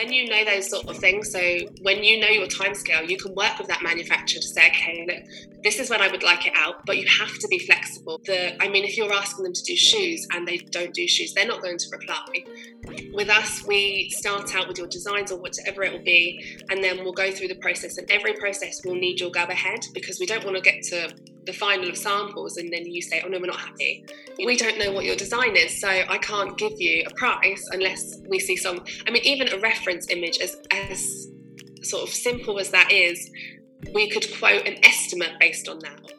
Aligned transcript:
when 0.00 0.12
you 0.12 0.28
know 0.30 0.44
those 0.46 0.70
sort 0.70 0.88
of 0.88 0.96
things, 0.96 1.30
so 1.30 1.40
when 1.82 2.02
you 2.02 2.20
know 2.20 2.28
your 2.28 2.46
timescale, 2.46 3.08
you 3.08 3.18
can 3.18 3.34
work 3.34 3.58
with 3.58 3.68
that 3.68 3.82
manufacturer 3.82 4.40
to 4.40 4.48
say, 4.48 4.68
okay, 4.68 5.04
look, 5.06 5.62
this 5.62 5.78
is 5.78 5.90
when 5.90 6.00
I 6.00 6.08
would 6.08 6.22
like 6.22 6.46
it 6.46 6.54
out, 6.56 6.86
but 6.86 6.96
you 6.96 7.06
have 7.06 7.38
to 7.38 7.48
be 7.48 7.58
flexible. 7.58 8.18
The, 8.24 8.62
I 8.62 8.68
mean, 8.68 8.84
if 8.84 8.96
you're 8.96 9.12
asking 9.12 9.44
them 9.44 9.52
to 9.52 9.62
do 9.62 9.76
shoes 9.76 10.26
and 10.32 10.48
they 10.48 10.56
don't 10.56 10.94
do 10.94 11.06
shoes, 11.06 11.34
they're 11.34 11.46
not 11.46 11.60
going 11.60 11.76
to 11.76 11.86
reply. 11.92 12.44
With 13.12 13.28
us, 13.28 13.62
we 13.66 14.08
start 14.10 14.54
out 14.54 14.68
with 14.68 14.78
your 14.78 14.86
designs 14.86 15.30
or 15.32 15.38
whatever 15.38 15.82
it 15.82 15.92
will 15.92 16.04
be, 16.04 16.58
and 16.70 16.82
then 16.82 17.04
we'll 17.04 17.12
go 17.12 17.30
through 17.30 17.48
the 17.48 17.56
process. 17.56 17.98
And 17.98 18.10
every 18.10 18.32
process 18.34 18.80
will 18.84 18.94
need 18.94 19.20
your 19.20 19.30
go 19.30 19.42
ahead 19.42 19.80
because 19.92 20.18
we 20.18 20.24
don't 20.24 20.44
want 20.44 20.56
to 20.56 20.62
get 20.62 20.82
to 20.84 21.14
the 21.44 21.52
final 21.52 21.88
of 21.88 21.96
samples 21.96 22.56
and 22.56 22.72
then 22.72 22.86
you 22.86 23.02
say, 23.02 23.22
oh 23.24 23.28
no, 23.28 23.38
we're 23.38 23.46
not 23.46 23.60
happy. 23.60 24.04
We 24.44 24.56
don't 24.56 24.78
know 24.78 24.92
what 24.92 25.04
your 25.04 25.16
design 25.16 25.56
is, 25.56 25.80
so 25.80 25.88
I 25.88 26.18
can't 26.18 26.56
give 26.56 26.72
you 26.76 27.04
a 27.06 27.14
price 27.14 27.66
unless 27.72 28.18
we 28.28 28.38
see 28.38 28.56
some. 28.56 28.84
I 29.06 29.10
mean, 29.10 29.24
even 29.24 29.52
a 29.52 29.58
reference 29.58 30.08
image, 30.10 30.38
as, 30.38 30.56
as 30.70 31.28
sort 31.82 32.02
of 32.02 32.14
simple 32.14 32.58
as 32.58 32.70
that 32.70 32.92
is, 32.92 33.30
we 33.94 34.10
could 34.10 34.26
quote 34.38 34.66
an 34.66 34.84
estimate 34.84 35.32
based 35.38 35.68
on 35.68 35.78
that. 35.80 36.12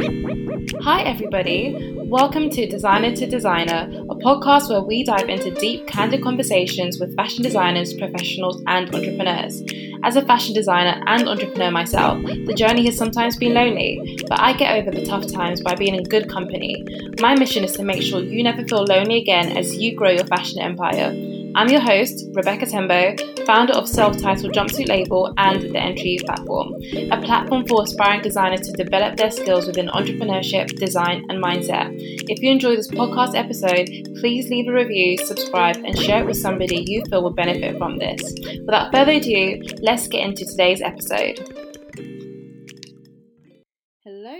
Hi, 0.00 1.02
everybody. 1.02 1.76
Welcome 1.94 2.48
to 2.50 2.66
Designer 2.66 3.14
to 3.16 3.26
Designer, 3.26 3.86
a 4.08 4.14
podcast 4.14 4.70
where 4.70 4.80
we 4.80 5.04
dive 5.04 5.28
into 5.28 5.50
deep, 5.50 5.86
candid 5.86 6.22
conversations 6.22 6.98
with 6.98 7.14
fashion 7.16 7.42
designers, 7.42 7.92
professionals, 7.92 8.62
and 8.66 8.94
entrepreneurs. 8.94 9.62
As 10.02 10.16
a 10.16 10.24
fashion 10.24 10.54
designer 10.54 11.02
and 11.06 11.28
entrepreneur 11.28 11.70
myself, 11.70 12.22
the 12.22 12.54
journey 12.54 12.86
has 12.86 12.96
sometimes 12.96 13.36
been 13.36 13.52
lonely, 13.52 14.18
but 14.26 14.40
I 14.40 14.54
get 14.54 14.74
over 14.78 14.90
the 14.90 15.04
tough 15.04 15.30
times 15.30 15.60
by 15.60 15.74
being 15.74 15.94
in 15.94 16.04
good 16.04 16.30
company. 16.30 16.82
My 17.20 17.34
mission 17.34 17.62
is 17.62 17.72
to 17.72 17.82
make 17.82 18.02
sure 18.02 18.22
you 18.22 18.42
never 18.42 18.64
feel 18.64 18.84
lonely 18.84 19.18
again 19.18 19.54
as 19.54 19.76
you 19.76 19.94
grow 19.94 20.12
your 20.12 20.24
fashion 20.24 20.60
empire. 20.60 21.12
I'm 21.54 21.68
your 21.68 21.80
host, 21.80 22.26
Rebecca 22.32 22.64
Tembo, 22.66 23.16
founder 23.44 23.72
of 23.72 23.88
self 23.88 24.16
titled 24.18 24.52
Jumpsuit 24.52 24.86
Label 24.86 25.34
and 25.36 25.62
the 25.62 25.78
Entry 25.78 26.18
Platform, 26.24 26.74
a 27.10 27.20
platform 27.20 27.66
for 27.66 27.82
aspiring 27.82 28.22
designers 28.22 28.60
to 28.68 28.72
develop 28.72 29.16
their 29.16 29.30
skills 29.30 29.66
within 29.66 29.88
entrepreneurship, 29.88 30.78
design, 30.78 31.24
and 31.28 31.42
mindset. 31.42 31.90
If 32.28 32.40
you 32.40 32.52
enjoy 32.52 32.76
this 32.76 32.88
podcast 32.88 33.34
episode, 33.34 33.88
please 34.20 34.48
leave 34.48 34.68
a 34.68 34.72
review, 34.72 35.18
subscribe, 35.18 35.76
and 35.76 35.98
share 35.98 36.20
it 36.20 36.26
with 36.26 36.36
somebody 36.36 36.84
you 36.86 37.02
feel 37.10 37.22
will 37.22 37.30
benefit 37.30 37.76
from 37.78 37.98
this. 37.98 38.22
Without 38.64 38.92
further 38.92 39.12
ado, 39.12 39.60
let's 39.80 40.06
get 40.06 40.22
into 40.22 40.44
today's 40.44 40.80
episode. 40.82 41.69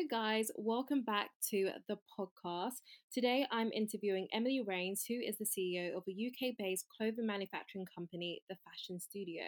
Guys. 0.09 0.51
Welcome 0.57 1.03
back 1.03 1.29
to 1.51 1.71
the 1.87 1.99
podcast. 2.19 2.81
Today, 3.13 3.47
I'm 3.51 3.71
interviewing 3.73 4.29
Emily 4.33 4.63
Rains, 4.67 5.05
who 5.07 5.15
is 5.15 5.37
the 5.37 5.45
CEO 5.45 5.95
of 5.95 6.05
a 6.09 6.13
UK 6.13 6.55
based 6.59 6.87
clothing 6.97 7.27
manufacturing 7.27 7.87
company, 7.95 8.41
The 8.49 8.57
Fashion 8.65 8.99
Studio. 8.99 9.43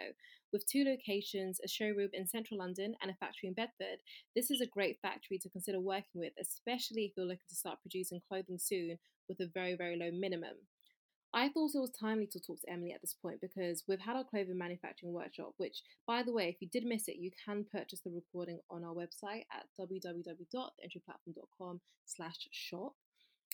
With 0.51 0.67
two 0.67 0.83
locations, 0.83 1.59
a 1.63 1.67
showroom 1.67 2.09
in 2.13 2.27
central 2.27 2.59
London 2.59 2.93
and 3.01 3.09
a 3.09 3.15
factory 3.15 3.47
in 3.47 3.53
Bedford, 3.53 4.03
this 4.35 4.51
is 4.51 4.61
a 4.61 4.67
great 4.67 4.99
factory 5.01 5.39
to 5.39 5.49
consider 5.49 5.79
working 5.79 6.21
with, 6.21 6.33
especially 6.39 7.05
if 7.05 7.13
you're 7.17 7.25
looking 7.25 7.49
to 7.49 7.55
start 7.55 7.81
producing 7.81 8.21
clothing 8.29 8.59
soon 8.59 8.99
with 9.27 9.39
a 9.39 9.49
very, 9.53 9.75
very 9.75 9.97
low 9.97 10.11
minimum. 10.11 10.55
I 11.35 11.49
thought 11.49 11.73
it 11.73 11.79
was 11.79 11.89
timely 11.99 12.27
to 12.27 12.39
talk 12.39 12.61
to 12.61 12.71
Emily 12.71 12.91
at 12.91 13.01
this 13.01 13.15
point 13.19 13.41
because 13.41 13.83
we've 13.87 13.99
had 13.99 14.15
our 14.15 14.23
clothing 14.23 14.55
manufacturing 14.57 15.13
workshop, 15.13 15.53
which, 15.57 15.81
by 16.05 16.21
the 16.21 16.31
way, 16.31 16.47
if 16.47 16.57
you 16.61 16.67
did 16.71 16.85
miss 16.85 17.07
it, 17.07 17.17
you 17.19 17.31
can 17.43 17.65
purchase 17.71 18.01
the 18.01 18.11
recording 18.11 18.59
on 18.69 18.83
our 18.83 18.93
website 18.93 19.45
at 19.51 19.65
www.entryplatform.com 19.79 21.81
slash 22.05 22.47
shop. 22.51 22.93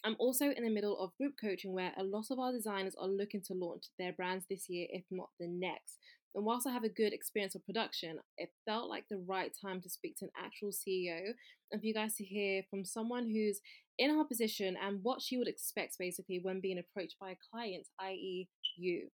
I'm 0.03 0.17
also 0.19 0.51
in 0.51 0.63
the 0.63 0.69
middle 0.69 0.99
of 0.99 1.15
group 1.17 1.35
coaching 1.39 1.71
where 1.73 1.93
a 1.97 2.03
lot 2.03 2.25
of 2.31 2.39
our 2.39 2.51
designers 2.51 2.95
are 2.99 3.07
looking 3.07 3.41
to 3.47 3.53
launch 3.53 3.85
their 3.97 4.11
brands 4.13 4.45
this 4.49 4.69
year, 4.69 4.87
if 4.89 5.05
not 5.09 5.29
the 5.39 5.47
next. 5.47 5.99
And 6.35 6.45
whilst 6.45 6.67
I 6.67 6.71
have 6.71 6.83
a 6.83 6.89
good 6.89 7.13
experience 7.13 7.55
of 7.55 7.65
production, 7.65 8.19
it 8.37 8.51
felt 8.65 8.89
like 8.89 9.05
the 9.09 9.23
right 9.27 9.51
time 9.59 9.81
to 9.81 9.89
speak 9.89 10.15
to 10.17 10.25
an 10.25 10.31
actual 10.37 10.69
CEO 10.69 11.33
and 11.71 11.81
for 11.81 11.87
you 11.87 11.93
guys 11.93 12.15
to 12.15 12.23
hear 12.23 12.63
from 12.69 12.85
someone 12.85 13.29
who's 13.29 13.61
in 13.97 14.15
her 14.15 14.23
position 14.23 14.77
and 14.81 15.03
what 15.03 15.21
she 15.21 15.37
would 15.37 15.47
expect 15.47 15.97
basically 15.99 16.39
when 16.41 16.61
being 16.61 16.79
approached 16.79 17.15
by 17.19 17.31
a 17.31 17.37
client, 17.51 17.87
i.e., 17.99 18.47
you. 18.77 19.09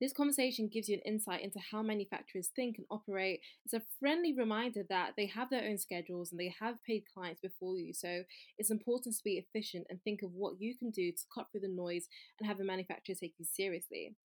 This 0.00 0.12
conversation 0.12 0.68
gives 0.68 0.88
you 0.88 0.96
an 0.96 1.12
insight 1.12 1.42
into 1.42 1.60
how 1.70 1.80
manufacturers 1.80 2.50
think 2.54 2.78
and 2.78 2.86
operate. 2.90 3.40
It's 3.64 3.74
a 3.74 3.82
friendly 4.00 4.34
reminder 4.34 4.82
that 4.88 5.12
they 5.16 5.26
have 5.26 5.50
their 5.50 5.64
own 5.64 5.78
schedules 5.78 6.32
and 6.32 6.40
they 6.40 6.52
have 6.60 6.82
paid 6.84 7.04
clients 7.14 7.40
before 7.40 7.78
you. 7.78 7.94
So 7.94 8.24
it's 8.58 8.72
important 8.72 9.14
to 9.14 9.24
be 9.24 9.38
efficient 9.38 9.86
and 9.88 10.02
think 10.02 10.22
of 10.22 10.32
what 10.34 10.60
you 10.60 10.76
can 10.76 10.90
do 10.90 11.12
to 11.12 11.22
cut 11.32 11.46
through 11.50 11.60
the 11.60 11.68
noise 11.68 12.08
and 12.38 12.48
have 12.48 12.58
a 12.58 12.64
manufacturer 12.64 13.14
take 13.14 13.34
you 13.38 13.44
seriously. 13.44 14.16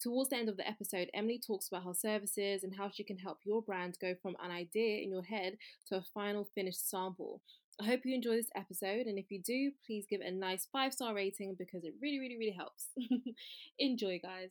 Towards 0.00 0.30
the 0.30 0.36
end 0.36 0.48
of 0.48 0.56
the 0.56 0.68
episode, 0.68 1.10
Emily 1.12 1.40
talks 1.44 1.66
about 1.66 1.82
her 1.82 1.94
services 1.94 2.62
and 2.62 2.76
how 2.76 2.88
she 2.88 3.02
can 3.02 3.18
help 3.18 3.38
your 3.44 3.62
brand 3.62 3.98
go 4.00 4.14
from 4.22 4.36
an 4.40 4.52
idea 4.52 5.02
in 5.02 5.10
your 5.10 5.24
head 5.24 5.56
to 5.88 5.96
a 5.96 6.04
final 6.14 6.48
finished 6.54 6.88
sample. 6.88 7.42
I 7.80 7.86
hope 7.86 8.02
you 8.04 8.14
enjoy 8.14 8.36
this 8.36 8.50
episode, 8.54 9.06
and 9.06 9.18
if 9.18 9.26
you 9.30 9.42
do, 9.42 9.72
please 9.84 10.06
give 10.08 10.20
it 10.20 10.28
a 10.28 10.30
nice 10.30 10.68
five 10.72 10.92
star 10.92 11.14
rating 11.14 11.56
because 11.58 11.82
it 11.82 11.94
really, 12.00 12.20
really, 12.20 12.36
really 12.36 12.56
helps. 12.56 12.90
enjoy, 13.80 14.20
guys. 14.22 14.50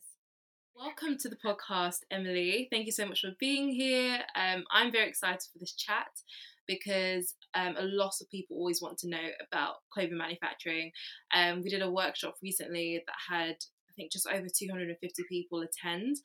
Welcome 0.76 1.16
to 1.18 1.30
the 1.30 1.36
podcast, 1.36 2.00
Emily. 2.10 2.68
Thank 2.70 2.84
you 2.84 2.92
so 2.92 3.06
much 3.06 3.22
for 3.22 3.30
being 3.40 3.70
here. 3.70 4.20
Um, 4.36 4.64
I'm 4.70 4.92
very 4.92 5.08
excited 5.08 5.48
for 5.50 5.58
this 5.58 5.72
chat 5.72 6.10
because 6.66 7.34
um, 7.54 7.74
a 7.78 7.84
lot 7.84 8.12
of 8.20 8.30
people 8.30 8.58
always 8.58 8.82
want 8.82 8.98
to 8.98 9.08
know 9.08 9.28
about 9.50 9.76
clothing 9.90 10.18
manufacturing. 10.18 10.92
Um, 11.34 11.62
we 11.62 11.70
did 11.70 11.80
a 11.80 11.90
workshop 11.90 12.36
recently 12.42 13.02
that 13.06 13.34
had 13.34 13.56
think 13.98 14.12
just 14.12 14.26
over 14.26 14.46
250 14.48 15.22
people 15.28 15.62
attend, 15.62 16.16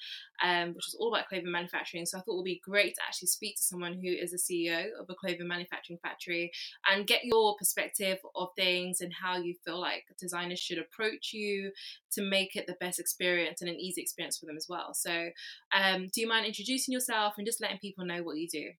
um, 0.44 0.70
which 0.70 0.86
was 0.86 0.96
all 1.00 1.14
about 1.14 1.28
clothing 1.28 1.52
manufacturing. 1.52 2.06
So 2.06 2.18
I 2.18 2.22
thought 2.22 2.34
it 2.34 2.38
would 2.38 2.46
be 2.46 2.62
great 2.64 2.96
to 2.96 3.02
actually 3.06 3.28
speak 3.28 3.58
to 3.58 3.64
someone 3.64 3.94
who 3.94 4.10
is 4.10 4.34
a 4.34 4.38
CEO 4.38 4.86
of 5.00 5.10
a 5.10 5.16
clothing 5.16 5.48
manufacturing 5.48 6.00
factory 6.02 6.52
and 6.90 7.08
get 7.08 7.26
your 7.26 7.56
perspective 7.58 8.20
of 8.36 8.50
things 8.56 9.02
and 9.02 9.12
how 9.14 9.38
you 9.38 9.56
feel 9.66 9.82
like 9.82 10.04
designers 10.20 10.60
should 10.60 10.78
approach 10.78 11.34
you 11.34 11.72
to 12.12 12.22
make 12.22 12.56
it 12.56 12.68
the 12.68 12.78
best 12.80 13.00
experience 13.00 13.62
and 13.62 13.70
an 13.70 13.80
easy 13.80 14.02
experience 14.02 14.38
for 14.38 14.46
them 14.46 14.58
as 14.58 14.68
well. 14.70 14.94
So, 14.94 15.30
um, 15.74 16.10
do 16.14 16.22
you 16.22 16.28
mind 16.28 16.46
introducing 16.46 16.94
yourself 16.94 17.34
and 17.38 17.46
just 17.46 17.62
letting 17.62 17.80
people 17.80 18.06
know 18.06 18.22
what 18.24 18.38
you 18.38 18.48
do? 18.48 18.70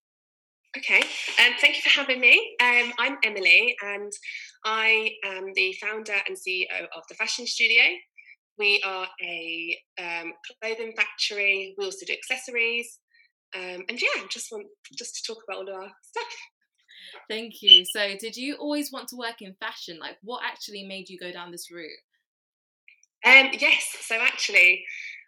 Okay, 0.77 1.03
um, 1.39 1.53
thank 1.61 1.77
you 1.77 1.83
for 1.83 2.01
having 2.01 2.21
me. 2.21 2.57
Um, 2.61 2.93
I'm 2.99 3.17
Emily, 3.23 3.77
and 3.81 4.13
I 4.65 5.13
am 5.25 5.53
the 5.55 5.73
founder 5.75 6.17
and 6.27 6.37
CEO 6.37 6.89
of 6.97 7.05
the 7.09 7.15
Fashion 7.15 7.47
Studio. 7.47 7.85
We 8.59 8.83
are 8.87 9.07
a 9.23 9.79
um, 9.99 10.33
clothing 10.63 10.93
factory. 10.97 11.75
We 11.77 11.85
also 11.85 12.07
do 12.07 12.13
accessories, 12.13 12.99
um, 13.55 13.85
and 13.89 14.01
yeah, 14.01 14.23
just 14.31 14.49
want 14.53 14.67
just 14.97 15.17
to 15.17 15.33
talk 15.33 15.43
about 15.47 15.59
all 15.59 15.69
of 15.69 15.75
our 15.75 15.91
stuff. 16.03 16.35
Thank 17.29 17.55
you. 17.63 17.85
So, 17.85 18.17
did 18.19 18.37
you 18.37 18.57
always 18.57 18.93
want 18.93 19.09
to 19.09 19.17
work 19.17 19.41
in 19.41 19.55
fashion? 19.61 19.99
Like, 20.01 20.17
what 20.23 20.43
actually 20.45 20.85
made 20.85 21.09
you 21.09 21.19
go 21.19 21.33
down 21.33 21.51
this 21.51 21.71
route? 21.71 21.91
Um, 23.25 23.51
yes. 23.59 23.97
So 24.03 24.17
actually, 24.21 24.85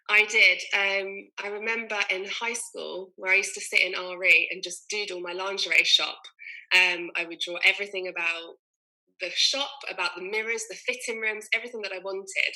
I 0.09 0.25
did. 0.25 0.61
Um, 0.73 1.29
I 1.43 1.47
remember 1.49 1.97
in 2.11 2.25
high 2.25 2.53
school 2.53 3.11
where 3.15 3.33
I 3.33 3.37
used 3.37 3.55
to 3.55 3.61
sit 3.61 3.81
in 3.81 3.93
RE 3.93 4.49
and 4.51 4.63
just 4.63 4.87
doodle 4.89 5.19
my 5.19 5.33
lingerie 5.33 5.83
shop. 5.83 6.19
Um, 6.75 7.09
I 7.15 7.25
would 7.25 7.39
draw 7.39 7.57
everything 7.65 8.07
about 8.07 8.55
the 9.19 9.29
shop, 9.33 9.71
about 9.91 10.11
the 10.15 10.23
mirrors, 10.23 10.63
the 10.69 10.75
fitting 10.75 11.19
rooms, 11.19 11.47
everything 11.53 11.81
that 11.81 11.91
I 11.91 11.99
wanted. 11.99 12.53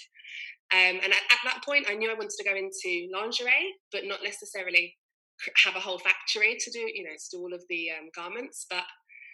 Um, 0.73 0.99
and 1.03 1.11
at, 1.11 1.23
at, 1.29 1.43
that 1.43 1.63
point, 1.65 1.87
I 1.89 1.95
knew 1.95 2.09
I 2.09 2.13
wanted 2.13 2.37
to 2.37 2.43
go 2.43 2.55
into 2.55 3.09
lingerie, 3.13 3.75
but 3.91 4.05
not 4.05 4.23
necessarily 4.23 4.95
have 5.65 5.75
a 5.75 5.79
whole 5.79 5.99
factory 5.99 6.55
to 6.59 6.71
do, 6.71 6.79
you 6.79 7.03
know, 7.03 7.11
to 7.11 7.37
do 7.37 7.41
all 7.41 7.53
of 7.53 7.63
the 7.69 7.89
um, 7.91 8.09
garments. 8.15 8.65
But 8.69 8.83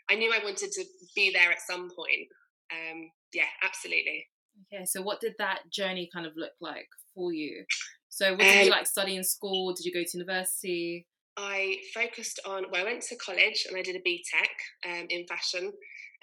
I 0.10 0.16
knew 0.16 0.34
I 0.34 0.44
wanted 0.44 0.72
to 0.72 0.86
be 1.16 1.32
there 1.32 1.52
at 1.52 1.62
some 1.62 1.90
point. 1.90 2.28
Um, 2.72 3.10
yeah, 3.34 3.50
absolutely. 3.64 4.26
Okay, 4.74 4.86
so 4.86 5.02
what 5.02 5.22
did 5.22 5.34
that 5.38 5.60
journey 5.72 6.10
kind 6.12 6.26
of 6.26 6.34
look 6.36 6.54
like 6.60 6.88
for 7.14 7.32
you? 7.34 7.66
So, 8.10 8.32
what 8.32 8.40
did 8.40 8.66
you 8.66 8.72
um 8.72 8.78
like 8.78 8.88
study 8.88 9.16
in 9.16 9.24
school? 9.24 9.74
Did 9.74 9.86
you 9.86 9.94
go 9.94 10.04
to 10.04 10.18
university? 10.18 11.06
I 11.38 11.78
focused 11.94 12.40
on, 12.48 12.66
well, 12.72 12.82
I 12.82 12.84
went 12.84 13.04
to 13.04 13.16
college 13.18 13.68
and 13.70 13.78
I 13.78 13.84
did 13.84 13.96
a 13.96 14.00
BTEC 14.00 14.90
um, 14.90 15.06
in 15.10 15.28
fashion. 15.28 15.72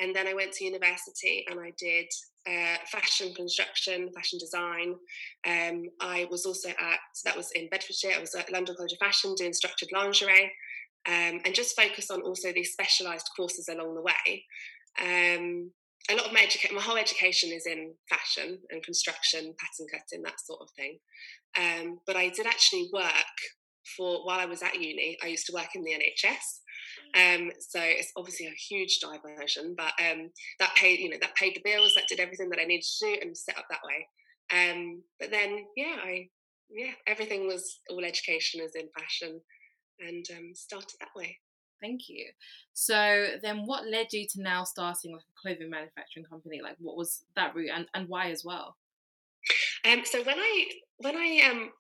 And 0.01 0.15
then 0.15 0.27
I 0.27 0.35
went 0.35 0.53
to 0.53 0.65
university 0.65 1.47
and 1.49 1.61
I 1.61 1.73
did 1.79 2.07
uh, 2.47 2.77
fashion 2.91 3.33
construction, 3.35 4.11
fashion 4.13 4.39
design. 4.39 4.95
Um, 5.47 5.85
I 6.01 6.27
was 6.31 6.45
also 6.47 6.71
at, 6.71 6.99
that 7.25 7.37
was 7.37 7.51
in 7.53 7.69
Bedfordshire, 7.69 8.13
I 8.17 8.21
was 8.21 8.35
at 8.35 8.53
London 8.53 8.75
College 8.77 8.93
of 8.93 8.99
Fashion 8.99 9.35
doing 9.37 9.53
structured 9.53 9.91
lingerie 9.93 10.53
um, 11.07 11.41
and 11.45 11.55
just 11.55 11.77
focus 11.77 12.11
on 12.11 12.23
also 12.23 12.53
these 12.53 12.73
specialised 12.73 13.31
courses 13.37 13.69
along 13.69 13.95
the 13.95 14.03
way. 14.03 14.45
Um, 15.01 15.71
a 16.11 16.15
lot 16.17 16.27
of 16.27 16.33
my 16.33 16.43
education, 16.43 16.77
my 16.77 16.83
whole 16.83 16.97
education 16.97 17.51
is 17.51 17.67
in 17.67 17.95
fashion 18.09 18.59
and 18.71 18.83
construction, 18.83 19.55
pattern 19.59 19.87
cutting, 19.91 20.23
that 20.23 20.41
sort 20.41 20.61
of 20.61 20.69
thing. 20.71 20.99
Um, 21.59 22.01
but 22.07 22.17
I 22.17 22.29
did 22.29 22.47
actually 22.47 22.91
work 22.93 23.37
for 23.97 24.25
while 24.27 24.41
I 24.41 24.47
was 24.47 24.63
at 24.63 24.75
uni, 24.75 25.17
I 25.23 25.29
used 25.29 25.47
to 25.47 25.53
work 25.53 25.75
in 25.75 25.85
the 25.85 25.93
NHS. 25.93 26.61
Um, 27.15 27.51
so 27.61 27.81
it's 27.81 28.13
obviously 28.17 28.47
a 28.47 28.51
huge 28.51 29.01
diversion, 29.01 29.75
but 29.77 29.93
um, 30.01 30.31
that 30.59 30.75
paid, 30.77 31.01
you 31.01 31.11
know, 31.11 31.19
that 31.21 31.35
paid 31.35 31.55
the 31.55 31.63
bills, 31.65 31.95
that 31.95 32.09
did 32.09 32.21
everything 32.21 32.51
that 32.51 32.61
I 32.61 32.65
needed 32.65 32.85
to 32.85 33.07
do 33.07 33.19
and 33.23 33.37
set 33.37 33.59
up 33.59 33.67
that 33.71 33.81
way. 33.85 34.09
Um, 34.53 35.03
but 35.19 35.31
then, 35.31 35.67
yeah, 35.77 35.97
I, 36.03 36.29
yeah, 36.71 36.93
everything 37.07 37.47
was 37.47 37.81
all 37.89 38.05
education 38.05 38.61
as 38.61 38.75
in 38.75 38.89
fashion 38.99 39.41
and 40.01 40.27
um, 40.37 40.53
started 40.55 40.97
that 41.01 41.15
way. 41.17 41.39
Thank 41.81 42.09
you. 42.09 42.27
So 42.73 43.27
then 43.43 43.67
what 43.67 43.87
led 43.87 44.13
you 44.13 44.27
to 44.31 44.43
now 44.43 44.65
starting 44.65 45.13
like 45.13 45.23
a 45.23 45.41
clothing 45.41 45.71
manufacturing 45.71 46.25
company? 46.25 46.61
Like 46.63 46.77
what 46.79 46.97
was 46.97 47.25
that 47.37 47.55
route 47.55 47.71
and, 47.75 47.87
and 47.95 48.09
why 48.09 48.31
as 48.31 48.45
well? 48.45 48.77
Um, 49.85 50.03
so 50.05 50.23
when 50.23 50.39
I 50.39 50.67
when 50.99 51.17
I 51.17 51.51
um, 51.51 51.71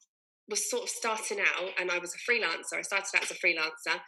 was 0.48 0.70
sort 0.70 0.82
of 0.82 0.88
starting 0.88 1.40
out 1.40 1.70
and 1.80 1.90
I 1.90 1.98
was 1.98 2.14
a 2.14 2.30
freelancer. 2.30 2.78
I 2.78 2.82
started 2.82 3.16
out 3.16 3.22
as 3.22 3.30
a 3.30 3.34
freelancer 3.34 3.98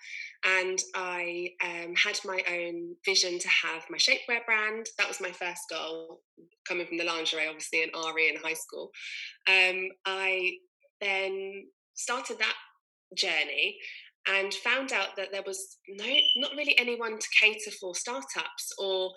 and 0.44 0.78
I 0.94 1.48
um, 1.64 1.94
had 1.94 2.18
my 2.24 2.42
own 2.50 2.94
vision 3.04 3.38
to 3.38 3.48
have 3.48 3.84
my 3.88 3.96
shapewear 3.96 4.44
brand. 4.44 4.86
That 4.98 5.08
was 5.08 5.20
my 5.20 5.30
first 5.30 5.62
goal, 5.70 6.20
coming 6.68 6.86
from 6.86 6.98
the 6.98 7.04
lingerie, 7.04 7.46
obviously, 7.46 7.82
and 7.82 7.92
RE 7.94 8.28
in 8.28 8.36
high 8.42 8.54
school. 8.54 8.90
Um, 9.48 9.88
I 10.04 10.52
then 11.00 11.66
started 11.94 12.38
that 12.38 12.54
journey 13.16 13.78
and 14.28 14.52
found 14.52 14.92
out 14.92 15.16
that 15.16 15.28
there 15.32 15.44
was 15.46 15.78
no, 15.88 16.04
not 16.36 16.50
really 16.56 16.78
anyone 16.78 17.18
to 17.18 17.26
cater 17.40 17.70
for 17.80 17.94
startups 17.94 18.72
or 18.78 19.12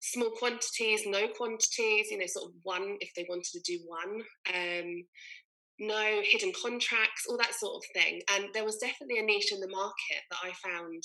small 0.00 0.30
quantities, 0.30 1.02
no 1.06 1.28
quantities, 1.28 2.10
you 2.10 2.18
know, 2.18 2.26
sort 2.26 2.50
of 2.50 2.54
one 2.62 2.96
if 3.00 3.10
they 3.14 3.26
wanted 3.28 3.50
to 3.52 3.60
do 3.60 3.78
one. 3.86 4.22
Um, 4.54 5.04
no 5.82 6.22
hidden 6.22 6.52
contracts, 6.62 7.26
all 7.28 7.36
that 7.36 7.54
sort 7.54 7.74
of 7.74 8.02
thing. 8.02 8.20
And 8.32 8.46
there 8.54 8.64
was 8.64 8.76
definitely 8.76 9.18
a 9.18 9.24
niche 9.24 9.52
in 9.52 9.60
the 9.60 9.68
market 9.68 10.22
that 10.30 10.38
I 10.42 10.52
found 10.64 11.02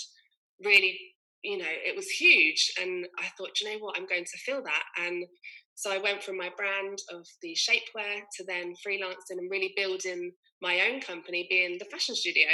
really, 0.63 0.97
you 1.43 1.57
know, 1.57 1.65
it 1.67 1.95
was 1.95 2.07
huge. 2.07 2.71
And 2.79 3.07
I 3.19 3.25
thought, 3.37 3.59
you 3.59 3.71
know 3.71 3.79
what, 3.79 3.97
I'm 3.97 4.05
going 4.05 4.23
to 4.23 4.37
fill 4.45 4.61
that. 4.63 4.83
And 5.03 5.25
so 5.73 5.91
I 5.91 5.97
went 5.97 6.23
from 6.23 6.37
my 6.37 6.49
brand 6.55 6.99
of 7.11 7.25
the 7.41 7.55
shapewear 7.55 8.21
to 8.37 8.43
then 8.45 8.73
freelancing 8.85 9.39
and 9.39 9.49
really 9.49 9.73
building 9.75 10.31
my 10.61 10.81
own 10.89 11.01
company, 11.01 11.47
being 11.49 11.77
the 11.79 11.85
fashion 11.85 12.15
studio. 12.15 12.47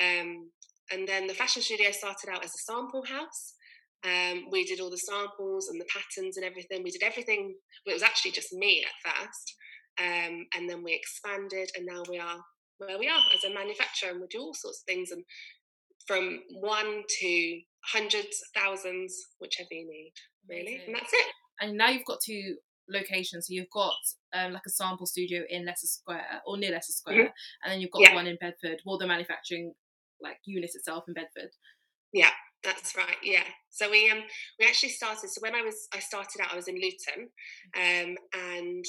Um, 0.00 0.50
and 0.92 1.08
then 1.08 1.26
the 1.26 1.34
fashion 1.34 1.62
studio 1.62 1.90
started 1.90 2.30
out 2.30 2.44
as 2.44 2.54
a 2.54 2.72
sample 2.72 3.04
house. 3.04 3.54
Um, 4.04 4.46
we 4.52 4.64
did 4.64 4.78
all 4.78 4.90
the 4.90 4.96
samples 4.96 5.68
and 5.68 5.80
the 5.80 5.86
patterns 5.92 6.36
and 6.36 6.46
everything. 6.46 6.84
We 6.84 6.92
did 6.92 7.02
everything. 7.02 7.56
It 7.84 7.92
was 7.92 8.04
actually 8.04 8.30
just 8.30 8.52
me 8.52 8.84
at 8.84 9.12
first. 9.12 9.54
Um, 10.00 10.46
and 10.54 10.68
then 10.68 10.82
we 10.82 10.94
expanded, 10.94 11.70
and 11.76 11.86
now 11.86 12.02
we 12.08 12.18
are 12.18 12.38
where 12.78 12.98
we 12.98 13.08
are 13.08 13.20
as 13.34 13.44
a 13.44 13.52
manufacturer, 13.52 14.10
and 14.10 14.20
we 14.20 14.26
do 14.28 14.40
all 14.40 14.54
sorts 14.54 14.82
of 14.82 14.92
things, 14.92 15.10
and 15.10 15.24
from 16.06 16.40
one 16.60 17.02
to 17.20 17.60
hundreds, 17.92 18.40
thousands, 18.54 19.16
whichever 19.40 19.68
you 19.72 19.88
need, 19.88 20.12
really, 20.48 20.80
and 20.86 20.94
that's 20.94 21.12
it. 21.12 21.26
And 21.60 21.76
now 21.76 21.88
you've 21.88 22.04
got 22.04 22.18
two 22.24 22.56
locations. 22.88 23.46
So 23.46 23.54
you've 23.54 23.70
got 23.72 23.94
um, 24.32 24.52
like 24.52 24.62
a 24.66 24.70
sample 24.70 25.06
studio 25.06 25.42
in 25.48 25.66
Leicester 25.66 25.86
Square 25.86 26.42
or 26.46 26.56
near 26.56 26.70
Leicester 26.70 26.92
Square, 26.92 27.16
mm-hmm. 27.16 27.64
and 27.64 27.72
then 27.72 27.80
you've 27.80 27.90
got 27.90 28.02
yeah. 28.02 28.14
one 28.14 28.26
in 28.26 28.38
Bedford, 28.40 28.80
well, 28.84 28.98
the 28.98 29.06
manufacturing 29.06 29.74
like 30.20 30.38
unit 30.44 30.70
itself 30.74 31.04
in 31.08 31.14
Bedford. 31.14 31.50
Yeah, 32.12 32.30
that's 32.64 32.96
right. 32.96 33.16
Yeah. 33.22 33.44
So 33.70 33.90
we 33.90 34.10
um 34.10 34.22
we 34.58 34.66
actually 34.66 34.90
started. 34.90 35.30
So 35.30 35.40
when 35.40 35.54
I 35.54 35.62
was 35.62 35.88
I 35.94 35.98
started 35.98 36.40
out, 36.42 36.52
I 36.52 36.56
was 36.56 36.68
in 36.68 36.76
Luton, 36.76 37.28
mm-hmm. 37.76 38.10
um, 38.10 38.16
and 38.34 38.84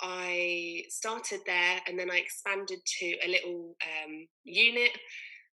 I 0.00 0.84
started 0.88 1.40
there 1.46 1.80
and 1.86 1.98
then 1.98 2.10
I 2.10 2.16
expanded 2.16 2.80
to 2.84 3.06
a 3.24 3.28
little 3.28 3.76
um, 3.82 4.26
unit. 4.44 4.90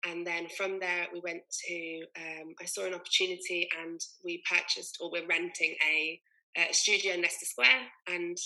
And 0.07 0.27
then 0.27 0.47
from 0.57 0.79
there, 0.79 1.07
we 1.13 1.21
went 1.21 1.43
to, 1.67 2.01
um, 2.17 2.55
I 2.61 2.65
saw 2.65 2.87
an 2.87 2.95
opportunity 2.95 3.69
and 3.85 4.01
we 4.25 4.43
purchased 4.49 4.99
or 5.01 5.11
we're 5.11 5.27
renting 5.27 5.75
a, 5.91 6.21
a 6.57 6.73
studio 6.73 7.15
in 7.15 7.23
Leicester 7.23 7.47
Square. 7.47 7.81
And 8.07 8.37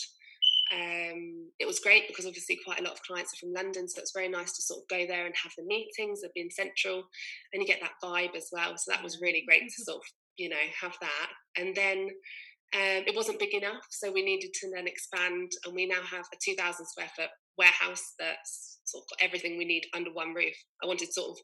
um, 0.73 1.51
it 1.59 1.67
was 1.67 1.81
great 1.81 2.09
because 2.09 2.25
obviously 2.25 2.59
quite 2.65 2.81
a 2.81 2.85
lot 2.85 2.95
of 2.95 3.03
clients 3.03 3.35
are 3.35 3.37
from 3.37 3.53
London, 3.53 3.89
so 3.89 4.01
it's 4.01 4.13
very 4.13 4.29
nice 4.29 4.53
to 4.53 4.63
sort 4.63 4.81
of 4.81 4.89
go 4.89 5.07
there 5.07 5.27
and 5.27 5.35
have 5.43 5.53
the 5.59 5.65
meetings, 5.65 6.23
of 6.23 6.33
being 6.35 6.51
central, 6.51 7.05
and 7.53 7.61
you 7.61 7.67
get 7.67 7.81
that 7.83 8.01
vibe 8.03 8.35
as 8.35 8.49
well. 8.53 8.77
So 8.79 8.91
that 8.91 9.03
was 9.03 9.21
really 9.21 9.45
great 9.47 9.65
to 9.65 9.85
sort 9.85 9.99
of, 9.99 10.03
you 10.37 10.49
know, 10.49 10.65
have 10.81 10.97
that. 11.01 11.31
And 11.59 11.77
then 11.77 12.09
um, 12.75 13.05
it 13.07 13.15
wasn't 13.15 13.39
big 13.39 13.55
enough, 13.55 13.85
so 13.91 14.11
we 14.11 14.23
needed 14.23 14.53
to 14.55 14.71
then 14.75 14.87
expand, 14.87 15.53
and 15.65 15.75
we 15.75 15.87
now 15.87 16.03
have 16.11 16.25
a 16.33 16.37
2,000 16.43 16.87
square 16.87 17.11
foot 17.15 17.29
warehouse 17.59 18.15
that's 18.19 18.79
sort 18.85 19.05
of 19.05 19.19
got 19.19 19.27
everything 19.27 19.59
we 19.59 19.67
need 19.67 19.85
under 19.95 20.13
one 20.13 20.33
roof. 20.33 20.55
I 20.83 20.87
wanted 20.87 21.13
sort 21.13 21.33
of 21.33 21.37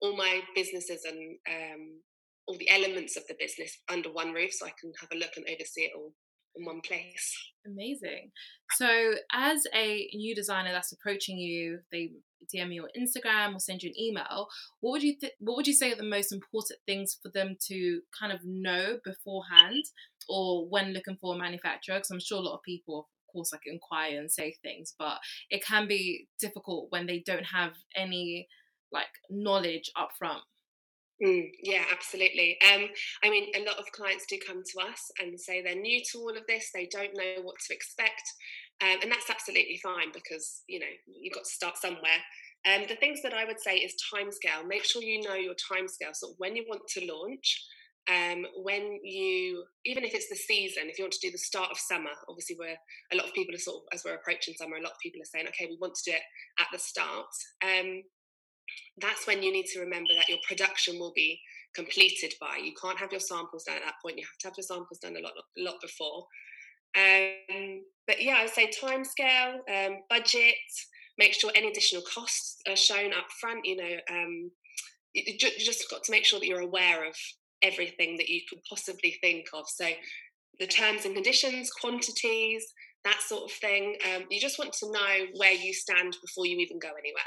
all 0.00 0.16
my 0.16 0.40
businesses 0.56 1.04
and 1.04 1.38
um, 1.48 2.00
all 2.48 2.58
the 2.58 2.70
elements 2.70 3.16
of 3.16 3.22
the 3.28 3.36
business 3.38 3.78
under 3.90 4.10
one 4.10 4.32
roof, 4.32 4.52
so 4.52 4.66
I 4.66 4.72
can 4.80 4.92
have 5.00 5.10
a 5.12 5.18
look 5.18 5.30
and 5.36 5.46
oversee 5.48 5.82
it 5.82 5.92
all 5.96 6.12
in 6.56 6.64
one 6.64 6.80
place. 6.80 7.36
Amazing. 7.64 8.32
So, 8.72 9.14
as 9.32 9.64
a 9.74 10.08
new 10.14 10.34
designer 10.34 10.72
that's 10.72 10.92
approaching 10.92 11.38
you, 11.38 11.78
they 11.92 12.10
DM 12.52 12.74
you 12.74 12.84
on 12.84 12.90
Instagram 12.98 13.54
or 13.54 13.60
send 13.60 13.82
you 13.82 13.90
an 13.90 14.00
email. 14.00 14.48
What 14.80 14.92
would 14.92 15.02
you 15.02 15.16
th- 15.18 15.34
What 15.38 15.56
would 15.56 15.66
you 15.66 15.72
say 15.74 15.92
are 15.92 15.96
the 15.96 16.02
most 16.02 16.32
important 16.32 16.80
things 16.86 17.18
for 17.22 17.30
them 17.30 17.56
to 17.68 18.00
kind 18.18 18.32
of 18.32 18.40
know 18.44 18.98
beforehand, 19.04 19.84
or 20.28 20.68
when 20.68 20.92
looking 20.92 21.16
for 21.20 21.34
a 21.34 21.38
manufacturer? 21.38 21.96
Because 21.96 22.10
I'm 22.10 22.20
sure 22.20 22.38
a 22.38 22.42
lot 22.42 22.54
of 22.56 22.62
people, 22.62 23.00
of 23.00 23.32
course, 23.32 23.52
like 23.52 23.62
inquire 23.66 24.18
and 24.18 24.30
say 24.30 24.56
things, 24.62 24.94
but 24.98 25.18
it 25.50 25.64
can 25.64 25.86
be 25.86 26.28
difficult 26.38 26.86
when 26.90 27.06
they 27.06 27.20
don't 27.20 27.46
have 27.46 27.72
any 27.96 28.48
like 28.92 29.06
knowledge 29.30 29.90
up 29.96 30.10
front. 30.18 30.42
Mm, 31.22 31.50
yeah, 31.62 31.84
absolutely. 31.92 32.58
Um, 32.74 32.88
I 33.22 33.30
mean, 33.30 33.52
a 33.54 33.64
lot 33.64 33.78
of 33.78 33.92
clients 33.92 34.26
do 34.28 34.38
come 34.44 34.62
to 34.64 34.86
us 34.90 35.10
and 35.20 35.38
say 35.38 35.62
they're 35.62 35.76
new 35.76 36.00
to 36.10 36.18
all 36.18 36.36
of 36.36 36.46
this, 36.48 36.70
they 36.74 36.88
don't 36.90 37.16
know 37.16 37.42
what 37.42 37.56
to 37.68 37.74
expect. 37.74 38.22
Um, 38.82 38.98
and 39.02 39.12
that's 39.12 39.30
absolutely 39.30 39.78
fine 39.82 40.10
because, 40.12 40.62
you 40.66 40.80
know, 40.80 40.92
you've 41.06 41.34
got 41.34 41.44
to 41.44 41.50
start 41.50 41.76
somewhere. 41.76 42.20
Um, 42.66 42.82
the 42.88 42.96
things 42.96 43.22
that 43.22 43.34
I 43.34 43.44
would 43.44 43.60
say 43.60 43.76
is 43.76 43.94
timescale. 44.12 44.66
Make 44.66 44.84
sure 44.84 45.02
you 45.02 45.22
know 45.22 45.34
your 45.34 45.54
timescale. 45.54 46.14
So 46.14 46.34
when 46.38 46.56
you 46.56 46.64
want 46.68 46.82
to 46.88 47.06
launch, 47.06 47.64
um, 48.10 48.44
when 48.62 48.98
you, 49.04 49.64
even 49.84 50.04
if 50.04 50.14
it's 50.14 50.28
the 50.28 50.36
season, 50.36 50.84
if 50.88 50.98
you 50.98 51.04
want 51.04 51.12
to 51.12 51.26
do 51.26 51.30
the 51.30 51.38
start 51.38 51.70
of 51.70 51.78
summer, 51.78 52.10
obviously 52.28 52.56
we're, 52.58 52.76
a 53.12 53.16
lot 53.16 53.26
of 53.26 53.34
people 53.34 53.54
are 53.54 53.58
sort 53.58 53.76
of, 53.76 53.82
as 53.92 54.02
we're 54.04 54.14
approaching 54.14 54.54
summer, 54.54 54.76
a 54.76 54.82
lot 54.82 54.92
of 54.92 54.98
people 55.02 55.20
are 55.22 55.30
saying, 55.30 55.46
okay, 55.48 55.66
we 55.70 55.78
want 55.80 55.94
to 55.94 56.10
do 56.10 56.16
it 56.16 56.22
at 56.58 56.66
the 56.72 56.78
start. 56.78 57.30
Um, 57.62 58.02
that's 58.98 59.26
when 59.26 59.42
you 59.42 59.52
need 59.52 59.66
to 59.66 59.80
remember 59.80 60.14
that 60.14 60.28
your 60.28 60.38
production 60.46 60.98
will 60.98 61.12
be 61.14 61.38
completed 61.74 62.34
by. 62.40 62.58
You 62.62 62.72
can't 62.80 62.98
have 62.98 63.12
your 63.12 63.20
samples 63.20 63.64
done 63.64 63.76
at 63.76 63.84
that 63.84 64.00
point. 64.02 64.18
You 64.18 64.24
have 64.24 64.38
to 64.40 64.48
have 64.48 64.56
your 64.56 64.64
samples 64.64 64.98
done 64.98 65.16
a 65.16 65.22
lot, 65.22 65.32
a 65.36 65.62
lot 65.62 65.80
before. 65.80 66.26
Um, 66.96 67.82
but 68.06 68.22
yeah, 68.22 68.36
I 68.38 68.42
would 68.44 68.52
say 68.52 68.70
time 68.70 69.04
scale, 69.04 69.60
um, 69.72 69.98
budget, 70.10 70.54
make 71.18 71.34
sure 71.34 71.50
any 71.54 71.68
additional 71.68 72.02
costs 72.02 72.58
are 72.68 72.76
shown 72.76 73.12
up 73.12 73.30
front. 73.40 73.64
You 73.64 73.76
know, 73.76 73.96
um, 74.10 74.50
you, 75.14 75.22
you 75.26 75.38
just 75.38 75.90
got 75.90 76.02
to 76.04 76.12
make 76.12 76.24
sure 76.24 76.40
that 76.40 76.46
you're 76.46 76.60
aware 76.60 77.06
of 77.06 77.14
everything 77.62 78.16
that 78.16 78.28
you 78.28 78.40
could 78.48 78.58
possibly 78.68 79.16
think 79.20 79.46
of. 79.54 79.64
So 79.68 79.86
the 80.58 80.66
terms 80.66 81.04
and 81.04 81.14
conditions, 81.14 81.70
quantities, 81.70 82.64
that 83.04 83.20
sort 83.26 83.44
of 83.44 83.52
thing. 83.52 83.96
Um, 84.14 84.24
you 84.30 84.40
just 84.40 84.58
want 84.58 84.72
to 84.74 84.90
know 84.90 85.26
where 85.36 85.52
you 85.52 85.72
stand 85.72 86.16
before 86.20 86.46
you 86.46 86.58
even 86.58 86.78
go 86.78 86.88
anywhere. 86.88 87.22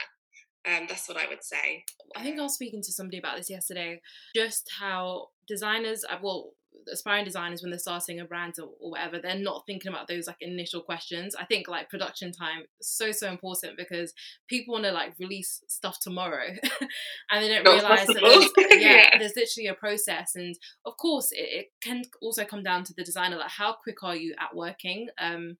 Um, 0.67 0.87
that's 0.87 1.07
what 1.07 1.17
I 1.17 1.27
would 1.27 1.43
say. 1.43 1.83
I 2.15 2.23
think 2.23 2.39
I 2.39 2.43
was 2.43 2.55
speaking 2.55 2.81
to 2.81 2.91
somebody 2.91 3.19
about 3.19 3.37
this 3.37 3.49
yesterday, 3.49 4.01
just 4.35 4.67
how 4.79 5.27
designers, 5.47 6.03
uh, 6.09 6.17
well, 6.21 6.51
aspiring 6.91 7.25
designers 7.25 7.61
when 7.61 7.71
they're 7.71 7.79
starting 7.79 8.19
a 8.19 8.25
brand 8.25 8.55
or, 8.59 8.69
or, 8.79 8.91
whatever 8.91 9.19
they're 9.19 9.37
not 9.37 9.63
thinking 9.65 9.91
about 9.91 10.07
those 10.07 10.27
like 10.27 10.37
initial 10.41 10.81
questions. 10.81 11.35
I 11.35 11.45
think 11.45 11.67
like 11.67 11.89
production 11.89 12.31
time 12.31 12.63
is 12.79 12.87
so 12.87 13.11
so 13.11 13.29
important 13.29 13.77
because 13.77 14.13
people 14.47 14.73
want 14.73 14.85
to 14.85 14.91
like 14.91 15.13
release 15.19 15.61
stuff 15.67 15.99
tomorrow 15.99 16.47
and 17.31 17.43
they 17.43 17.47
don't 17.47 17.63
not 17.63 17.73
realize 17.73 18.07
that 18.07 18.19
there's, 18.21 18.81
yeah, 18.81 19.09
yeah, 19.11 19.17
there's 19.17 19.35
literally 19.35 19.67
a 19.67 19.73
process 19.73 20.35
and 20.35 20.55
of 20.85 20.97
course 20.97 21.31
it, 21.31 21.37
it, 21.37 21.65
can 21.81 22.03
also 22.21 22.45
come 22.45 22.63
down 22.63 22.83
to 22.83 22.93
the 22.93 23.03
designer 23.03 23.37
like 23.37 23.49
how 23.49 23.73
quick 23.73 24.03
are 24.03 24.15
you 24.15 24.33
at 24.39 24.55
working? 24.55 25.07
Um 25.19 25.57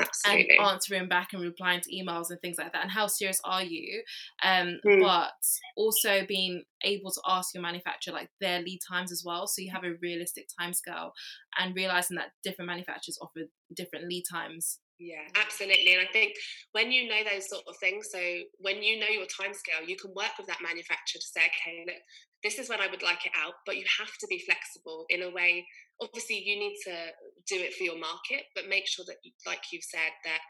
Absolutely. 0.00 0.56
and 0.56 0.66
answering 0.68 1.08
back 1.08 1.32
and 1.32 1.42
replying 1.42 1.80
to 1.80 1.94
emails 1.94 2.30
and 2.30 2.40
things 2.40 2.56
like 2.58 2.72
that 2.72 2.82
and 2.82 2.90
how 2.90 3.06
serious 3.06 3.40
are 3.44 3.62
you 3.62 4.02
um, 4.42 4.78
mm. 4.86 5.00
but 5.02 5.32
also 5.76 6.24
being 6.26 6.62
able 6.82 7.10
to 7.10 7.20
ask 7.28 7.54
your 7.54 7.62
manufacturer 7.62 8.14
like 8.14 8.30
their 8.40 8.62
lead 8.62 8.80
times 8.88 9.12
as 9.12 9.22
well 9.24 9.46
so 9.46 9.60
you 9.60 9.70
have 9.70 9.84
a 9.84 9.94
realistic 10.00 10.48
time 10.58 10.72
scale 10.72 11.12
and 11.58 11.76
realizing 11.76 12.16
that 12.16 12.32
different 12.42 12.68
manufacturers 12.68 13.18
offer 13.20 13.40
different 13.74 14.08
lead 14.08 14.24
times 14.30 14.78
yeah, 15.02 15.26
absolutely. 15.34 15.98
And 15.98 16.06
I 16.06 16.10
think 16.12 16.38
when 16.70 16.92
you 16.92 17.08
know 17.10 17.26
those 17.26 17.50
sort 17.50 17.66
of 17.66 17.74
things, 17.82 18.06
so 18.14 18.22
when 18.62 18.82
you 18.82 19.02
know 19.02 19.10
your 19.10 19.26
time 19.26 19.50
scale, 19.50 19.82
you 19.82 19.98
can 19.98 20.14
work 20.14 20.38
with 20.38 20.46
that 20.46 20.62
manufacturer 20.62 21.18
to 21.18 21.32
say, 21.34 21.42
okay, 21.50 21.82
look, 21.90 21.98
this 22.46 22.58
is 22.62 22.70
when 22.70 22.78
I 22.78 22.86
would 22.86 23.02
like 23.02 23.26
it 23.26 23.34
out, 23.34 23.54
but 23.66 23.76
you 23.76 23.84
have 23.98 24.14
to 24.22 24.26
be 24.30 24.38
flexible 24.38 25.06
in 25.10 25.22
a 25.26 25.30
way. 25.30 25.66
Obviously, 26.00 26.38
you 26.38 26.54
need 26.54 26.78
to 26.86 26.94
do 27.50 27.58
it 27.58 27.74
for 27.74 27.82
your 27.82 27.98
market, 27.98 28.46
but 28.54 28.70
make 28.70 28.86
sure 28.86 29.04
that, 29.06 29.18
like 29.46 29.74
you've 29.74 29.86
said, 29.86 30.14
that 30.22 30.42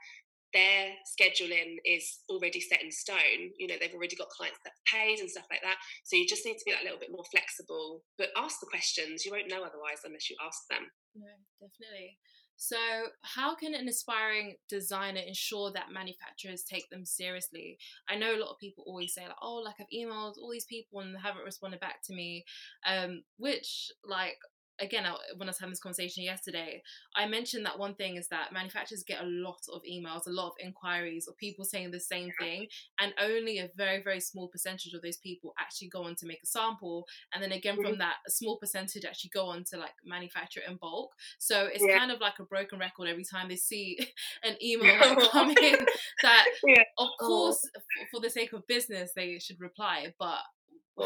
their 0.52 0.92
scheduling 1.09 1.80
is 1.88 2.21
already 2.28 2.61
set 2.61 2.85
in 2.85 2.92
stone. 2.92 3.56
You 3.56 3.68
know, 3.68 3.76
they've 3.80 3.97
already 3.97 4.16
got 4.16 4.28
clients 4.28 4.61
that 4.64 4.76
paid 4.85 5.21
and 5.21 5.32
stuff 5.32 5.49
like 5.49 5.64
that. 5.64 5.80
So 6.04 6.16
you 6.16 6.28
just 6.28 6.44
need 6.44 6.61
to 6.61 6.66
be 6.68 6.73
that 6.73 6.85
little 6.85 7.00
bit 7.00 7.12
more 7.12 7.25
flexible, 7.32 8.04
but 8.21 8.37
ask 8.37 8.61
the 8.61 8.68
questions. 8.68 9.25
You 9.25 9.32
won't 9.32 9.49
know 9.49 9.64
otherwise 9.64 10.04
unless 10.04 10.28
you 10.28 10.37
ask 10.44 10.61
them. 10.68 10.92
No, 11.16 11.32
definitely. 11.56 12.21
So, 12.56 12.76
how 13.23 13.54
can 13.56 13.75
an 13.75 13.88
aspiring 13.88 14.56
designer 14.68 15.21
ensure 15.21 15.73
that 15.73 15.90
manufacturers 15.92 16.62
take 16.62 16.88
them 16.90 17.04
seriously? 17.04 17.78
I 18.09 18.16
know 18.16 18.35
a 18.37 18.38
lot 18.38 18.50
of 18.50 18.59
people 18.61 18.85
always 18.87 19.14
say, 19.14 19.23
like, 19.26 19.37
oh, 19.42 19.56
like 19.56 19.75
I've 19.80 19.87
emailed 19.92 20.38
all 20.38 20.50
these 20.50 20.64
people 20.66 21.00
and 21.00 21.14
they 21.14 21.18
haven't 21.18 21.44
responded 21.44 21.80
back 21.80 22.02
to 22.04 22.14
me, 22.14 22.44
um, 22.87 23.25
which, 23.37 23.90
like, 24.04 24.38
again, 24.80 25.04
when 25.36 25.48
I 25.48 25.50
was 25.50 25.58
having 25.58 25.72
this 25.72 25.80
conversation 25.80 26.22
yesterday, 26.22 26.82
I 27.14 27.26
mentioned 27.26 27.64
that 27.66 27.78
one 27.78 27.94
thing 27.94 28.16
is 28.16 28.28
that 28.28 28.52
manufacturers 28.52 29.04
get 29.06 29.22
a 29.22 29.26
lot 29.26 29.60
of 29.72 29.82
emails, 29.82 30.26
a 30.26 30.30
lot 30.30 30.48
of 30.48 30.52
inquiries 30.58 31.28
of 31.28 31.36
people 31.36 31.64
saying 31.64 31.90
the 31.90 32.00
same 32.00 32.30
thing, 32.40 32.66
and 33.00 33.12
only 33.20 33.58
a 33.58 33.70
very, 33.76 34.02
very 34.02 34.20
small 34.20 34.48
percentage 34.48 34.92
of 34.94 35.02
those 35.02 35.18
people 35.18 35.54
actually 35.58 35.88
go 35.88 36.04
on 36.04 36.14
to 36.16 36.26
make 36.26 36.42
a 36.42 36.46
sample. 36.46 37.06
And 37.34 37.42
then 37.42 37.52
again, 37.52 37.74
mm-hmm. 37.74 37.90
from 37.90 37.98
that, 37.98 38.16
a 38.26 38.30
small 38.30 38.58
percentage 38.58 39.04
actually 39.04 39.30
go 39.32 39.46
on 39.46 39.64
to 39.70 39.76
like 39.76 39.94
manufacture 40.04 40.60
in 40.68 40.76
bulk. 40.76 41.10
So 41.38 41.68
it's 41.72 41.84
yeah. 41.86 41.98
kind 41.98 42.10
of 42.10 42.20
like 42.20 42.38
a 42.38 42.44
broken 42.44 42.78
record 42.78 43.08
every 43.08 43.24
time 43.24 43.48
they 43.48 43.56
see 43.56 43.98
an 44.42 44.56
email 44.62 44.98
like, 44.98 45.30
come 45.30 45.50
in 45.50 45.86
that, 46.22 46.46
yeah. 46.66 46.82
of 46.98 47.08
oh. 47.20 47.26
course, 47.26 47.62
for 48.10 48.20
the 48.20 48.30
sake 48.30 48.52
of 48.52 48.66
business, 48.66 49.12
they 49.14 49.38
should 49.38 49.60
reply. 49.60 50.12
But 50.18 50.38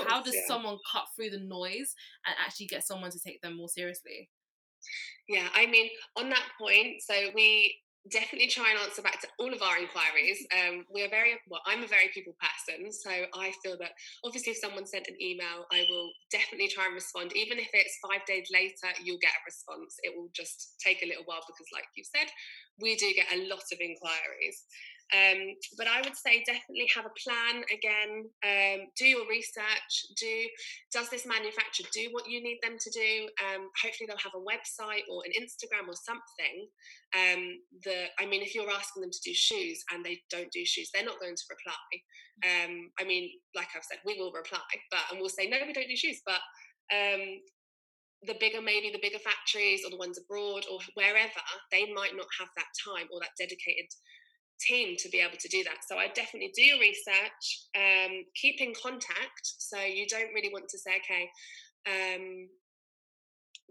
how 0.09 0.23
does 0.23 0.35
yeah. 0.35 0.47
someone 0.47 0.79
cut 0.91 1.05
through 1.15 1.31
the 1.31 1.41
noise 1.41 1.95
and 2.27 2.35
actually 2.45 2.67
get 2.67 2.87
someone 2.87 3.11
to 3.11 3.21
take 3.21 3.41
them 3.41 3.57
more 3.57 3.69
seriously? 3.69 4.31
Yeah, 5.29 5.49
I 5.55 5.67
mean, 5.67 5.91
on 6.17 6.29
that 6.31 6.45
point, 6.61 7.03
so 7.03 7.15
we 7.35 7.77
definitely 8.11 8.47
try 8.47 8.71
and 8.71 8.79
answer 8.79 9.03
back 9.03 9.21
to 9.21 9.29
all 9.39 9.53
of 9.53 9.63
our 9.63 9.79
inquiries. 9.79 10.39
Um, 10.57 10.87
we 10.93 11.05
are 11.05 11.11
very 11.11 11.37
well. 11.51 11.61
I'm 11.67 11.85
a 11.85 11.87
very 11.87 12.09
people 12.15 12.35
person, 12.41 12.91
so 12.91 13.11
I 13.11 13.53
feel 13.63 13.77
that 13.79 13.93
obviously 14.25 14.53
if 14.53 14.59
someone 14.59 14.87
sent 14.87 15.07
an 15.07 15.21
email, 15.21 15.69
I 15.71 15.85
will 15.91 16.11
definitely 16.31 16.69
try 16.69 16.87
and 16.87 16.95
respond. 16.95 17.37
Even 17.37 17.59
if 17.59 17.69
it's 17.75 17.99
five 18.01 18.25
days 18.27 18.49
later, 18.51 18.89
you'll 19.05 19.21
get 19.21 19.37
a 19.37 19.45
response. 19.45 19.97
It 20.03 20.17
will 20.17 20.31
just 20.33 20.81
take 20.81 21.03
a 21.03 21.07
little 21.07 21.25
while 21.27 21.45
because, 21.47 21.67
like 21.75 21.85
you 21.95 22.05
said, 22.05 22.31
we 22.81 22.97
do 22.97 23.13
get 23.13 23.27
a 23.35 23.45
lot 23.51 23.69
of 23.69 23.79
inquiries. 23.79 24.65
Um, 25.15 25.55
but 25.79 25.87
I 25.87 26.03
would 26.03 26.17
say 26.17 26.43
definitely 26.43 26.91
have 26.95 27.07
a 27.07 27.15
plan 27.15 27.63
again. 27.71 28.27
Um, 28.43 28.89
do 28.99 29.07
your 29.07 29.29
research. 29.29 30.11
Do 30.19 30.35
does 30.93 31.09
this 31.11 31.27
manufacturer 31.27 31.87
do 31.93 32.09
what 32.11 32.29
you 32.29 32.43
need 32.43 32.59
them 32.63 32.77
to 32.79 32.91
do? 32.91 33.29
Um, 33.39 33.71
hopefully 33.81 34.09
they'll 34.09 34.19
have 34.19 34.35
a 34.35 34.43
website 34.43 35.07
or 35.07 35.23
an 35.23 35.33
Instagram 35.39 35.87
or 35.87 35.95
something. 35.95 36.67
Um, 37.15 37.63
that 37.85 38.19
I 38.19 38.27
mean, 38.27 38.43
if 38.43 38.55
you're 38.55 38.71
asking 38.71 39.03
them 39.03 39.13
to 39.13 39.25
do 39.25 39.35
shoes 39.35 39.85
and 39.93 40.05
they 40.05 40.21
don't 40.31 40.51
do 40.51 40.65
shoes, 40.65 40.91
they're 40.93 41.07
not 41.07 41.21
going 41.21 41.37
to 41.37 41.51
reply. 41.51 41.87
Um, 42.43 42.91
I 42.99 43.05
mean, 43.05 43.31
like 43.55 43.69
I've 43.77 43.87
said, 43.87 43.99
we 44.05 44.19
will 44.19 44.33
reply, 44.33 44.59
but 44.91 45.07
and 45.11 45.21
we'll 45.21 45.31
say 45.31 45.49
no, 45.49 45.59
we 45.67 45.73
don't 45.73 45.89
do 45.89 45.97
shoes, 45.97 46.21
but 46.27 46.43
um, 46.91 47.41
the 48.27 48.37
bigger 48.41 48.61
maybe 48.61 48.91
the 48.91 49.03
bigger 49.03 49.23
factories 49.23 49.83
or 49.85 49.91
the 49.91 50.03
ones 50.03 50.19
abroad 50.19 50.65
or 50.71 50.79
wherever 50.95 51.41
they 51.71 51.93
might 51.93 52.17
not 52.17 52.27
have 52.39 52.49
that 52.57 52.73
time 52.83 53.07
or 53.13 53.21
that 53.21 53.37
dedicated 53.39 53.87
team 54.61 54.97
to 54.99 55.09
be 55.09 55.21
able 55.21 55.37
to 55.39 55.49
do 55.49 55.63
that. 55.65 55.79
So 55.89 55.97
I 55.97 56.09
definitely 56.09 56.53
do 56.55 56.63
your 56.63 56.81
research, 56.81 57.67
um, 57.77 58.25
keep 58.35 58.61
in 58.61 58.73
contact. 58.81 59.45
So 59.59 59.79
you 59.81 60.07
don't 60.07 60.33
really 60.35 60.53
want 60.53 60.69
to 60.69 60.79
say, 60.79 61.01
okay, 61.05 61.31
um, 61.87 62.49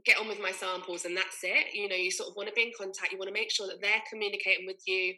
get 0.06 0.20
on 0.20 0.28
with 0.28 0.42
my 0.42 0.52
samples 0.52 1.06
and 1.06 1.16
that's 1.16 1.40
it. 1.44 1.74
You 1.74 1.90
know, 1.90 1.96
you 1.96 2.12
sort 2.12 2.30
of 2.30 2.36
want 2.36 2.50
to 2.50 2.56
be 2.56 2.64
in 2.64 2.72
contact. 2.78 3.12
You 3.12 3.18
want 3.18 3.30
to 3.30 3.34
make 3.34 3.52
sure 3.52 3.68
that 3.68 3.82
they're 3.82 4.04
communicating 4.10 4.66
with 4.66 4.82
you. 4.86 5.16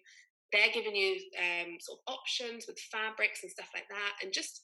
They're 0.54 0.72
giving 0.74 0.96
you 0.96 1.20
um, 1.38 1.78
sort 1.80 2.00
of 2.00 2.14
options 2.14 2.66
with 2.68 2.80
fabrics 2.92 3.44
and 3.44 3.52
stuff 3.52 3.70
like 3.74 3.88
that. 3.90 4.14
And 4.24 4.32
just 4.32 4.64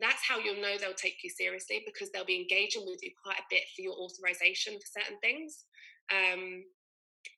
that's 0.00 0.22
how 0.26 0.38
you'll 0.38 0.60
know 0.60 0.76
they'll 0.78 0.94
take 0.94 1.24
you 1.24 1.30
seriously 1.30 1.82
because 1.84 2.10
they'll 2.10 2.24
be 2.28 2.40
engaging 2.40 2.84
with 2.86 3.00
you 3.02 3.10
quite 3.22 3.38
a 3.38 3.50
bit 3.50 3.64
for 3.74 3.82
your 3.82 3.94
authorization 3.94 4.74
for 4.74 5.00
certain 5.00 5.18
things. 5.20 5.64
Um, 6.10 6.64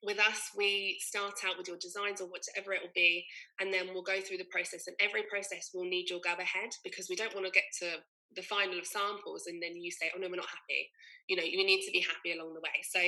with 0.02 0.18
us, 0.18 0.50
we 0.56 0.98
start 1.00 1.34
out 1.46 1.58
with 1.58 1.68
your 1.68 1.76
designs 1.78 2.20
or 2.20 2.28
whatever 2.28 2.72
it 2.72 2.82
will 2.82 2.94
be, 2.94 3.24
and 3.60 3.72
then 3.72 3.88
we'll 3.92 4.02
go 4.02 4.20
through 4.20 4.38
the 4.38 4.50
process. 4.50 4.86
And 4.86 4.96
every 5.00 5.22
process 5.24 5.70
will 5.74 5.84
need 5.84 6.10
your 6.10 6.20
go 6.20 6.32
ahead 6.32 6.70
because 6.82 7.08
we 7.08 7.16
don't 7.16 7.34
want 7.34 7.46
to 7.46 7.52
get 7.52 7.64
to 7.80 8.00
the 8.34 8.42
final 8.42 8.78
of 8.78 8.86
samples 8.86 9.46
and 9.46 9.62
then 9.62 9.76
you 9.76 9.90
say, 9.90 10.10
"Oh 10.14 10.18
no, 10.18 10.28
we're 10.28 10.36
not 10.36 10.46
happy." 10.46 10.90
You 11.28 11.36
know, 11.36 11.44
you 11.44 11.64
need 11.64 11.82
to 11.82 11.92
be 11.92 12.00
happy 12.00 12.36
along 12.36 12.54
the 12.54 12.60
way. 12.60 12.82
So 12.82 13.00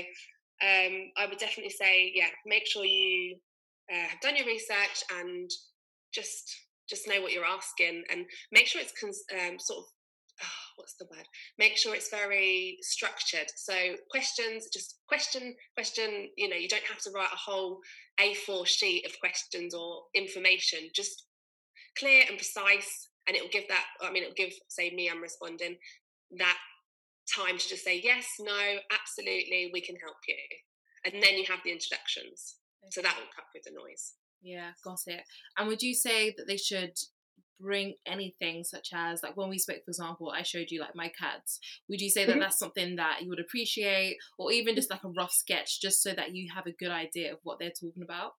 um, 0.63 1.13
I 1.17 1.27
would 1.29 1.39
definitely 1.39 1.71
say, 1.71 2.13
yeah, 2.15 2.31
make 2.47 2.67
sure 2.67 2.85
you 2.85 3.37
uh, 3.93 4.09
have 4.09 4.21
done 4.21 4.37
your 4.37 4.47
research 4.47 5.05
and 5.19 5.51
just 6.13 6.55
just 6.89 7.09
know 7.09 7.21
what 7.21 7.33
you're 7.33 7.45
asking 7.45 8.05
and 8.13 8.25
make 8.53 8.67
sure 8.67 8.81
it's 8.81 8.93
cons- 8.99 9.25
um, 9.35 9.59
sort 9.59 9.81
of 9.81 9.85
oh, 10.43 10.47
what's 10.77 10.95
the 10.95 11.07
word? 11.11 11.27
Make 11.59 11.77
sure 11.77 11.95
it's 11.95 12.11
very 12.11 12.79
structured. 12.81 13.51
So 13.57 13.75
questions, 14.11 14.69
just 14.73 14.99
question, 15.09 15.55
question. 15.75 16.29
You 16.37 16.49
know, 16.49 16.57
you 16.57 16.69
don't 16.69 16.85
have 16.85 17.01
to 17.03 17.11
write 17.15 17.33
a 17.33 17.37
whole 17.51 17.81
A4 18.21 18.67
sheet 18.67 19.07
of 19.07 19.19
questions 19.21 19.75
or 19.75 20.03
information. 20.15 20.81
Just 20.95 21.25
clear 21.99 22.25
and 22.29 22.37
precise, 22.37 23.09
and 23.27 23.37
it 23.37 23.43
will 23.43 23.51
give 23.51 23.69
that. 23.69 23.85
I 24.01 24.13
mean, 24.13 24.23
it 24.23 24.27
will 24.27 24.35
give, 24.45 24.53
say, 24.69 24.91
me, 24.91 25.11
I'm 25.11 25.23
responding 25.23 25.77
that 26.39 26.59
time 27.35 27.59
to 27.59 27.69
just 27.69 27.85
say 27.85 28.01
yes, 28.03 28.27
no, 28.41 28.79
absolutely, 28.93 29.71
we 29.73 29.81
can 29.81 29.97
help 29.97 30.17
you, 30.29 30.35
and 31.05 31.23
then 31.23 31.37
you 31.37 31.45
have 31.49 31.61
the 31.65 31.73
introductions. 31.73 32.57
So 32.91 33.03
that 33.03 33.17
will 33.17 33.31
cut 33.35 33.47
through 33.51 33.63
the 33.65 33.77
noise. 33.77 34.15
Yeah, 34.43 34.71
got 34.85 35.01
it. 35.07 35.23
And 35.59 35.67
would 35.67 35.83
you 35.83 35.95
say 35.95 36.35
that 36.37 36.47
they 36.47 36.57
should 36.57 36.93
bring 37.61 37.95
anything 38.07 38.65
such 38.65 38.91
as 38.95 39.23
like 39.23 39.37
when 39.37 39.49
we 39.49 39.59
spoke 39.59 39.85
for 39.85 39.91
example 39.91 40.31
i 40.31 40.43
showed 40.43 40.71
you 40.71 40.81
like 40.81 40.95
my 40.95 41.11
CADs 41.19 41.59
would 41.89 42.01
you 42.01 42.11
say 42.11 42.25
that 42.25 42.33
mm-hmm. 42.33 42.41
that's 42.41 42.59
something 42.59 42.97
that 42.97 43.21
you 43.23 43.29
would 43.29 43.41
appreciate 43.41 44.17
or 44.39 44.53
even 44.53 44.75
just 44.75 44.91
like 44.91 45.05
a 45.05 45.09
rough 45.09 45.33
sketch 45.33 45.81
just 45.81 46.03
so 46.03 46.13
that 46.13 46.35
you 46.35 46.49
have 46.55 46.67
a 46.67 46.73
good 46.73 46.91
idea 46.91 47.33
of 47.33 47.39
what 47.43 47.59
they're 47.59 47.71
talking 47.71 48.03
about 48.03 48.33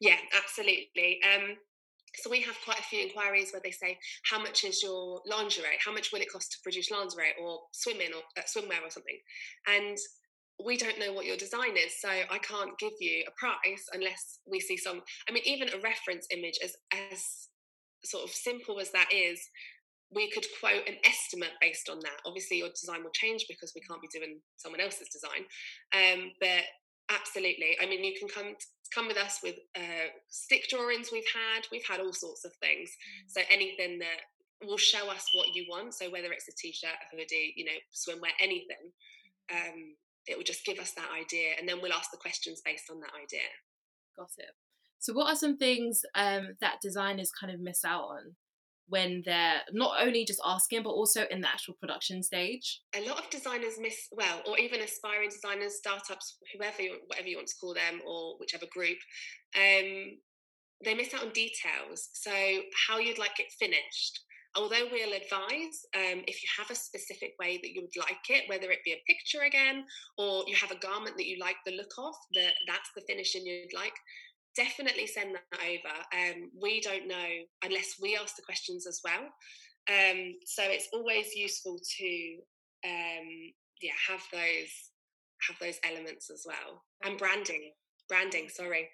yeah 0.00 0.16
absolutely 0.36 1.20
um 1.34 1.56
so 2.16 2.30
we 2.30 2.40
have 2.42 2.56
quite 2.64 2.78
a 2.78 2.82
few 2.82 3.00
inquiries 3.00 3.52
where 3.52 3.62
they 3.62 3.70
say, 3.70 3.98
"How 4.30 4.38
much 4.38 4.64
is 4.64 4.82
your 4.82 5.20
lingerie? 5.26 5.78
How 5.84 5.92
much 5.92 6.12
will 6.12 6.20
it 6.20 6.30
cost 6.30 6.52
to 6.52 6.58
produce 6.62 6.90
lingerie 6.90 7.34
or 7.40 7.62
swimming 7.72 8.12
or 8.14 8.22
uh, 8.38 8.42
swimwear 8.42 8.82
or 8.82 8.90
something?" 8.90 9.18
And 9.66 9.98
we 10.64 10.76
don't 10.76 10.98
know 10.98 11.12
what 11.12 11.26
your 11.26 11.36
design 11.36 11.76
is, 11.76 12.00
so 12.00 12.08
I 12.08 12.38
can't 12.38 12.78
give 12.78 12.92
you 13.00 13.24
a 13.26 13.32
price 13.32 13.88
unless 13.92 14.38
we 14.46 14.60
see 14.60 14.76
some. 14.76 15.02
I 15.28 15.32
mean, 15.32 15.42
even 15.44 15.68
a 15.68 15.78
reference 15.78 16.26
image 16.30 16.58
as 16.62 16.76
as 16.92 17.48
sort 18.04 18.24
of 18.24 18.30
simple 18.30 18.80
as 18.80 18.90
that 18.92 19.08
is, 19.12 19.40
we 20.12 20.30
could 20.30 20.46
quote 20.60 20.88
an 20.88 20.96
estimate 21.04 21.52
based 21.60 21.88
on 21.88 21.98
that. 22.00 22.20
Obviously, 22.26 22.58
your 22.58 22.68
design 22.68 23.02
will 23.02 23.10
change 23.10 23.46
because 23.48 23.72
we 23.74 23.80
can't 23.80 24.02
be 24.02 24.08
doing 24.12 24.40
someone 24.56 24.80
else's 24.80 25.08
design. 25.08 25.44
Um, 25.92 26.32
but 26.40 26.64
absolutely, 27.10 27.76
I 27.82 27.86
mean, 27.86 28.04
you 28.04 28.14
can 28.18 28.28
come 28.28 28.54
come 28.94 29.08
with 29.08 29.16
us 29.16 29.40
with 29.42 29.56
uh, 29.76 30.12
stick 30.28 30.68
drawings. 30.68 31.10
We've 31.10 31.24
had 31.34 31.66
we've 31.72 31.86
had 31.88 32.00
all 32.00 32.12
sorts 32.12 32.44
of 32.44 32.52
things. 32.62 32.90
Mm. 32.90 33.30
So 33.30 33.40
anything 33.50 33.98
that 33.98 34.22
will 34.62 34.78
show 34.78 35.10
us 35.10 35.26
what 35.34 35.54
you 35.54 35.66
want. 35.68 35.94
So 35.94 36.10
whether 36.10 36.32
it's 36.32 36.48
a 36.48 36.52
t-shirt, 36.56 36.90
a 36.90 37.16
hoodie, 37.16 37.54
you 37.56 37.64
know, 37.64 37.78
swimwear, 37.92 38.32
anything, 38.40 38.92
um, 39.52 39.96
it 40.26 40.36
will 40.36 40.44
just 40.44 40.64
give 40.64 40.78
us 40.78 40.92
that 40.92 41.08
idea, 41.12 41.52
and 41.58 41.68
then 41.68 41.80
we'll 41.82 41.92
ask 41.92 42.10
the 42.10 42.16
questions 42.16 42.62
based 42.64 42.90
on 42.90 43.00
that 43.00 43.12
idea. 43.12 43.48
Got 44.16 44.30
it. 44.38 44.54
So, 45.04 45.12
what 45.12 45.28
are 45.28 45.36
some 45.36 45.58
things 45.58 46.00
um, 46.14 46.56
that 46.62 46.80
designers 46.80 47.30
kind 47.30 47.52
of 47.52 47.60
miss 47.60 47.84
out 47.84 48.04
on 48.04 48.36
when 48.88 49.22
they're 49.26 49.60
not 49.70 50.00
only 50.00 50.24
just 50.24 50.40
asking, 50.42 50.82
but 50.82 50.92
also 50.92 51.26
in 51.30 51.42
the 51.42 51.48
actual 51.48 51.74
production 51.78 52.22
stage? 52.22 52.80
A 52.96 53.06
lot 53.06 53.18
of 53.18 53.28
designers 53.28 53.74
miss, 53.78 54.08
well, 54.12 54.40
or 54.48 54.58
even 54.58 54.80
aspiring 54.80 55.28
designers, 55.28 55.76
startups, 55.76 56.38
whoever, 56.54 56.78
whatever 57.08 57.28
you 57.28 57.36
want 57.36 57.48
to 57.48 57.54
call 57.60 57.74
them, 57.74 58.00
or 58.06 58.36
whichever 58.40 58.64
group, 58.72 58.96
um, 59.54 60.16
they 60.82 60.94
miss 60.96 61.12
out 61.12 61.24
on 61.24 61.32
details. 61.32 62.08
So, 62.14 62.32
how 62.88 62.98
you'd 62.98 63.18
like 63.18 63.38
it 63.38 63.52
finished. 63.60 64.20
Although 64.56 64.86
we'll 64.90 65.12
advise 65.12 65.84
um, 65.96 66.22
if 66.28 66.40
you 66.40 66.48
have 66.56 66.70
a 66.70 66.76
specific 66.76 67.32
way 67.40 67.58
that 67.60 67.72
you 67.74 67.82
would 67.82 68.04
like 68.06 68.24
it, 68.30 68.48
whether 68.48 68.70
it 68.70 68.78
be 68.86 68.92
a 68.92 69.02
picture 69.06 69.42
again, 69.42 69.84
or 70.16 70.44
you 70.46 70.54
have 70.54 70.70
a 70.70 70.78
garment 70.78 71.16
that 71.18 71.26
you 71.26 71.38
like 71.40 71.56
the 71.66 71.76
look 71.76 71.92
of, 71.98 72.14
that 72.34 72.52
that's 72.66 72.88
the 72.96 73.02
finishing 73.06 73.44
you'd 73.44 73.74
like, 73.74 73.92
definitely 74.56 75.06
send 75.06 75.34
that 75.34 75.60
over. 75.60 75.94
Um, 76.12 76.50
we 76.60 76.80
don't 76.80 77.08
know 77.08 77.28
unless 77.64 77.96
we 78.00 78.16
ask 78.16 78.36
the 78.36 78.42
questions 78.42 78.86
as 78.86 79.00
well. 79.04 79.22
Um, 79.88 80.34
so 80.44 80.62
it's 80.64 80.88
always 80.92 81.34
useful 81.34 81.78
to 81.98 82.36
um, 82.84 83.52
yeah 83.80 83.96
have 84.08 84.22
those 84.32 84.72
have 85.48 85.58
those 85.60 85.78
elements 85.84 86.30
as 86.30 86.44
well 86.46 86.82
and 87.04 87.18
branding 87.18 87.72
branding 88.08 88.48
sorry 88.48 88.88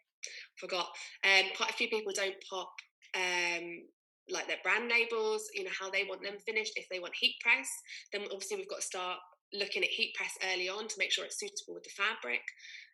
forgot 0.56 0.88
um, 1.24 1.46
quite 1.56 1.70
a 1.70 1.74
few 1.74 1.88
people 1.88 2.12
don't 2.14 2.34
pop 2.48 2.72
um, 3.14 3.82
like 4.30 4.46
their 4.46 4.62
brand 4.62 4.90
labels 4.90 5.48
you 5.54 5.64
know 5.64 5.70
how 5.78 5.90
they 5.90 6.04
want 6.04 6.22
them 6.22 6.38
finished 6.44 6.72
if 6.76 6.88
they 6.90 7.00
want 7.00 7.14
heat 7.18 7.36
press 7.40 7.68
then 8.12 8.22
obviously 8.24 8.56
we've 8.56 8.68
got 8.68 8.80
to 8.80 8.86
start 8.86 9.18
looking 9.52 9.82
at 9.82 9.88
heat 9.88 10.14
press 10.14 10.34
early 10.52 10.68
on 10.68 10.86
to 10.86 10.94
make 10.98 11.10
sure 11.10 11.24
it's 11.24 11.40
suitable 11.40 11.74
with 11.74 11.84
the 11.84 11.90
fabric 11.90 12.42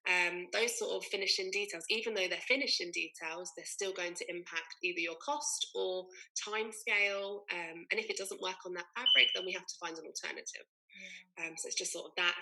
Um, 0.06 0.46
those 0.52 0.78
sort 0.78 0.94
of 0.94 1.04
finishing 1.04 1.50
details, 1.50 1.84
even 1.90 2.14
though 2.14 2.28
they're 2.28 2.46
finishing 2.46 2.92
details, 2.92 3.50
they're 3.56 3.66
still 3.66 3.92
going 3.92 4.14
to 4.14 4.30
impact 4.30 4.78
either 4.84 5.00
your 5.00 5.16
cost 5.16 5.66
or 5.74 6.06
time 6.38 6.70
scale. 6.70 7.44
Um, 7.52 7.86
and 7.90 7.98
if 7.98 8.08
it 8.08 8.16
doesn't 8.16 8.40
work 8.40 8.62
on 8.64 8.74
that 8.74 8.86
fabric, 8.94 9.34
then 9.34 9.44
we 9.44 9.52
have 9.52 9.66
to 9.66 9.74
find 9.80 9.98
an 9.98 10.06
alternative. 10.06 10.66
Yeah. 10.94 11.46
Um, 11.46 11.54
so 11.56 11.66
it's 11.66 11.76
just 11.76 11.92
sort 11.92 12.06
of 12.06 12.12
that. 12.16 12.34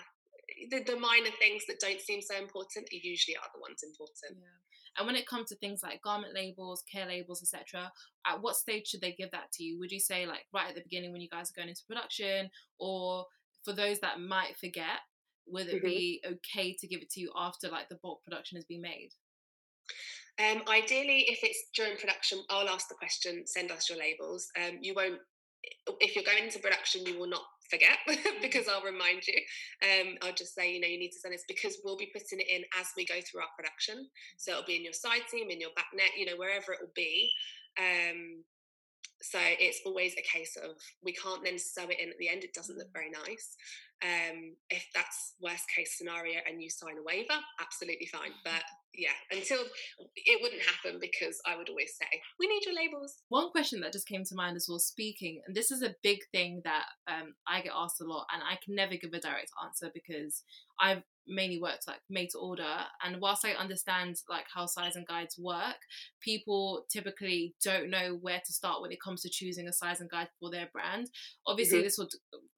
The, 0.69 0.83
the, 0.83 0.99
minor 0.99 1.33
things 1.39 1.63
that 1.67 1.79
don't 1.81 1.99
seem 1.99 2.21
so 2.21 2.37
important 2.37 2.87
usually 2.91 3.35
are 3.35 3.49
the 3.53 3.59
ones 3.59 3.81
important. 3.81 4.37
Yeah. 4.37 4.61
And 4.97 5.07
when 5.07 5.15
it 5.15 5.27
comes 5.27 5.49
to 5.49 5.55
things 5.55 5.81
like 5.83 6.01
garment 6.03 6.33
labels, 6.35 6.83
care 6.89 7.07
labels, 7.07 7.41
etc., 7.41 7.91
at 8.25 8.41
what 8.41 8.55
stage 8.55 8.87
should 8.87 9.01
they 9.01 9.11
give 9.11 9.31
that 9.31 9.51
to 9.53 9.63
you? 9.63 9.79
Would 9.79 9.91
you 9.91 9.99
say 9.99 10.25
like 10.25 10.45
right 10.53 10.69
at 10.69 10.75
the 10.75 10.83
beginning 10.83 11.11
when 11.11 11.21
you 11.21 11.29
guys 11.29 11.49
are 11.49 11.57
going 11.57 11.69
into 11.69 11.83
production, 11.87 12.49
or 12.79 13.25
for 13.63 13.73
those 13.73 13.99
that 13.99 14.21
might 14.21 14.55
forget, 14.57 15.01
would 15.47 15.67
it 15.67 15.77
mm-hmm. 15.77 15.87
be 15.87 16.23
okay 16.25 16.75
to 16.79 16.87
give 16.87 17.01
it 17.01 17.09
to 17.11 17.19
you 17.19 17.31
after 17.35 17.69
like 17.69 17.89
the 17.89 17.99
bulk 18.01 18.23
production 18.23 18.57
has 18.57 18.65
been 18.65 18.81
made? 18.81 19.09
Um, 20.39 20.63
ideally, 20.67 21.25
if 21.29 21.39
it's 21.43 21.65
during 21.73 21.97
production, 21.97 22.39
I'll 22.49 22.67
ask 22.67 22.89
the 22.89 22.95
question, 22.95 23.43
send 23.45 23.71
us 23.71 23.89
your 23.89 23.97
labels. 23.97 24.47
Um, 24.57 24.79
you 24.81 24.93
won't, 24.93 25.19
if 26.01 26.15
you're 26.15 26.25
going 26.25 26.43
into 26.43 26.59
production, 26.59 27.05
you 27.05 27.17
will 27.17 27.29
not 27.29 27.43
forget 27.69 27.97
mm-hmm. 28.09 28.41
because 28.41 28.67
I'll 28.67 28.83
remind 28.83 29.25
you. 29.27 29.39
Um, 29.81 30.15
I'll 30.21 30.33
just 30.33 30.53
say, 30.53 30.73
you 30.73 30.81
know, 30.81 30.87
you 30.87 30.99
need 30.99 31.11
to 31.11 31.19
send 31.19 31.33
this 31.33 31.45
because 31.47 31.77
we'll 31.83 31.97
be 31.97 32.11
putting 32.13 32.39
it 32.39 32.49
in 32.49 32.63
as 32.79 32.87
we 32.97 33.05
go 33.05 33.15
through 33.21 33.41
our 33.41 33.55
production. 33.57 34.07
So 34.37 34.51
it'll 34.51 34.65
be 34.65 34.75
in 34.75 34.83
your 34.83 34.93
side 34.93 35.23
seam, 35.29 35.49
in 35.49 35.61
your 35.61 35.71
back 35.75 35.87
net, 35.95 36.11
you 36.17 36.25
know, 36.25 36.35
wherever 36.37 36.73
it 36.73 36.79
will 36.81 36.93
be. 36.95 37.31
Um, 37.77 38.43
so 39.21 39.39
it's 39.41 39.81
always 39.85 40.13
a 40.13 40.37
case 40.37 40.57
of 40.57 40.75
we 41.03 41.13
can't 41.13 41.43
then 41.43 41.57
sew 41.57 41.87
it 41.89 41.99
in 41.99 42.09
at 42.09 42.17
the 42.19 42.29
end. 42.29 42.43
It 42.43 42.53
doesn't 42.53 42.77
look 42.77 42.89
mm. 42.89 42.93
very 42.93 43.09
nice. 43.09 43.55
Um, 44.03 44.55
if 44.69 44.85
that's 44.93 45.33
worst 45.41 45.65
case 45.73 45.97
scenario 45.97 46.39
and 46.47 46.61
you 46.61 46.69
sign 46.69 46.97
a 46.99 47.03
waiver, 47.03 47.39
absolutely 47.59 48.07
fine. 48.07 48.31
But 48.43 48.63
yeah, 48.97 49.15
until 49.31 49.59
it 50.15 50.39
wouldn't 50.41 50.61
happen 50.61 50.99
because 50.99 51.39
I 51.45 51.57
would 51.57 51.69
always 51.69 51.93
say, 51.99 52.07
we 52.39 52.47
need 52.47 52.65
your 52.65 52.75
labels. 52.75 53.15
One 53.29 53.49
question 53.51 53.81
that 53.81 53.93
just 53.93 54.07
came 54.07 54.23
to 54.23 54.35
mind 54.35 54.55
as 54.55 54.67
well, 54.67 54.79
speaking, 54.79 55.41
and 55.45 55.55
this 55.55 55.71
is 55.71 55.81
a 55.81 55.95
big 56.03 56.19
thing 56.31 56.61
that 56.63 56.85
um, 57.07 57.35
I 57.47 57.61
get 57.61 57.73
asked 57.75 58.01
a 58.01 58.05
lot, 58.05 58.27
and 58.33 58.41
I 58.43 58.57
can 58.63 58.75
never 58.75 58.95
give 58.95 59.13
a 59.13 59.19
direct 59.19 59.51
answer 59.63 59.91
because 59.93 60.43
I've 60.79 61.03
mainly 61.27 61.59
worked 61.59 61.87
like 61.87 61.99
made 62.09 62.29
to 62.29 62.37
order 62.37 62.77
and 63.03 63.19
whilst 63.19 63.45
i 63.45 63.51
understand 63.51 64.15
like 64.29 64.45
how 64.53 64.65
size 64.65 64.95
and 64.95 65.07
guides 65.07 65.39
work 65.39 65.77
people 66.21 66.85
typically 66.91 67.55
don't 67.63 67.89
know 67.89 68.17
where 68.21 68.41
to 68.45 68.53
start 68.53 68.81
when 68.81 68.91
it 68.91 69.01
comes 69.03 69.21
to 69.21 69.29
choosing 69.29 69.67
a 69.67 69.73
size 69.73 69.99
and 69.99 70.09
guide 70.09 70.27
for 70.39 70.51
their 70.51 70.69
brand 70.71 71.07
obviously 71.47 71.79
mm-hmm. 71.79 71.85
this 71.85 71.97
would 71.97 72.09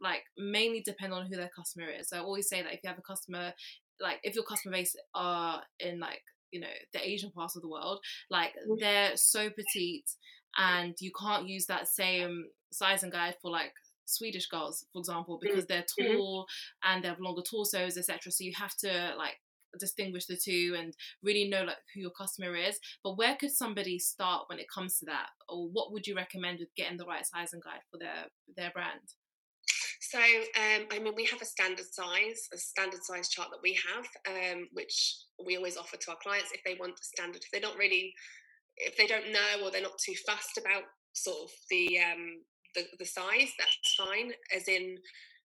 like 0.02 0.24
mainly 0.38 0.82
depend 0.86 1.14
on 1.14 1.26
who 1.28 1.36
their 1.36 1.50
customer 1.56 1.88
is 1.90 2.10
so 2.10 2.18
i 2.18 2.20
always 2.20 2.50
say 2.50 2.62
that 2.62 2.74
if 2.74 2.80
you 2.84 2.90
have 2.90 3.00
a 3.00 3.02
customer 3.02 3.54
like 4.02 4.20
if 4.24 4.36
your 4.36 4.44
customer 4.44 4.74
base 4.78 4.96
are 5.14 5.62
in 5.80 6.00
like 6.00 6.22
you 6.52 6.60
know 6.60 6.68
the 6.94 7.08
asian 7.08 7.32
parts 7.32 7.56
of 7.56 7.62
the 7.62 7.70
world 7.70 8.00
like 8.30 8.52
mm-hmm. 8.52 8.76
they're 8.80 9.16
so 9.16 9.50
petite 9.50 10.10
and 10.58 10.96
you 11.00 11.12
can't 11.20 11.48
use 11.48 11.66
that 11.66 11.88
same 11.88 12.46
size 12.72 13.04
and 13.04 13.12
guide 13.12 13.36
for 13.42 13.52
like 13.52 13.74
Swedish 14.08 14.48
girls, 14.48 14.86
for 14.94 15.00
example, 15.00 15.38
because 15.42 15.66
they're 15.66 15.84
mm-hmm. 16.00 16.18
tall 16.18 16.48
and 16.84 17.04
they 17.04 17.08
have 17.10 17.20
longer 17.20 17.42
torsos, 17.48 17.98
etc. 17.98 18.32
So 18.32 18.44
you 18.44 18.54
have 18.58 18.76
to 18.78 19.14
like 19.18 19.36
distinguish 19.80 20.26
the 20.26 20.38
two 20.38 20.76
and 20.78 20.94
really 21.22 21.48
know 21.48 21.64
like 21.64 21.78
who 21.94 22.02
your 22.02 22.12
customer 22.12 22.56
is. 22.56 22.80
But 23.04 23.18
where 23.18 23.36
could 23.36 23.52
somebody 23.52 24.00
start 24.00 24.46
when 24.48 24.60
it 24.60 24.68
comes 24.74 24.98
to 25.00 25.06
that, 25.06 25.28
or 25.50 25.68
what 25.68 25.92
would 25.92 26.08
you 26.08 26.16
recommend 26.16 26.60
with 26.60 26.76
getting 26.76 26.98
the 26.98 27.06
right 27.06 27.26
size 27.26 27.54
and 27.54 27.62
guide 27.64 27.82
for 27.92 28.00
their 28.00 28.28
their 28.56 28.72
brand? 28.72 29.02
So, 30.00 30.20
um, 30.20 30.86
I 30.92 31.00
mean, 31.00 31.14
we 31.16 31.26
have 31.26 31.42
a 31.42 31.46
standard 31.46 31.86
size, 31.92 32.48
a 32.54 32.58
standard 32.58 33.04
size 33.04 33.30
chart 33.30 33.50
that 33.52 33.64
we 33.64 33.78
have, 33.88 34.06
um, 34.28 34.68
which 34.74 35.18
we 35.46 35.58
always 35.58 35.78
offer 35.78 35.98
to 35.98 36.12
our 36.12 36.18
clients 36.22 36.52
if 36.54 36.62
they 36.64 36.78
want 36.80 37.00
a 37.00 37.04
standard. 37.04 37.42
If 37.44 37.52
they 37.52 37.60
don't 37.60 37.78
really, 37.78 38.14
if 38.78 38.96
they 38.98 39.08
don't 39.08 39.32
know 39.32 39.66
or 39.66 39.72
they're 39.72 39.82
not 39.82 39.98
too 40.04 40.16
fussed 40.26 40.58
about 40.58 40.84
sort 41.14 41.38
of 41.44 41.50
the 41.70 42.00
um, 42.00 42.42
the, 42.76 42.86
the 43.00 43.06
size, 43.06 43.52
that's 43.58 43.96
fine. 43.98 44.32
As 44.56 44.68
in, 44.68 44.98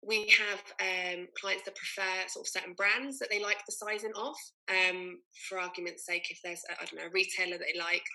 we 0.01 0.34
have 0.39 0.62
um, 0.79 1.27
clients 1.39 1.65
that 1.65 1.75
prefer 1.75 2.27
sort 2.27 2.46
of 2.46 2.50
certain 2.50 2.74
brands 2.74 3.19
that 3.19 3.29
they 3.29 3.41
like 3.41 3.60
the 3.65 3.74
sizing 3.74 4.13
of. 4.15 4.36
Um, 4.69 5.19
for 5.48 5.60
argument's 5.60 6.05
sake, 6.05 6.27
if 6.29 6.39
there's 6.43 6.62
I 6.69 6.86
don't 6.86 7.01
know 7.01 7.08
a 7.08 7.13
retailer 7.13 7.58
that 7.58 7.65
they 7.74 7.79
like, 7.79 8.05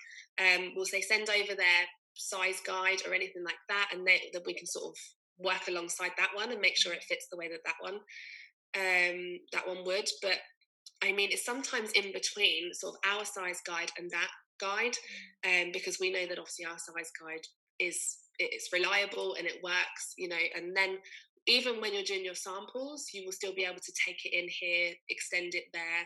um, 0.41 0.73
we'll 0.75 0.85
say 0.85 1.01
send 1.01 1.29
over 1.29 1.53
their 1.55 1.85
size 2.15 2.61
guide 2.65 3.01
or 3.07 3.13
anything 3.13 3.43
like 3.43 3.61
that, 3.69 3.91
and 3.93 4.07
they, 4.07 4.21
that 4.33 4.45
we 4.45 4.55
can 4.55 4.65
sort 4.65 4.85
of 4.85 4.95
work 5.39 5.67
alongside 5.67 6.11
that 6.17 6.31
one 6.33 6.51
and 6.51 6.61
make 6.61 6.77
sure 6.77 6.93
it 6.93 7.03
fits 7.03 7.27
the 7.31 7.37
way 7.37 7.47
that 7.49 7.61
that 7.65 7.75
one 7.79 7.99
um, 8.75 9.39
that 9.51 9.67
one 9.67 9.83
would. 9.85 10.07
But 10.21 10.39
I 11.03 11.11
mean, 11.11 11.29
it's 11.31 11.45
sometimes 11.45 11.91
in 11.91 12.11
between 12.11 12.73
sort 12.73 12.95
of 12.95 13.11
our 13.11 13.25
size 13.25 13.61
guide 13.65 13.91
and 13.97 14.09
that 14.11 14.29
guide, 14.59 14.95
um, 15.45 15.71
because 15.71 15.99
we 15.99 16.11
know 16.11 16.25
that 16.27 16.39
obviously 16.39 16.65
our 16.65 16.77
size 16.77 17.11
guide 17.19 17.45
is 17.79 18.17
it's 18.39 18.71
reliable 18.73 19.35
and 19.35 19.47
it 19.47 19.63
works, 19.63 20.13
you 20.17 20.27
know, 20.27 20.35
and 20.55 20.75
then 20.75 20.97
even 21.47 21.79
when 21.79 21.93
you're 21.93 22.03
doing 22.03 22.25
your 22.25 22.35
samples, 22.35 23.07
you 23.13 23.23
will 23.23 23.31
still 23.31 23.53
be 23.53 23.63
able 23.63 23.79
to 23.79 23.93
take 24.05 24.25
it 24.25 24.33
in 24.33 24.47
here, 24.49 24.93
extend 25.09 25.53
it 25.53 25.65
there. 25.73 26.03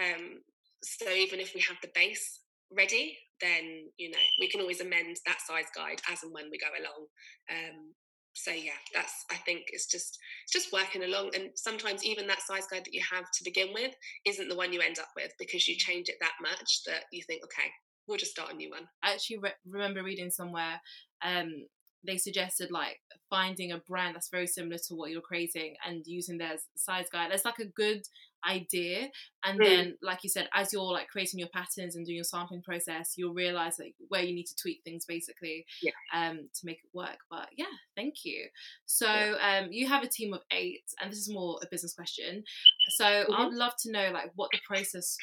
Um, 0.00 0.40
so 0.82 1.10
even 1.10 1.40
if 1.40 1.54
we 1.54 1.60
have 1.60 1.76
the 1.82 1.90
base 1.94 2.40
ready, 2.76 3.18
then 3.40 3.86
you 3.96 4.10
know 4.10 4.18
we 4.40 4.48
can 4.48 4.60
always 4.60 4.80
amend 4.80 5.16
that 5.26 5.40
size 5.40 5.66
guide 5.74 6.00
as 6.10 6.22
and 6.22 6.32
when 6.32 6.50
we 6.50 6.58
go 6.58 6.68
along. 6.68 7.06
Um, 7.50 7.94
so 8.34 8.50
yeah, 8.50 8.78
that's 8.94 9.24
I 9.30 9.36
think 9.36 9.62
it's 9.68 9.86
just 9.86 10.18
it's 10.44 10.52
just 10.52 10.72
working 10.72 11.04
along, 11.04 11.30
and 11.34 11.50
sometimes 11.54 12.04
even 12.04 12.26
that 12.28 12.42
size 12.42 12.66
guide 12.70 12.84
that 12.84 12.94
you 12.94 13.02
have 13.10 13.30
to 13.30 13.44
begin 13.44 13.68
with 13.74 13.94
isn't 14.24 14.48
the 14.48 14.56
one 14.56 14.72
you 14.72 14.80
end 14.80 14.98
up 14.98 15.08
with 15.16 15.32
because 15.38 15.66
you 15.66 15.76
change 15.76 16.08
it 16.08 16.16
that 16.20 16.34
much 16.40 16.82
that 16.86 17.04
you 17.12 17.22
think, 17.26 17.42
okay, 17.44 17.68
we'll 18.06 18.18
just 18.18 18.32
start 18.32 18.52
a 18.52 18.56
new 18.56 18.70
one. 18.70 18.88
I 19.02 19.12
actually 19.12 19.38
re- 19.38 19.52
remember 19.66 20.02
reading 20.02 20.30
somewhere 20.30 20.80
um, 21.22 21.66
they 22.06 22.16
suggested 22.16 22.70
like 22.70 23.00
finding 23.28 23.72
a 23.72 23.78
brand 23.78 24.14
that's 24.14 24.30
very 24.30 24.46
similar 24.46 24.78
to 24.86 24.94
what 24.94 25.10
you're 25.10 25.20
creating 25.20 25.74
and 25.86 26.06
using 26.06 26.38
their 26.38 26.56
size 26.76 27.06
guide. 27.10 27.30
It's 27.32 27.44
like 27.44 27.58
a 27.58 27.66
good 27.66 28.02
idea, 28.46 29.08
and 29.44 29.58
mm. 29.58 29.64
then 29.64 29.98
like 30.02 30.22
you 30.22 30.30
said, 30.30 30.48
as 30.54 30.72
you're 30.72 30.82
like 30.82 31.08
creating 31.08 31.38
your 31.38 31.48
patterns 31.48 31.96
and 31.96 32.04
doing 32.04 32.16
your 32.16 32.24
sampling 32.24 32.62
process, 32.62 33.14
you'll 33.16 33.34
realize 33.34 33.78
like 33.78 33.94
where 34.08 34.22
you 34.22 34.34
need 34.34 34.46
to 34.46 34.56
tweak 34.56 34.80
things 34.84 35.04
basically 35.04 35.64
yeah. 35.82 35.92
um, 36.14 36.48
to 36.54 36.66
make 36.66 36.78
it 36.78 36.90
work. 36.92 37.18
But 37.30 37.48
yeah, 37.56 37.66
thank 37.96 38.24
you. 38.24 38.46
So 38.86 39.06
yeah. 39.06 39.60
um, 39.62 39.68
you 39.70 39.86
have 39.88 40.02
a 40.02 40.08
team 40.08 40.34
of 40.34 40.40
eight, 40.52 40.84
and 41.00 41.10
this 41.10 41.18
is 41.18 41.32
more 41.32 41.58
a 41.62 41.66
business 41.70 41.94
question. 41.94 42.44
So 42.90 43.04
mm-hmm. 43.04 43.32
I'd 43.32 43.52
love 43.52 43.72
to 43.80 43.92
know 43.92 44.10
like 44.12 44.32
what 44.34 44.50
the 44.52 44.58
process 44.66 45.16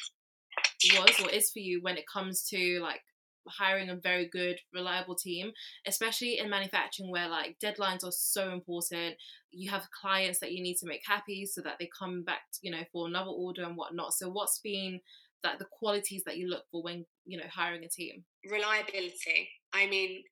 was 0.92 1.20
or 1.22 1.30
is 1.30 1.50
for 1.50 1.58
you 1.58 1.82
when 1.82 1.96
it 1.96 2.04
comes 2.06 2.42
to 2.48 2.80
like 2.80 3.02
hiring 3.48 3.90
a 3.90 3.96
very 3.96 4.28
good 4.28 4.58
reliable 4.72 5.14
team 5.14 5.52
especially 5.86 6.38
in 6.38 6.50
manufacturing 6.50 7.10
where 7.10 7.28
like 7.28 7.56
deadlines 7.62 8.04
are 8.04 8.12
so 8.12 8.52
important 8.52 9.14
you 9.50 9.70
have 9.70 9.88
clients 9.90 10.40
that 10.40 10.52
you 10.52 10.62
need 10.62 10.76
to 10.76 10.86
make 10.86 11.02
happy 11.06 11.46
so 11.46 11.60
that 11.60 11.76
they 11.78 11.88
come 11.98 12.22
back 12.22 12.42
you 12.62 12.70
know 12.70 12.82
for 12.92 13.06
another 13.06 13.30
order 13.30 13.62
and 13.62 13.76
whatnot 13.76 14.12
so 14.12 14.28
what's 14.28 14.60
been 14.60 15.00
like 15.44 15.58
the 15.58 15.66
qualities 15.78 16.22
that 16.24 16.36
you 16.36 16.48
look 16.48 16.64
for 16.70 16.82
when 16.82 17.04
you 17.24 17.38
know 17.38 17.44
hiring 17.52 17.84
a 17.84 17.88
team 17.88 18.24
reliability 18.50 19.48
i 19.72 19.86
mean 19.86 20.22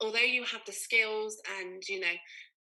although 0.00 0.18
you 0.18 0.44
have 0.44 0.60
the 0.66 0.72
skills 0.72 1.36
and 1.60 1.82
you 1.88 2.00
know 2.00 2.06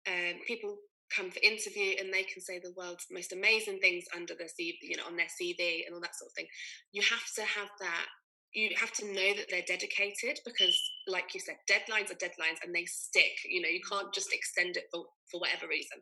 um, 0.06 0.34
people 0.46 0.78
come 1.14 1.30
for 1.30 1.40
interview 1.42 1.94
and 1.98 2.12
they 2.12 2.22
can 2.22 2.40
say 2.40 2.58
the 2.58 2.74
world's 2.76 3.06
most 3.10 3.32
amazing 3.32 3.78
things 3.80 4.04
under 4.14 4.34
their 4.34 4.48
CV, 4.48 4.76
you 4.82 4.96
know, 4.96 5.06
on 5.06 5.16
their 5.16 5.26
CV 5.26 5.86
and 5.86 5.94
all 5.94 6.00
that 6.00 6.16
sort 6.16 6.30
of 6.30 6.34
thing. 6.34 6.46
You 6.92 7.02
have 7.02 7.32
to 7.36 7.42
have 7.42 7.68
that. 7.80 8.06
You 8.54 8.70
have 8.76 8.92
to 8.94 9.06
know 9.06 9.34
that 9.36 9.46
they're 9.50 9.62
dedicated 9.66 10.40
because, 10.44 10.76
like 11.06 11.34
you 11.34 11.40
said, 11.40 11.56
deadlines 11.70 12.10
are 12.10 12.14
deadlines 12.14 12.64
and 12.64 12.74
they 12.74 12.86
stick. 12.86 13.36
You 13.48 13.62
know, 13.62 13.68
you 13.68 13.80
can't 13.88 14.12
just 14.12 14.32
extend 14.32 14.76
it 14.76 14.84
for, 14.90 15.04
for 15.30 15.40
whatever 15.40 15.66
reason. 15.68 15.98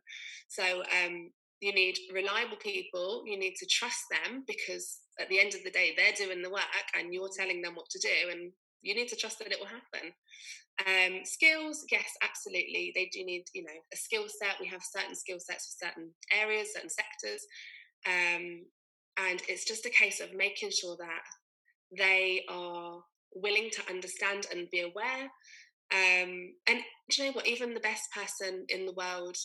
So 0.49 0.83
um, 0.83 1.33
you 1.61 1.75
need 1.75 1.99
reliable 2.15 2.57
people. 2.57 3.25
You 3.27 3.39
need 3.39 3.57
to 3.57 3.67
trust 3.67 4.05
them 4.11 4.45
because 4.47 5.01
at 5.19 5.29
the 5.29 5.41
end 5.41 5.55
of 5.55 5.65
the 5.65 5.71
day, 5.71 5.95
they're 5.97 6.27
doing 6.27 6.43
the 6.43 6.51
work 6.51 6.63
and 6.97 7.13
you're 7.13 7.31
telling 7.37 7.63
them 7.63 7.75
what 7.75 7.91
to 7.91 7.99
do, 7.99 8.31
and 8.31 8.53
you 8.83 8.95
need 8.95 9.09
to 9.09 9.17
trust 9.17 9.39
that 9.41 9.51
it 9.51 9.59
will 9.59 9.67
happen. 9.67 10.13
Um, 10.87 11.25
skills, 11.25 11.85
yes, 11.91 12.07
absolutely. 12.23 12.93
They 12.95 13.11
do 13.13 13.25
need, 13.25 13.45
you 13.55 13.65
know, 13.65 13.79
a 13.93 13.97
skill 13.97 14.27
set. 14.29 14.61
We 14.61 14.69
have 14.69 14.83
certain 14.83 15.17
skill 15.17 15.41
sets 15.41 15.75
for 15.75 15.87
certain 15.87 16.11
areas, 16.33 16.75
certain 16.75 16.91
sectors. 16.91 17.47
Um, 18.07 18.67
and 19.19 19.43
it's 19.49 19.65
just 19.65 19.87
a 19.87 19.91
case 19.91 20.21
of 20.21 20.35
making 20.35 20.71
sure 20.71 20.97
that 20.99 21.23
they 21.97 22.45
are 22.49 23.01
willing 23.35 23.71
to 23.73 23.83
understand 23.91 24.47
and 24.51 24.71
be 24.71 24.81
aware. 24.81 25.25
Um, 25.93 26.55
and 26.67 26.81
do 27.11 27.23
you 27.23 27.29
know 27.29 27.33
what? 27.35 27.47
Even 27.47 27.75
the 27.75 27.81
best 27.81 28.11
person 28.13 28.65
in 28.69 28.87
the 28.87 28.93
world 28.93 29.37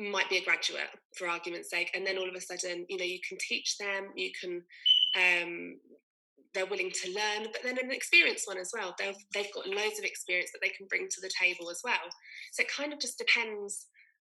might 0.00 0.30
be 0.30 0.36
a 0.36 0.44
graduate, 0.44 0.88
for 1.16 1.26
argument's 1.26 1.70
sake. 1.70 1.90
And 1.94 2.06
then 2.06 2.18
all 2.18 2.28
of 2.28 2.34
a 2.34 2.40
sudden, 2.40 2.86
you 2.88 2.98
know, 2.98 3.04
you 3.04 3.18
can 3.26 3.38
teach 3.38 3.76
them, 3.78 4.08
you 4.14 4.30
can 4.40 4.62
um, 5.16 5.78
they're 6.54 6.66
willing 6.66 6.90
to 6.90 7.12
learn, 7.12 7.48
but 7.52 7.62
then 7.62 7.78
an 7.78 7.90
experienced 7.90 8.46
one 8.46 8.58
as 8.58 8.70
well. 8.72 8.94
They've, 8.98 9.16
they've 9.34 9.52
got 9.54 9.66
loads 9.66 9.98
of 9.98 10.04
experience 10.04 10.50
that 10.52 10.60
they 10.62 10.70
can 10.70 10.86
bring 10.88 11.08
to 11.08 11.20
the 11.20 11.30
table 11.40 11.70
as 11.70 11.80
well. 11.84 12.08
So 12.52 12.62
it 12.62 12.72
kind 12.74 12.92
of 12.92 13.00
just 13.00 13.18
depends 13.18 13.86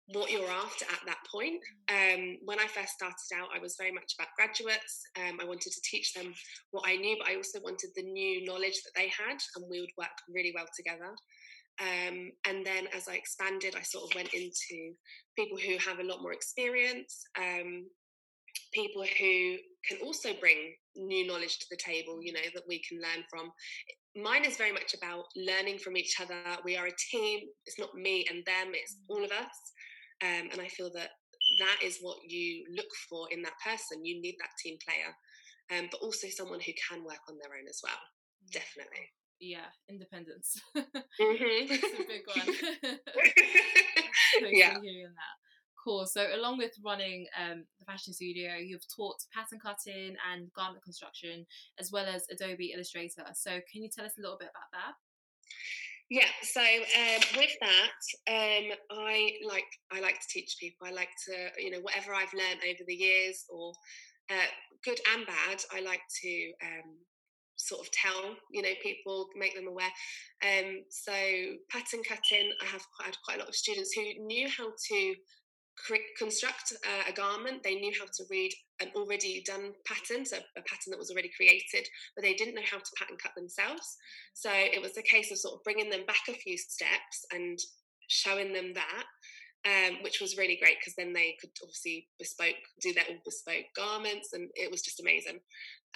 what 0.08 0.30
you're 0.30 0.50
after 0.50 0.84
at 0.84 1.00
that 1.06 1.18
point. 1.32 1.60
Um, 1.88 2.36
when 2.44 2.60
I 2.60 2.66
first 2.66 2.92
started 2.92 3.30
out, 3.36 3.48
I 3.54 3.58
was 3.58 3.76
very 3.78 3.92
much 3.92 4.14
about 4.18 4.34
graduates. 4.36 5.02
Um, 5.16 5.38
I 5.40 5.44
wanted 5.44 5.72
to 5.72 5.80
teach 5.82 6.12
them 6.12 6.34
what 6.72 6.84
I 6.86 6.96
knew, 6.96 7.16
but 7.18 7.30
I 7.30 7.36
also 7.36 7.60
wanted 7.62 7.90
the 7.96 8.02
new 8.02 8.44
knowledge 8.44 8.82
that 8.84 8.92
they 8.94 9.08
had, 9.08 9.38
and 9.56 9.64
we 9.70 9.80
would 9.80 9.96
work 9.96 10.16
really 10.28 10.52
well 10.54 10.66
together. 10.76 11.14
Um, 11.80 12.30
and 12.46 12.64
then 12.64 12.86
as 12.94 13.08
I 13.08 13.14
expanded, 13.14 13.74
I 13.76 13.82
sort 13.82 14.10
of 14.10 14.14
went 14.14 14.32
into 14.32 14.94
people 15.36 15.58
who 15.58 15.76
have 15.78 15.98
a 15.98 16.04
lot 16.04 16.22
more 16.22 16.32
experience, 16.32 17.24
um, 17.38 17.86
people 18.72 19.02
who 19.02 19.56
can 19.88 19.98
also 20.02 20.30
bring 20.38 20.74
new 20.96 21.26
knowledge 21.26 21.58
to 21.58 21.66
the 21.70 21.76
table, 21.76 22.18
you 22.22 22.32
know, 22.32 22.46
that 22.54 22.62
we 22.68 22.80
can 22.80 23.00
learn 23.00 23.24
from. 23.28 23.50
Mine 24.16 24.44
is 24.44 24.56
very 24.56 24.72
much 24.72 24.94
about 24.94 25.24
learning 25.34 25.78
from 25.78 25.96
each 25.96 26.20
other. 26.20 26.40
We 26.64 26.76
are 26.76 26.86
a 26.86 26.96
team. 27.10 27.40
It's 27.66 27.80
not 27.80 27.94
me 27.94 28.24
and 28.30 28.44
them, 28.44 28.72
it's 28.72 28.94
mm. 28.94 28.98
all 29.08 29.24
of 29.24 29.32
us. 29.32 29.72
Um, 30.24 30.48
and 30.52 30.60
I 30.60 30.68
feel 30.68 30.90
that 30.94 31.10
that 31.58 31.78
is 31.84 31.98
what 32.00 32.16
you 32.26 32.64
look 32.74 32.88
for 33.10 33.28
in 33.30 33.42
that 33.42 33.60
person. 33.64 34.04
You 34.04 34.20
need 34.20 34.36
that 34.40 34.56
team 34.62 34.78
player, 34.80 35.12
um, 35.78 35.88
but 35.90 36.00
also 36.00 36.28
someone 36.28 36.60
who 36.60 36.72
can 36.88 37.04
work 37.04 37.20
on 37.28 37.36
their 37.36 37.52
own 37.52 37.68
as 37.68 37.80
well. 37.84 38.00
Definitely. 38.50 39.12
Yeah, 39.40 39.68
independence. 39.88 40.60
Mm-hmm. 41.20 41.68
That's 41.68 41.84
a 41.84 42.08
big 42.08 42.26
one. 42.26 42.98
yeah. 44.52 44.74
Hearing 44.82 45.14
that. 45.14 45.36
Cool. 45.84 46.06
So, 46.06 46.26
along 46.34 46.58
with 46.58 46.72
running 46.84 47.26
um, 47.38 47.64
the 47.78 47.84
fashion 47.84 48.12
studio, 48.12 48.54
you've 48.56 48.86
taught 48.96 49.16
pattern 49.32 49.60
cutting 49.60 50.16
and 50.32 50.50
garment 50.54 50.82
construction, 50.82 51.46
as 51.78 51.92
well 51.92 52.06
as 52.06 52.26
Adobe 52.32 52.72
Illustrator. 52.74 53.24
So, 53.34 53.60
can 53.70 53.82
you 53.82 53.90
tell 53.94 54.04
us 54.04 54.18
a 54.18 54.22
little 54.22 54.38
bit 54.38 54.48
about 54.50 54.70
that? 54.72 54.94
Yeah, 56.10 56.28
so 56.42 56.60
um, 56.60 57.22
with 57.38 57.50
that, 57.60 58.00
um, 58.28 58.76
I 58.90 59.32
like 59.48 59.64
I 59.90 60.00
like 60.00 60.20
to 60.20 60.28
teach 60.28 60.56
people. 60.60 60.86
I 60.86 60.92
like 60.92 61.08
to, 61.28 61.62
you 61.62 61.70
know, 61.70 61.80
whatever 61.80 62.14
I've 62.14 62.32
learned 62.34 62.60
over 62.62 62.84
the 62.86 62.94
years, 62.94 63.44
or 63.48 63.72
uh, 64.30 64.50
good 64.84 64.98
and 65.14 65.26
bad, 65.26 65.62
I 65.72 65.80
like 65.80 66.02
to 66.22 66.52
um, 66.62 66.96
sort 67.56 67.80
of 67.80 67.90
tell, 67.92 68.36
you 68.50 68.62
know, 68.62 68.74
people, 68.82 69.28
make 69.36 69.54
them 69.54 69.66
aware. 69.66 69.90
Um, 70.42 70.82
so 70.90 71.12
pattern 71.70 72.02
cutting, 72.06 72.52
I 72.60 72.66
have 72.66 72.84
had 73.02 73.16
quite 73.24 73.36
a 73.36 73.40
lot 73.40 73.48
of 73.48 73.54
students 73.56 73.92
who 73.92 74.02
knew 74.26 74.48
how 74.48 74.68
to 74.68 75.14
construct 76.18 76.72
uh, 76.84 77.10
a 77.10 77.12
garment. 77.12 77.62
They 77.62 77.74
knew 77.76 77.92
how 77.98 78.06
to 78.06 78.24
read 78.30 78.52
an 78.80 78.88
already 78.94 79.42
done 79.46 79.72
pattern, 79.86 80.24
so 80.24 80.38
a 80.56 80.62
pattern 80.62 80.90
that 80.90 80.98
was 80.98 81.10
already 81.10 81.30
created, 81.36 81.88
but 82.14 82.22
they 82.22 82.34
didn't 82.34 82.54
know 82.54 82.68
how 82.70 82.78
to 82.78 82.96
pattern 82.96 83.16
cut 83.22 83.32
themselves. 83.36 83.96
So 84.34 84.50
it 84.52 84.80
was 84.80 84.96
a 84.96 85.02
case 85.02 85.30
of 85.30 85.38
sort 85.38 85.54
of 85.54 85.64
bringing 85.64 85.90
them 85.90 86.06
back 86.06 86.28
a 86.28 86.32
few 86.32 86.56
steps 86.56 87.26
and 87.32 87.58
showing 88.08 88.52
them 88.52 88.74
that. 88.74 89.04
Um, 89.66 90.02
which 90.02 90.20
was 90.20 90.36
really 90.36 90.58
great 90.60 90.76
because 90.78 90.94
then 90.94 91.14
they 91.14 91.38
could 91.40 91.48
obviously 91.62 92.08
bespoke 92.18 92.60
do 92.82 92.92
their 92.92 93.04
all 93.08 93.16
bespoke 93.24 93.64
garments 93.74 94.34
and 94.34 94.50
it 94.56 94.70
was 94.70 94.82
just 94.82 95.00
amazing 95.00 95.40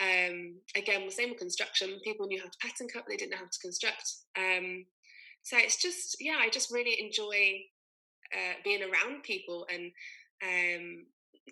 um, 0.01 0.57
again 0.75 1.05
the 1.05 1.13
same 1.13 1.29
with 1.29 1.39
construction 1.39 2.01
people 2.03 2.27
knew 2.27 2.41
how 2.41 2.49
to 2.49 2.59
pattern 2.63 2.89
cut 2.91 3.03
but 3.05 3.11
they 3.11 3.19
didn't 3.19 3.33
know 3.33 3.37
how 3.37 3.45
to 3.45 3.61
construct 3.61 4.11
um, 4.39 4.87
so 5.43 5.59
it's 5.59 5.77
just 5.83 6.17
yeah 6.19 6.37
i 6.41 6.49
just 6.49 6.73
really 6.73 6.97
enjoy 6.99 7.61
uh, 8.35 8.55
being 8.65 8.83
around 8.83 9.23
people 9.23 9.67
and 9.73 9.91
um, 10.43 11.07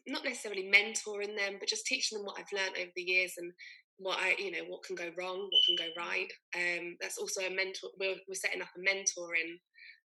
not 0.07 0.25
necessarily 0.25 0.71
mentoring 0.71 1.37
them, 1.37 1.57
but 1.59 1.69
just 1.69 1.87
teaching 1.87 2.19
them 2.19 2.27
what 2.27 2.39
I've 2.39 2.53
learned 2.53 2.77
over 2.79 2.91
the 2.95 3.03
years 3.03 3.35
and 3.39 3.53
what 3.99 4.19
I, 4.19 4.35
you 4.39 4.51
know, 4.51 4.65
what 4.69 4.85
can 4.85 4.97
go 4.97 5.11
wrong, 5.17 5.49
what 5.51 5.67
can 5.67 5.77
go 5.77 5.91
right. 5.97 6.29
Um, 6.55 6.97
that's 7.01 7.19
also 7.19 7.41
a 7.43 7.55
mentor. 7.55 7.91
We're, 7.99 8.17
we're 8.29 8.35
setting 8.35 8.63
up 8.63 8.69
a 8.77 8.81
mentoring 8.81 9.57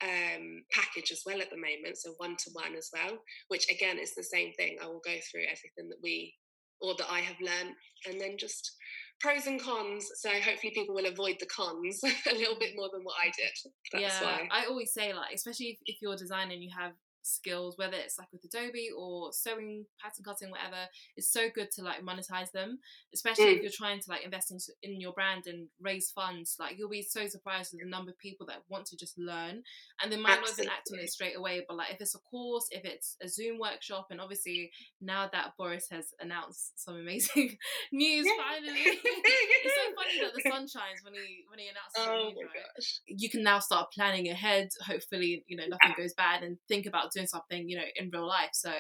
um, 0.02 0.64
package 0.72 1.10
as 1.12 1.22
well 1.26 1.40
at 1.40 1.50
the 1.50 1.56
moment, 1.56 1.96
so 1.96 2.14
one 2.18 2.36
to 2.36 2.50
one 2.52 2.74
as 2.76 2.90
well. 2.92 3.18
Which 3.48 3.70
again 3.70 3.98
is 3.98 4.14
the 4.14 4.22
same 4.22 4.52
thing. 4.54 4.76
I 4.82 4.86
will 4.86 5.02
go 5.04 5.14
through 5.30 5.42
everything 5.42 5.88
that 5.88 6.02
we 6.02 6.34
or 6.80 6.94
that 6.96 7.10
I 7.10 7.20
have 7.20 7.36
learned, 7.40 7.74
and 8.06 8.20
then 8.20 8.36
just 8.38 8.76
pros 9.20 9.46
and 9.46 9.60
cons. 9.60 10.10
So 10.16 10.30
hopefully 10.30 10.72
people 10.74 10.94
will 10.94 11.06
avoid 11.06 11.36
the 11.40 11.46
cons 11.46 12.00
a 12.30 12.34
little 12.34 12.58
bit 12.58 12.74
more 12.76 12.88
than 12.92 13.02
what 13.02 13.16
I 13.20 13.26
did. 13.26 13.72
That's 13.92 14.20
yeah, 14.20 14.22
why. 14.22 14.48
I 14.50 14.66
always 14.66 14.92
say 14.92 15.12
like, 15.12 15.34
especially 15.34 15.66
if, 15.66 15.78
if 15.86 16.02
you're 16.02 16.16
designing, 16.16 16.62
you 16.62 16.70
have 16.78 16.92
skills, 17.28 17.76
whether 17.76 17.96
it's 17.96 18.18
like 18.18 18.28
with 18.32 18.44
Adobe 18.44 18.90
or 18.96 19.32
sewing, 19.32 19.86
pattern 20.00 20.24
cutting, 20.24 20.50
whatever, 20.50 20.88
it's 21.16 21.32
so 21.32 21.48
good 21.54 21.70
to 21.72 21.82
like 21.82 22.02
monetize 22.02 22.50
them, 22.52 22.78
especially 23.14 23.46
mm. 23.46 23.56
if 23.56 23.62
you're 23.62 23.72
trying 23.72 24.00
to 24.00 24.10
like 24.10 24.24
invest 24.24 24.50
in, 24.50 24.58
in 24.82 25.00
your 25.00 25.12
brand 25.12 25.44
and 25.46 25.68
raise 25.80 26.10
funds. 26.10 26.56
Like 26.58 26.78
you'll 26.78 26.90
be 26.90 27.02
so 27.02 27.26
surprised 27.26 27.72
with 27.72 27.82
the 27.82 27.88
number 27.88 28.10
of 28.10 28.18
people 28.18 28.46
that 28.46 28.62
want 28.68 28.86
to 28.86 28.96
just 28.96 29.18
learn 29.18 29.62
and 30.02 30.12
they 30.12 30.16
might 30.16 30.38
Absolutely. 30.38 30.66
not 30.66 30.72
even 30.72 30.72
act 30.72 30.88
on 30.92 30.98
it 31.00 31.10
straight 31.10 31.36
away. 31.36 31.64
But 31.66 31.76
like 31.76 31.92
if 31.92 32.00
it's 32.00 32.14
a 32.14 32.18
course, 32.18 32.68
if 32.70 32.84
it's 32.84 33.16
a 33.22 33.28
Zoom 33.28 33.58
workshop, 33.58 34.08
and 34.10 34.20
obviously 34.20 34.70
now 35.00 35.28
that 35.32 35.52
Boris 35.56 35.88
has 35.90 36.14
announced 36.20 36.82
some 36.82 36.96
amazing 36.96 37.56
news 37.92 38.26
finally, 38.38 38.80
it's 38.84 39.74
so 39.74 39.94
funny 39.96 40.20
that 40.20 40.34
the 40.34 40.50
sun 40.50 40.68
shines 40.68 41.02
when 41.02 41.14
he 41.14 41.44
when 41.48 41.58
he 41.58 41.68
announces 41.68 41.98
oh 41.98 42.28
news, 42.28 42.48
right? 42.54 42.62
Gosh. 42.76 43.00
You 43.06 43.28
can 43.28 43.42
now 43.42 43.58
start 43.58 43.92
planning 43.92 44.28
ahead. 44.28 44.70
Hopefully, 44.86 45.44
you 45.46 45.56
know 45.56 45.66
nothing 45.66 45.94
goes 45.96 46.14
bad, 46.14 46.42
and 46.42 46.58
think 46.68 46.86
about 46.86 47.12
doing 47.18 47.26
something, 47.26 47.68
you 47.68 47.76
know, 47.76 47.84
in 47.96 48.10
real 48.10 48.26
life. 48.26 48.50
So 48.52 48.72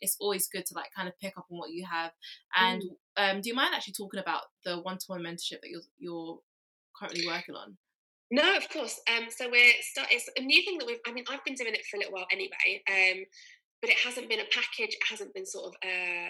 it's 0.00 0.16
always 0.20 0.48
good 0.48 0.66
to 0.66 0.74
like 0.74 0.90
kind 0.94 1.08
of 1.08 1.18
pick 1.18 1.36
up 1.38 1.46
on 1.50 1.58
what 1.58 1.70
you 1.70 1.84
have. 1.90 2.12
And 2.54 2.82
mm. 2.82 3.36
um, 3.36 3.40
do 3.40 3.48
you 3.48 3.54
mind 3.54 3.74
actually 3.74 3.94
talking 3.94 4.20
about 4.20 4.42
the 4.64 4.78
one-to-one 4.80 5.22
mentorship 5.22 5.60
that 5.62 5.70
you're 5.70 5.88
you're 5.98 6.38
currently 6.98 7.26
working 7.26 7.54
on? 7.54 7.76
No, 8.30 8.56
of 8.56 8.68
course. 8.70 9.00
Um, 9.08 9.26
so 9.30 9.48
we're 9.50 9.72
start. 9.80 10.08
It's 10.10 10.28
a 10.36 10.42
new 10.42 10.62
thing 10.64 10.78
that 10.78 10.86
we've. 10.86 10.98
I 11.06 11.12
mean, 11.12 11.24
I've 11.30 11.44
been 11.44 11.54
doing 11.54 11.74
it 11.74 11.86
for 11.86 11.96
a 11.96 12.00
little 12.00 12.14
while 12.14 12.26
anyway. 12.32 12.82
Um, 12.90 13.24
but 13.80 13.90
it 13.90 13.98
hasn't 13.98 14.28
been 14.28 14.40
a 14.40 14.50
package. 14.50 14.94
It 14.94 15.04
hasn't 15.08 15.34
been 15.34 15.46
sort 15.46 15.66
of 15.66 15.74
a, 15.84 16.28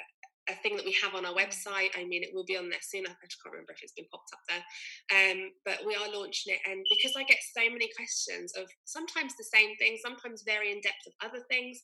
a 0.49 0.55
thing 0.55 0.77
that 0.77 0.85
we 0.85 0.97
have 1.03 1.15
on 1.15 1.27
our 1.27 1.35
website. 1.35 1.91
I 1.99 2.05
mean, 2.05 2.23
it 2.23 2.31
will 2.33 2.45
be 2.45 2.57
on 2.57 2.69
there 2.69 2.83
soon. 2.83 3.07
I 3.07 3.15
just 3.29 3.43
can't 3.43 3.53
remember 3.53 3.73
if 3.73 3.83
it's 3.83 3.93
been 3.93 4.11
popped 4.11 4.31
up 4.33 4.41
there. 4.49 4.63
Um, 5.11 5.51
but 5.65 5.81
we 5.87 5.95
are 5.95 6.13
launching 6.13 6.55
it. 6.55 6.61
And 6.71 6.85
because 6.91 7.17
I 7.17 7.25
get 7.25 7.39
so 7.43 7.69
many 7.71 7.91
questions 7.97 8.53
of 8.57 8.67
sometimes 8.85 9.35
the 9.37 9.45
same 9.45 9.77
thing, 9.77 9.99
sometimes 10.03 10.43
very 10.47 10.73
in 10.73 10.81
depth 10.81 11.07
of 11.07 11.15
other 11.25 11.43
things, 11.51 11.81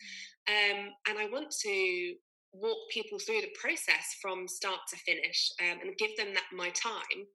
um, 0.48 0.90
and 1.08 1.18
I 1.18 1.28
want 1.30 1.50
to 1.62 2.14
walk 2.52 2.78
people 2.90 3.18
through 3.18 3.40
the 3.40 3.56
process 3.60 4.16
from 4.20 4.46
start 4.46 4.80
to 4.90 4.96
finish 4.96 5.52
um, 5.60 5.80
and 5.80 5.96
give 5.96 6.16
them 6.16 6.34
that 6.34 6.44
my 6.52 6.68
time 6.70 7.26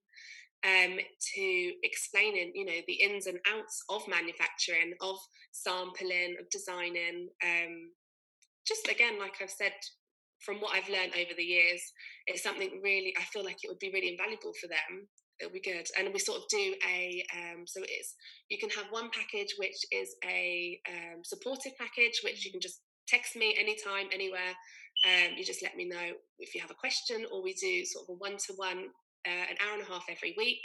um, 0.66 0.98
to 1.34 1.72
explaining, 1.84 2.52
you 2.56 2.66
know, 2.66 2.82
the 2.88 3.02
ins 3.02 3.28
and 3.28 3.40
outs 3.52 3.84
of 3.90 4.08
manufacturing, 4.08 4.94
of 5.02 5.18
sampling, 5.52 6.36
of 6.40 6.50
designing. 6.50 7.30
Um, 7.44 7.92
just 8.66 8.88
again, 8.88 9.20
like 9.20 9.36
I've 9.42 9.52
said 9.52 9.74
from 10.40 10.58
what 10.58 10.76
I've 10.76 10.90
learned 10.90 11.14
over 11.16 11.34
the 11.36 11.44
years, 11.44 11.82
it's 12.28 12.44
something 12.44 12.82
really, 12.84 13.14
I 13.18 13.24
feel 13.24 13.44
like 13.44 13.64
it 13.64 13.70
would 13.70 13.80
be 13.80 13.92
really 13.94 14.10
invaluable 14.10 14.54
for 14.60 14.68
them. 14.68 15.08
It'll 15.40 15.54
be 15.54 15.62
good. 15.62 15.86
And 15.98 16.14
we 16.14 16.20
sort 16.20 16.40
of 16.40 16.48
do 16.50 16.76
a, 16.88 17.24
um, 17.34 17.66
so 17.66 17.82
it's, 17.84 18.16
you 18.50 18.58
can 18.58 18.70
have 18.72 18.88
one 18.90 19.10
package 19.12 19.54
which 19.58 19.78
is 19.92 20.16
a 20.26 20.80
um, 20.90 21.22
supportive 21.24 21.74
package, 21.78 22.22
which 22.24 22.46
you 22.46 22.52
can 22.52 22.62
just 22.62 22.82
text 23.08 23.36
me 23.36 23.56
anytime, 23.60 24.08
anywhere. 24.14 24.54
Um, 25.06 25.38
you 25.38 25.46
just 25.46 25.62
let 25.62 25.76
me 25.76 25.88
know 25.88 26.14
if 26.40 26.56
you 26.56 26.62
have 26.62 26.72
a 26.72 26.82
question, 26.82 27.26
or 27.32 27.44
we 27.44 27.54
do 27.54 27.86
sort 27.86 28.06
of 28.10 28.16
a 28.16 28.18
one 28.18 28.38
to 28.38 28.54
one, 28.56 28.90
an 29.26 29.58
hour 29.62 29.74
and 29.78 29.84
a 29.84 29.92
half 29.92 30.06
every 30.10 30.34
week. 30.38 30.62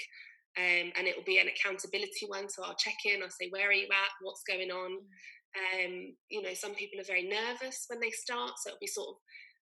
Um, 0.57 0.93
and 0.97 1.07
it 1.07 1.17
will 1.17 1.25
be 1.25 1.39
an 1.39 1.49
accountability 1.49 2.27
one. 2.29 2.49
So 2.49 2.63
I'll 2.63 2.77
check 2.77 2.97
in, 3.05 3.23
I'll 3.23 3.31
say, 3.31 3.49
where 3.51 3.69
are 3.69 3.73
you 3.73 3.89
at? 3.89 4.13
What's 4.21 4.43
going 4.45 4.71
on? 4.71 4.91
Mm. 4.91 5.87
Um, 5.87 6.15
you 6.29 6.43
know, 6.43 6.55
some 6.55 6.75
people 6.75 7.01
are 7.01 7.05
very 7.05 7.29
nervous 7.29 7.87
when 7.89 8.01
they 8.01 8.11
start. 8.11 8.53
So 8.61 8.69
it'll 8.69 8.81
be 8.81 8.87
sort 8.87 9.09
of 9.09 9.17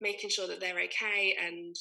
making 0.04 0.28
sure 0.28 0.46
that 0.46 0.60
they're 0.60 0.84
okay 0.84 1.34
and 1.40 1.74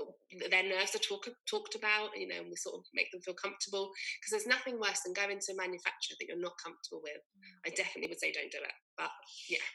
uh, 0.00 0.48
their 0.50 0.64
nerves 0.64 0.96
are 0.96 1.04
talk, 1.04 1.28
talked 1.44 1.76
about, 1.76 2.16
you 2.16 2.26
know, 2.26 2.40
and 2.40 2.48
we 2.48 2.56
sort 2.56 2.80
of 2.80 2.84
make 2.96 3.12
them 3.12 3.20
feel 3.20 3.36
comfortable. 3.36 3.92
Because 4.18 4.32
there's 4.32 4.50
nothing 4.50 4.80
worse 4.80 5.04
than 5.04 5.12
going 5.12 5.38
to 5.38 5.52
a 5.52 5.60
manufacturer 5.60 6.16
that 6.18 6.26
you're 6.26 6.40
not 6.40 6.56
comfortable 6.58 7.04
with. 7.04 7.20
I 7.62 7.70
definitely 7.70 8.08
would 8.10 8.18
say 8.18 8.32
don't 8.32 8.50
do 8.50 8.64
it. 8.64 8.78
But 8.96 9.12
yeah, 9.52 9.68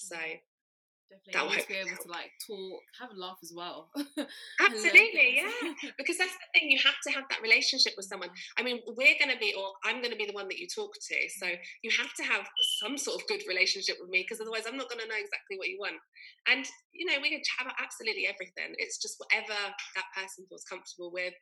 so 0.00 0.16
Definitely, 1.10 1.56
you 1.56 1.62
to 1.62 1.68
be 1.68 1.80
able 1.82 2.02
to 2.02 2.10
like 2.10 2.30
talk, 2.46 2.82
have 3.02 3.10
a 3.10 3.18
laugh 3.18 3.42
as 3.42 3.50
well. 3.50 3.90
Absolutely, 4.62 5.42
yeah. 5.42 5.50
Because 5.98 6.18
that's 6.18 6.38
the 6.38 6.48
thing, 6.54 6.70
you 6.70 6.78
have 6.78 6.98
to 7.06 7.10
have 7.10 7.26
that 7.30 7.42
relationship 7.42 7.94
with 7.98 8.06
someone. 8.06 8.30
I 8.56 8.62
mean, 8.62 8.78
we're 8.86 9.18
going 9.18 9.34
to 9.34 9.40
be, 9.42 9.50
or 9.58 9.74
I'm 9.82 9.98
going 9.98 10.14
to 10.14 10.20
be 10.20 10.26
the 10.26 10.38
one 10.38 10.46
that 10.46 10.58
you 10.58 10.70
talk 10.70 10.94
to. 10.94 11.18
So 11.42 11.46
mm. 11.46 11.58
you 11.82 11.90
have 11.98 12.14
to 12.14 12.22
have 12.22 12.46
some 12.78 12.96
sort 12.96 13.20
of 13.20 13.26
good 13.26 13.42
relationship 13.48 13.98
with 13.98 14.10
me, 14.10 14.22
because 14.22 14.40
otherwise, 14.40 14.70
I'm 14.70 14.78
not 14.78 14.88
going 14.88 15.02
to 15.02 15.10
know 15.10 15.18
exactly 15.18 15.58
what 15.58 15.66
you 15.66 15.82
want. 15.82 15.98
And 16.46 16.62
you 16.94 17.06
know, 17.10 17.18
we 17.18 17.30
can 17.30 17.42
chat 17.42 17.66
about 17.66 17.82
absolutely 17.82 18.30
everything. 18.30 18.78
It's 18.78 19.02
just 19.02 19.18
whatever 19.18 19.58
that 19.98 20.08
person 20.14 20.46
feels 20.46 20.64
comfortable 20.64 21.10
with 21.10 21.34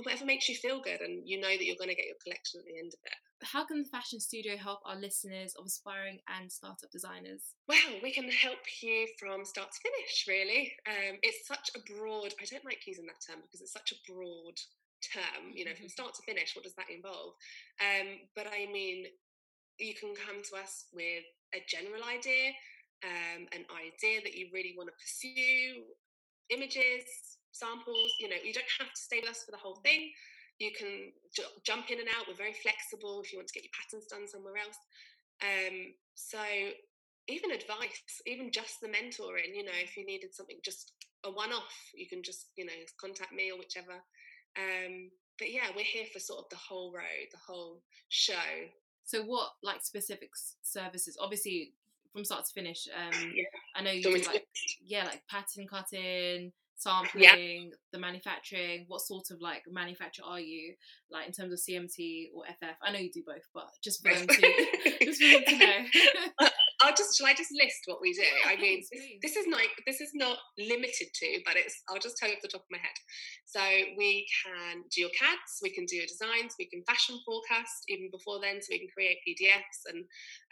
and 0.00 0.08
whatever 0.08 0.24
makes 0.24 0.48
you 0.48 0.56
feel 0.56 0.80
good 0.80 1.04
and 1.04 1.28
you 1.28 1.36
know 1.36 1.52
that 1.52 1.64
you're 1.64 1.76
going 1.76 1.92
to 1.92 1.98
get 1.98 2.08
your 2.08 2.16
collection 2.24 2.60
at 2.60 2.64
the 2.64 2.80
end 2.80 2.96
of 2.96 3.04
it. 3.04 3.20
How 3.44 3.64
can 3.64 3.84
the 3.84 3.88
fashion 3.92 4.20
studio 4.20 4.56
help 4.56 4.80
our 4.84 4.96
listeners 4.96 5.52
of 5.60 5.64
aspiring 5.68 6.20
and 6.28 6.50
startup 6.50 6.88
designers? 6.90 7.52
Well, 7.68 8.00
we 8.02 8.12
can 8.12 8.28
help 8.28 8.64
you 8.80 9.08
from 9.20 9.44
start 9.44 9.68
to 9.72 9.80
finish, 9.84 10.24
really. 10.28 10.72
Um, 10.88 11.20
it's 11.22 11.46
such 11.46 11.68
a 11.76 11.80
broad, 11.84 12.32
I 12.40 12.48
don't 12.48 12.64
like 12.64 12.84
using 12.86 13.06
that 13.06 13.20
term 13.20 13.44
because 13.44 13.60
it's 13.60 13.76
such 13.76 13.92
a 13.92 14.00
broad 14.08 14.56
term, 15.04 15.52
you 15.52 15.64
know, 15.64 15.76
from 15.76 15.88
start 15.88 16.16
to 16.16 16.22
finish, 16.24 16.56
what 16.56 16.64
does 16.64 16.76
that 16.76 16.92
involve? 16.92 17.36
Um, 17.80 18.24
but 18.36 18.48
I 18.48 18.68
mean, 18.72 19.04
you 19.78 19.94
can 19.94 20.12
come 20.16 20.40
to 20.40 20.56
us 20.60 20.88
with 20.92 21.24
a 21.54 21.60
general 21.68 22.04
idea, 22.04 22.52
um, 23.04 23.48
an 23.52 23.64
idea 23.72 24.20
that 24.24 24.36
you 24.36 24.48
really 24.52 24.74
want 24.76 24.88
to 24.88 24.96
pursue, 25.00 25.84
images, 26.50 27.39
samples. 27.52 28.12
You 28.18 28.28
know, 28.28 28.40
you 28.42 28.52
don't 28.52 28.78
have 28.78 28.92
to 28.92 29.00
stay 29.00 29.20
with 29.20 29.30
us 29.30 29.44
for 29.44 29.52
the 29.52 29.62
whole 29.62 29.76
thing. 29.82 30.10
You 30.58 30.72
can 30.76 31.12
j- 31.34 31.56
jump 31.64 31.90
in 31.90 31.98
and 31.98 32.08
out. 32.16 32.28
We're 32.28 32.34
very 32.34 32.54
flexible 32.54 33.22
if 33.24 33.32
you 33.32 33.38
want 33.38 33.48
to 33.48 33.54
get 33.54 33.64
your 33.64 33.74
patterns 33.76 34.06
done 34.06 34.28
somewhere 34.28 34.58
else. 34.60 34.78
Um, 35.40 35.94
so 36.14 36.42
even 37.28 37.50
advice, 37.50 38.20
even 38.26 38.50
just 38.52 38.80
the 38.80 38.88
mentoring, 38.88 39.54
you 39.54 39.64
know, 39.64 39.78
if 39.82 39.96
you 39.96 40.04
needed 40.04 40.34
something 40.34 40.58
just 40.64 40.92
a 41.24 41.30
one 41.30 41.52
off, 41.52 41.72
you 41.94 42.06
can 42.06 42.22
just, 42.22 42.50
you 42.56 42.66
know, 42.66 42.80
contact 43.00 43.32
me 43.32 43.50
or 43.50 43.58
whichever. 43.58 43.96
Um, 44.58 45.10
but 45.38 45.50
yeah, 45.50 45.72
we're 45.74 45.84
here 45.84 46.04
for 46.12 46.18
sort 46.20 46.40
of 46.40 46.50
the 46.50 46.56
whole 46.56 46.92
road, 46.92 47.28
the 47.32 47.38
whole 47.38 47.82
show. 48.08 48.34
So 49.04 49.22
what 49.22 49.50
like 49.62 49.82
specific 49.82 50.30
services? 50.62 51.16
Obviously 51.18 51.72
from 52.12 52.24
start 52.24 52.44
to 52.44 52.52
finish. 52.52 52.86
Um 52.94 53.32
yeah. 53.34 53.44
I 53.74 53.82
know 53.82 53.90
you 53.90 54.02
Do 54.02 54.10
you 54.10 54.16
do 54.16 54.22
want 54.22 54.34
me 54.34 54.34
like 54.34 54.46
yeah, 54.84 55.04
like 55.04 55.22
pattern 55.28 55.66
cutting, 55.66 56.52
sampling, 56.80 57.22
Yeah. 57.24 57.74
the 57.92 57.98
manufacturing. 57.98 58.84
What 58.88 59.02
sort 59.02 59.30
of 59.30 59.40
like 59.40 59.62
manufacturer 59.70 60.24
are 60.26 60.40
you? 60.40 60.74
Like 61.10 61.26
in 61.26 61.32
terms 61.32 61.52
of 61.52 61.58
CMT 61.58 62.28
or 62.34 62.44
FF? 62.46 62.76
I 62.82 62.90
know 62.92 62.98
you 62.98 63.10
do 63.12 63.22
both, 63.26 63.46
but 63.54 63.68
just 63.82 64.02
for 64.02 64.12
them 64.14 64.26
to 64.26 64.34
just 65.04 65.22
for 65.22 65.30
them 65.30 65.44
to 65.46 65.58
know. 65.58 66.48
I'll 66.82 66.94
just 66.96 67.16
shall 67.16 67.26
I 67.26 67.34
just 67.34 67.52
list 67.52 67.84
what 67.84 68.00
we 68.00 68.12
do? 68.12 68.22
Yeah, 68.22 68.52
I 68.52 68.56
mean, 68.56 68.82
this, 68.90 69.34
this 69.34 69.36
is 69.36 69.46
not 69.46 69.60
this 69.86 70.00
is 70.00 70.10
not 70.14 70.38
limited 70.58 71.08
to, 71.12 71.40
but 71.44 71.56
it's 71.56 71.82
I'll 71.88 72.00
just 72.00 72.16
tell 72.16 72.28
you 72.28 72.36
off 72.36 72.42
the 72.42 72.48
top 72.48 72.62
of 72.62 72.72
my 72.72 72.78
head. 72.78 72.96
So 73.44 73.60
we 73.98 74.26
can 74.44 74.82
do 74.90 75.02
your 75.02 75.10
CADs, 75.10 75.60
we 75.62 75.70
can 75.70 75.84
do 75.84 75.96
your 75.96 76.06
designs, 76.06 76.56
we 76.58 76.66
can 76.66 76.82
fashion 76.88 77.18
forecast 77.26 77.84
even 77.88 78.08
before 78.10 78.40
then, 78.40 78.62
so 78.62 78.68
we 78.70 78.80
can 78.80 78.92
create 78.94 79.18
PDFs, 79.26 79.80
and 79.92 80.04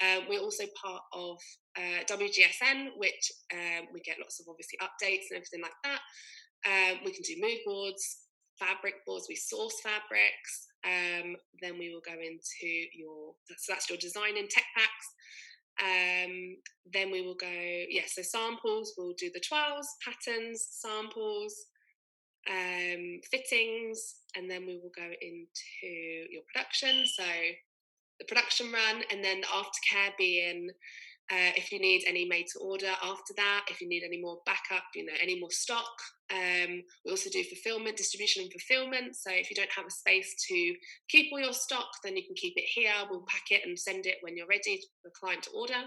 um, 0.05 0.29
we're 0.29 0.43
also 0.43 0.65
part 0.77 1.03
of 1.13 1.39
uh, 1.77 2.05
WGSN, 2.05 2.99
which 2.99 3.33
um, 3.55 3.89
we 3.95 4.01
get 4.01 4.21
lots 4.21 4.41
of 4.41 4.47
obviously 4.49 4.79
updates 4.83 5.31
and 5.31 5.41
everything 5.41 5.63
like 5.63 5.79
that. 5.85 6.01
Um, 6.67 6.99
we 7.05 7.13
can 7.13 7.23
do 7.23 7.41
mood 7.41 7.59
boards, 7.65 8.29
fabric 8.59 9.07
boards. 9.07 9.27
We 9.29 9.37
source 9.37 9.81
fabrics. 9.83 10.69
Um, 10.85 11.37
then 11.61 11.79
we 11.79 11.91
will 11.91 12.03
go 12.07 12.15
into 12.15 12.71
your 12.95 13.35
so 13.57 13.73
that's 13.73 13.91
your 13.91 13.99
design 13.99 14.37
in 14.37 14.47
tech 14.49 14.67
packs. 14.77 15.07
Um, 15.81 16.57
then 16.93 17.11
we 17.11 17.23
will 17.23 17.37
go, 17.37 17.47
yeah, 17.89 18.03
so 18.07 18.23
samples, 18.23 18.95
we'll 18.99 19.15
do 19.15 19.31
the 19.33 19.41
toiles, 19.41 19.87
patterns, 20.05 20.67
samples, 20.71 21.67
um, 22.51 23.21
fittings, 23.31 24.17
and 24.37 24.51
then 24.51 24.67
we 24.67 24.75
will 24.75 24.93
go 24.97 25.09
into 25.21 26.27
your 26.31 26.43
production. 26.53 27.05
So 27.07 27.25
the 28.19 28.25
production 28.27 28.73
run, 28.73 29.03
and 29.11 29.23
then 29.23 29.41
the 29.41 29.47
aftercare 29.47 30.11
being 30.19 30.71
uh, 31.31 31.53
if 31.57 31.71
you 31.71 31.79
need 31.79 32.05
any 32.07 32.25
made 32.25 32.47
to 32.47 32.59
order 32.59 32.91
after 33.03 33.35
that, 33.37 33.67
if 33.69 33.83
you 33.83 33.89
need 33.89 34.03
any 34.03 34.19
more 34.19 34.39
backup, 34.47 34.85
you 34.95 35.05
know, 35.05 35.13
any 35.23 35.39
more 35.39 35.51
stock. 35.51 35.93
Um, 36.33 36.83
we 37.05 37.11
also 37.11 37.29
do 37.31 37.45
fulfillment, 37.45 37.99
distribution, 37.99 38.45
and 38.45 38.53
fulfillment. 38.53 39.15
So 39.15 39.31
if 39.33 39.51
you 39.51 39.57
don't 39.57 39.73
have 39.77 39.87
a 39.87 39.91
space 39.91 40.35
to 40.49 40.75
keep 41.11 41.31
all 41.31 41.41
your 41.41 41.53
stock, 41.53 41.89
then 42.03 42.17
you 42.17 42.25
can 42.25 42.35
keep 42.35 42.55
it 42.57 42.65
here. 42.65 42.93
We'll 43.11 43.27
pack 43.29 43.51
it 43.51 43.61
and 43.67 43.79
send 43.79 44.07
it 44.07 44.17
when 44.23 44.37
you're 44.37 44.47
ready 44.47 44.81
for 45.03 45.09
the 45.09 45.15
client 45.19 45.43
to 45.45 45.51
order. 45.51 45.85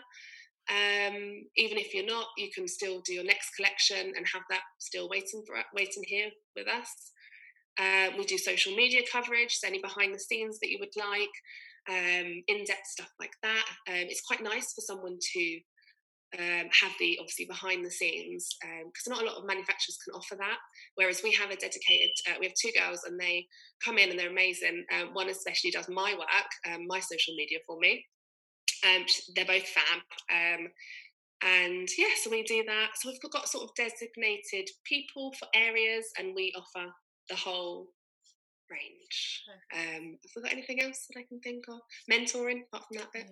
Um, 0.69 1.45
even 1.58 1.80
if 1.80 1.95
you're 1.95 2.06
not, 2.06 2.27
you 2.38 2.49
can 2.54 2.67
still 2.67 3.01
do 3.01 3.13
your 3.13 3.23
next 3.23 3.56
collection 3.56 4.13
and 4.15 4.25
have 4.32 4.43
that 4.51 4.62
still 4.77 5.10
waiting 5.10 5.43
for 5.47 5.56
waiting 5.73 6.04
here 6.06 6.30
with 6.56 6.67
us. 6.67 7.12
Uh, 7.80 8.10
we 8.15 8.25
do 8.25 8.38
social 8.38 8.75
media 8.75 9.01
coverage, 9.12 9.56
so 9.56 9.67
any 9.67 9.80
behind 9.80 10.13
the 10.13 10.19
scenes 10.19 10.60
that 10.60 10.69
you 10.69 10.77
would 10.80 10.95
like, 10.95 11.32
um, 11.89 12.44
in-depth 12.48 12.86
stuff 12.86 13.12
like 13.20 13.34
that. 13.44 13.65
Um, 13.88 14.08
it's 14.10 14.22
quite 14.22 14.44
nice 14.44 14.74
for 14.74 14.82
someone 14.82 15.17
to 15.34 15.60
um, 16.39 16.70
have 16.72 16.94
the 17.00 17.17
obviously 17.20 17.46
behind 17.46 17.84
the 17.84 17.91
scenes 17.91 18.56
because 18.62 19.08
not 19.08 19.22
a 19.22 19.26
lot 19.26 19.38
of 19.38 19.46
manufacturers 19.46 19.98
can 20.04 20.13
offer 20.13 20.36
that. 20.38 20.58
Whereas 20.96 21.22
we 21.24 21.34
have 21.34 21.50
a 21.50 21.56
dedicated, 21.56 22.12
uh, 22.30 22.36
we 22.39 22.46
have 22.46 22.56
two 22.56 22.72
girls 22.78 23.04
and 23.06 23.20
they 23.20 23.48
come 23.84 23.98
in 23.98 24.10
and 24.10 24.17
they're 24.20 24.30
amazing. 24.30 24.86
Um, 24.96 25.10
one 25.13 25.30
especially 25.30 25.72
does 25.72 25.89
my 25.89 26.15
work, 26.17 26.74
um, 26.74 26.88
my 26.88 27.00
social 27.00 27.36
media 27.36 27.60
for 27.67 27.78
me. 27.80 28.06
Um, 28.86 29.06
they're 29.36 29.46
both 29.46 29.67
fab. 29.67 30.02
Um, 30.32 30.67
and 31.44 31.88
yeah, 31.98 32.13
so 32.22 32.30
we 32.30 32.44
do 32.44 32.63
that. 32.67 32.89
So 32.96 33.10
we've 33.10 33.32
got 33.32 33.50
sort 33.50 33.63
of 33.63 33.76
designated 33.76 34.70
people 34.86 35.34
for 35.39 35.48
areas, 35.56 36.06
and 36.20 36.36
we 36.36 36.54
offer 36.56 36.88
the 37.30 37.36
whole 37.36 37.88
range. 38.71 39.43
Um, 39.75 40.17
have 40.23 40.38
I 40.38 40.41
got 40.41 40.53
anything 40.53 40.81
else 40.81 41.07
that 41.10 41.19
I 41.19 41.23
can 41.27 41.39
think 41.41 41.65
of? 41.67 41.79
Mentoring, 42.10 42.63
apart 42.71 42.88
from 42.88 42.97
that 42.97 43.12
bit. 43.13 43.29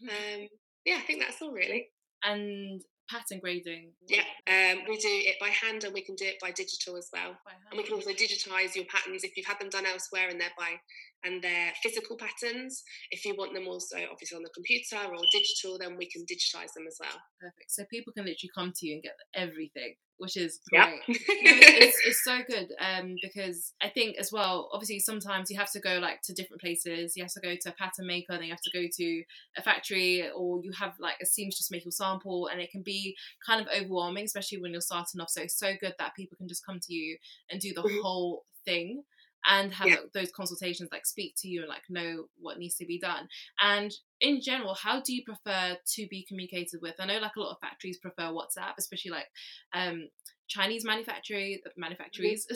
Yeah. 0.00 0.10
Um, 0.12 0.48
yeah, 0.84 0.96
I 0.98 1.00
think 1.00 1.20
that's 1.20 1.40
all 1.40 1.52
really. 1.52 1.88
and 2.24 2.82
pattern 3.10 3.40
grading. 3.40 3.92
Yeah, 4.08 4.24
um, 4.48 4.84
we 4.88 4.96
do 4.96 5.08
it 5.08 5.36
by 5.40 5.48
hand 5.48 5.84
and 5.84 5.92
we 5.92 6.02
can 6.02 6.14
do 6.14 6.24
it 6.24 6.40
by 6.40 6.50
digital 6.50 6.96
as 6.96 7.10
well. 7.12 7.36
And 7.70 7.76
we 7.78 7.84
can 7.84 7.94
also 7.94 8.10
digitize 8.10 8.74
your 8.74 8.86
patterns 8.86 9.24
if 9.24 9.36
you've 9.36 9.46
had 9.46 9.60
them 9.60 9.68
done 9.68 9.86
elsewhere 9.86 10.28
and 10.30 10.40
they're 10.40 10.56
by 10.56 10.76
and 11.24 11.42
they're 11.42 11.72
physical 11.82 12.16
patterns. 12.16 12.82
If 13.10 13.24
you 13.24 13.34
want 13.36 13.54
them 13.54 13.68
also 13.68 13.96
obviously 14.10 14.36
on 14.36 14.42
the 14.42 14.50
computer 14.54 14.96
or 15.12 15.22
digital, 15.32 15.78
then 15.78 15.96
we 15.96 16.08
can 16.10 16.22
digitize 16.22 16.72
them 16.74 16.86
as 16.86 16.96
well. 17.00 17.18
Perfect. 17.40 17.70
So 17.70 17.84
people 17.90 18.12
can 18.12 18.24
literally 18.24 18.50
come 18.54 18.72
to 18.76 18.86
you 18.86 18.94
and 18.94 19.02
get 19.02 19.16
everything, 19.34 19.94
which 20.18 20.36
is 20.36 20.60
great. 20.70 21.00
No, 21.08 21.58
it's, 21.84 21.98
it's 22.06 22.24
so 22.24 22.38
good 22.46 22.68
um, 22.80 23.16
because 23.20 23.72
I 23.82 23.88
think 23.88 24.16
as 24.18 24.30
well, 24.32 24.68
obviously, 24.72 25.00
sometimes 25.00 25.50
you 25.50 25.58
have 25.58 25.70
to 25.72 25.80
go 25.80 25.98
like 25.98 26.22
to 26.22 26.32
different 26.32 26.60
places. 26.60 27.14
You 27.16 27.24
have 27.24 27.32
to 27.32 27.40
go 27.40 27.54
to 27.60 27.68
a 27.70 27.72
pattern 27.72 28.06
maker, 28.06 28.32
then 28.34 28.44
you 28.44 28.50
have 28.50 28.60
to 28.62 28.70
go 28.72 28.86
to 28.98 29.22
a 29.56 29.62
factory, 29.62 30.28
or 30.34 30.60
you 30.62 30.72
have 30.78 30.94
like 31.00 31.16
a 31.20 31.26
seamstress 31.26 31.70
make 31.70 31.84
your 31.84 31.92
sample, 31.92 32.46
and 32.46 32.60
it 32.60 32.70
can 32.70 32.82
be 32.82 33.16
kind 33.44 33.60
of 33.60 33.66
overwhelming, 33.76 34.24
especially 34.24 34.60
when 34.60 34.72
you're 34.72 34.80
starting 34.80 35.20
off. 35.20 35.30
So 35.30 35.42
it's 35.42 35.58
so 35.58 35.72
good 35.80 35.94
that 35.98 36.14
people 36.14 36.36
can 36.36 36.48
just 36.48 36.64
come 36.64 36.78
to 36.80 36.94
you 36.94 37.16
and 37.50 37.60
do 37.60 37.72
the 37.74 37.82
Mhm. 37.82 38.02
whole 38.02 38.44
thing 38.64 39.02
and 39.46 39.72
have 39.72 39.88
Yeah. 39.88 39.96
those 40.14 40.30
consultations 40.30 40.88
like 40.92 41.06
speak 41.06 41.34
to 41.38 41.48
you 41.48 41.60
and 41.60 41.68
like 41.68 41.82
know 41.88 42.24
what 42.40 42.58
needs 42.58 42.76
to 42.76 42.86
be 42.86 42.98
done 42.98 43.28
and 43.60 43.92
in 44.20 44.40
general 44.40 44.74
how 44.74 45.00
do 45.00 45.14
you 45.14 45.22
prefer 45.24 45.76
to 45.86 46.06
be 46.08 46.24
communicated 46.28 46.80
with 46.80 46.94
i 46.98 47.04
know 47.06 47.18
like 47.18 47.36
a 47.36 47.40
lot 47.40 47.50
of 47.50 47.60
factories 47.60 47.98
prefer 47.98 48.24
whatsapp 48.24 48.72
especially 48.78 49.10
like 49.10 49.26
um 49.74 50.08
chinese 50.48 50.84
manufacturing 50.84 51.58
manufacturers 51.76 52.46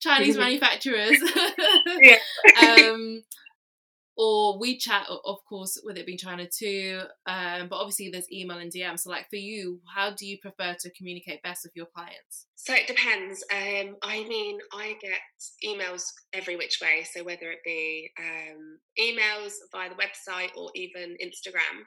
chinese 0.00 0.36
Mhm. 0.36 0.40
manufacturers 0.40 1.18
Yeah. 2.00 2.18
um 2.62 3.22
or 4.20 4.60
WeChat, 4.60 5.04
of 5.24 5.38
course, 5.48 5.80
with 5.82 5.96
it 5.96 6.04
being 6.04 6.18
China 6.18 6.46
too. 6.46 7.00
Um, 7.24 7.68
but 7.68 7.76
obviously, 7.76 8.10
there's 8.10 8.30
email 8.30 8.58
and 8.58 8.70
DM. 8.70 8.98
So, 8.98 9.08
like 9.08 9.30
for 9.30 9.36
you, 9.36 9.80
how 9.94 10.10
do 10.10 10.26
you 10.26 10.36
prefer 10.42 10.76
to 10.78 10.90
communicate 10.92 11.42
best 11.42 11.62
with 11.64 11.72
your 11.74 11.86
clients? 11.86 12.46
So 12.54 12.74
it 12.74 12.86
depends. 12.86 13.42
Um, 13.50 13.96
I 14.02 14.22
mean, 14.28 14.58
I 14.74 14.94
get 15.00 15.20
emails 15.64 16.02
every 16.34 16.56
which 16.56 16.80
way. 16.82 17.06
So 17.10 17.24
whether 17.24 17.50
it 17.50 17.60
be 17.64 18.10
um, 18.18 18.78
emails 19.00 19.54
via 19.72 19.88
the 19.88 19.94
website 19.94 20.50
or 20.54 20.70
even 20.74 21.16
Instagram, 21.24 21.86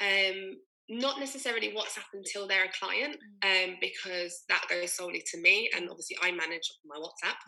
um, 0.00 0.56
not 0.88 1.18
necessarily 1.18 1.70
WhatsApp 1.70 2.06
until 2.14 2.46
they're 2.46 2.66
a 2.66 2.78
client, 2.78 3.16
um, 3.42 3.76
because 3.80 4.44
that 4.48 4.62
goes 4.70 4.92
solely 4.92 5.24
to 5.32 5.40
me, 5.40 5.68
and 5.74 5.88
obviously 5.90 6.16
I 6.22 6.30
manage 6.30 6.70
my 6.86 6.96
WhatsApp. 6.96 7.38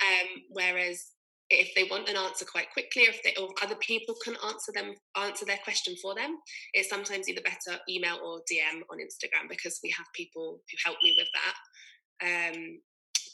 Um, 0.00 0.28
whereas 0.50 1.04
if 1.50 1.74
they 1.74 1.84
want 1.84 2.08
an 2.08 2.16
answer 2.16 2.44
quite 2.44 2.72
quickly, 2.72 3.06
or 3.06 3.10
if 3.10 3.22
they 3.22 3.34
or 3.40 3.50
other 3.62 3.76
people 3.76 4.14
can 4.24 4.34
answer 4.46 4.72
them 4.74 4.94
answer 5.16 5.44
their 5.44 5.58
question 5.62 5.94
for 6.00 6.14
them, 6.14 6.38
it's 6.72 6.88
sometimes 6.88 7.28
either 7.28 7.42
better 7.42 7.78
email 7.88 8.18
or 8.24 8.40
DM 8.50 8.80
on 8.90 8.98
Instagram 8.98 9.48
because 9.48 9.80
we 9.82 9.90
have 9.90 10.06
people 10.14 10.60
who 10.70 10.76
help 10.84 10.96
me 11.02 11.14
with 11.16 11.28
that. 11.34 11.56
Um, 12.54 12.80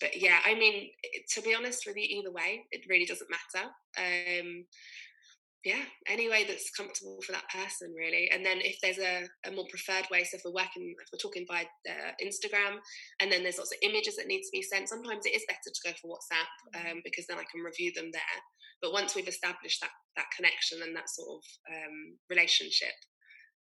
but 0.01 0.21
yeah, 0.21 0.39
I 0.45 0.55
mean, 0.55 0.91
to 1.35 1.43
be 1.43 1.55
honest 1.55 1.85
with 1.87 1.97
you, 1.97 2.07
either 2.09 2.33
way, 2.33 2.65
it 2.73 2.87
really 2.89 3.07
doesn't 3.07 3.31
matter. 3.31 3.69
Um, 3.99 4.65
yeah, 5.65 5.85
any 6.09 6.29
way 6.29 6.45
that's 6.49 6.71
comfortable 6.71 7.19
for 7.25 7.33
that 7.33 7.49
person, 7.53 7.93
really. 7.93 8.31
And 8.33 8.45
then 8.45 8.59
if 8.61 8.81
there's 8.81 8.99
a, 8.99 9.29
a 9.47 9.53
more 9.53 9.67
preferred 9.69 10.09
way, 10.11 10.25
so 10.25 10.37
if 10.37 10.43
we're 10.45 10.57
working, 10.57 10.95
if 10.97 11.09
we're 11.13 11.21
talking 11.21 11.45
by 11.49 11.69
uh, 11.89 12.13
Instagram, 12.23 12.81
and 13.21 13.31
then 13.31 13.43
there's 13.43 13.59
lots 13.59 13.73
of 13.73 13.79
images 13.83 14.17
that 14.17 14.27
need 14.27 14.41
to 14.41 14.53
be 14.53 14.63
sent, 14.63 14.89
sometimes 14.89 15.27
it 15.27 15.37
is 15.37 15.45
better 15.47 15.69
to 15.69 15.85
go 15.85 15.93
for 16.01 16.17
WhatsApp 16.17 16.81
um, 16.81 17.03
because 17.05 17.27
then 17.29 17.37
I 17.37 17.45
can 17.53 17.61
review 17.61 17.93
them 17.95 18.11
there. 18.13 18.39
But 18.81 18.93
once 18.93 19.15
we've 19.15 19.29
established 19.29 19.81
that 19.83 19.93
that 20.17 20.33
connection 20.35 20.81
and 20.83 20.97
that 20.97 21.11
sort 21.11 21.29
of 21.29 21.45
um, 21.69 22.17
relationship, 22.31 22.97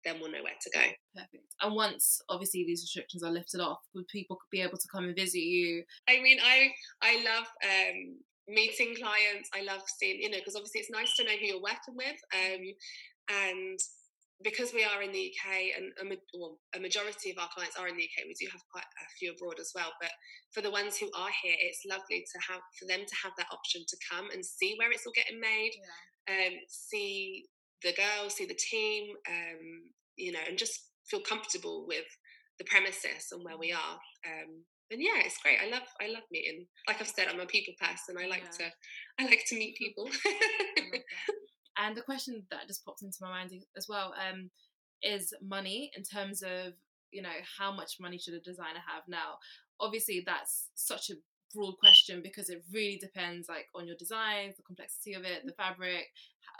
then 0.04 0.16
we'll 0.18 0.32
know 0.32 0.42
where 0.42 0.56
to 0.60 0.70
go. 0.70 0.80
Perfect. 1.14 1.44
And 1.60 1.74
once 1.74 2.20
obviously 2.28 2.64
these 2.66 2.82
restrictions 2.82 3.22
are 3.22 3.30
lifted 3.30 3.60
off, 3.60 3.78
would 3.94 4.08
people 4.08 4.38
be 4.50 4.62
able 4.62 4.78
to 4.78 4.88
come 4.90 5.04
and 5.04 5.16
visit 5.16 5.40
you? 5.42 5.84
I 6.08 6.22
mean, 6.22 6.38
I 6.42 6.70
I 7.02 7.16
love 7.16 7.46
um, 7.62 8.16
meeting 8.50 8.94
clients. 8.98 9.48
I 9.54 9.62
love 9.62 9.82
seeing, 9.86 10.20
you 10.20 10.30
know, 10.30 10.38
because 10.38 10.56
obviously 10.56 10.80
it's 10.80 10.90
nice 10.90 11.14
to 11.16 11.24
know 11.24 11.36
who 11.38 11.46
you're 11.46 11.62
working 11.62 11.96
with, 11.96 12.18
um, 12.34 12.62
and 13.30 13.78
because 14.42 14.72
we 14.72 14.84
are 14.84 15.02
in 15.02 15.12
the 15.12 15.32
UK 15.32 15.76
and 15.76 15.92
a, 16.00 16.16
well, 16.38 16.58
a 16.74 16.80
majority 16.80 17.30
of 17.30 17.38
our 17.38 17.48
clients 17.52 17.76
are 17.76 17.88
in 17.88 17.96
the 17.96 18.04
UK, 18.04 18.24
we 18.26 18.34
do 18.40 18.48
have 18.50 18.62
quite 18.72 18.84
a 18.84 19.06
few 19.18 19.32
abroad 19.32 19.60
as 19.60 19.72
well. 19.74 19.92
But 20.00 20.10
for 20.52 20.62
the 20.62 20.70
ones 20.70 20.96
who 20.96 21.10
are 21.14 21.28
here, 21.42 21.54
it's 21.60 21.84
lovely 21.84 22.24
to 22.24 22.38
have 22.48 22.60
for 22.78 22.86
them 22.88 23.04
to 23.06 23.16
have 23.22 23.32
that 23.36 23.52
option 23.52 23.84
to 23.86 23.96
come 24.10 24.30
and 24.32 24.44
see 24.44 24.76
where 24.78 24.90
it's 24.90 25.04
all 25.06 25.12
getting 25.14 25.40
made, 25.40 25.72
um, 26.28 26.56
see 26.68 27.44
the 27.82 27.92
girls, 27.92 28.34
see 28.34 28.46
the 28.46 28.56
team, 28.56 29.12
um, 29.28 29.92
you 30.16 30.32
know, 30.32 30.40
and 30.48 30.56
just 30.56 30.88
feel 31.06 31.20
comfortable 31.20 31.84
with 31.86 32.08
the 32.58 32.64
premises 32.64 33.32
and 33.32 33.44
where 33.44 33.58
we 33.58 33.72
are. 33.72 33.98
Um, 34.24 34.64
and 34.90 35.00
yeah, 35.00 35.22
it's 35.24 35.38
great. 35.38 35.58
I 35.62 35.70
love 35.70 35.86
I 36.00 36.08
love 36.08 36.24
meeting. 36.30 36.66
Like 36.88 37.00
I've 37.00 37.08
said, 37.08 37.28
I'm 37.28 37.40
a 37.40 37.46
people 37.46 37.74
person. 37.80 38.16
I 38.18 38.26
like 38.26 38.44
yeah. 38.58 38.66
to 38.66 38.72
I 39.20 39.24
like 39.26 39.44
to 39.48 39.56
meet 39.56 39.76
people. 39.76 40.08
and 41.78 41.96
the 41.96 42.02
question 42.02 42.42
that 42.50 42.66
just 42.66 42.84
popped 42.84 43.02
into 43.02 43.18
my 43.20 43.28
mind 43.28 43.52
as 43.76 43.86
well 43.88 44.14
um, 44.28 44.50
is 45.02 45.32
money 45.42 45.90
in 45.96 46.02
terms 46.02 46.42
of 46.42 46.74
you 47.10 47.22
know 47.22 47.38
how 47.58 47.72
much 47.72 47.94
money 48.00 48.18
should 48.18 48.34
a 48.34 48.40
designer 48.40 48.82
have 48.86 49.04
now. 49.08 49.38
Obviously, 49.78 50.22
that's 50.26 50.68
such 50.74 51.10
a 51.10 51.14
broad 51.54 51.74
question 51.78 52.20
because 52.22 52.48
it 52.48 52.62
really 52.72 52.98
depends 53.00 53.48
like 53.48 53.66
on 53.74 53.86
your 53.86 53.96
designs 53.98 54.56
the 54.56 54.62
complexity 54.62 55.14
of 55.14 55.24
it 55.24 55.42
the 55.44 55.52
fabric 55.52 56.06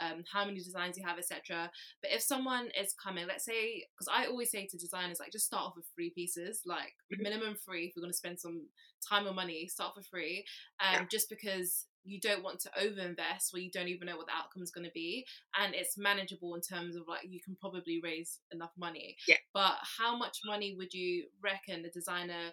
um, 0.01 0.25
how 0.33 0.45
many 0.45 0.59
designs 0.59 0.97
you 0.97 1.07
have 1.07 1.19
etc 1.19 1.71
but 2.03 2.11
if 2.13 2.23
someone 2.23 2.69
is 2.79 2.95
coming 3.03 3.27
let's 3.27 3.45
say 3.45 3.85
because 3.95 4.09
i 4.13 4.27
always 4.27 4.51
say 4.51 4.67
to 4.67 4.79
designers 4.79 5.19
like 5.21 5.33
just 5.33 5.47
start 5.47 5.65
off 5.65 5.77
with 5.77 5.87
free 5.95 6.11
pieces 6.15 6.63
like 6.65 6.95
mm-hmm. 7.13 7.23
minimum 7.23 7.55
free 7.55 7.87
if 7.87 7.97
you're 7.97 8.03
going 8.03 8.13
to 8.13 8.17
spend 8.17 8.39
some 8.39 8.67
time 9.09 9.27
or 9.27 9.33
money 9.33 9.67
start 9.67 9.95
for 9.95 10.03
free 10.03 10.45
um, 10.81 11.01
yeah. 11.01 11.05
just 11.11 11.29
because 11.29 11.87
you 12.05 12.19
don't 12.19 12.43
want 12.43 12.59
to 12.61 12.71
overinvest 12.81 13.53
where 13.53 13.63
you 13.63 13.71
don't 13.71 13.89
even 13.89 14.07
know 14.07 14.17
what 14.17 14.27
the 14.27 14.33
outcome 14.33 14.63
is 14.63 14.71
going 14.71 14.87
to 14.87 14.93
be 14.93 15.25
and 15.61 15.75
it's 15.75 15.99
manageable 15.99 16.55
in 16.55 16.61
terms 16.61 16.97
of 16.97 17.03
like 17.07 17.23
you 17.29 17.41
can 17.45 17.57
probably 17.61 18.01
raise 18.03 18.39
enough 18.53 18.71
money 18.79 19.17
yeah. 19.29 19.37
but 19.53 19.75
how 19.99 20.17
much 20.17 20.39
money 20.47 20.75
would 20.77 20.95
you 20.95 21.25
reckon 21.43 21.85
a 21.85 21.91
designer 21.91 22.53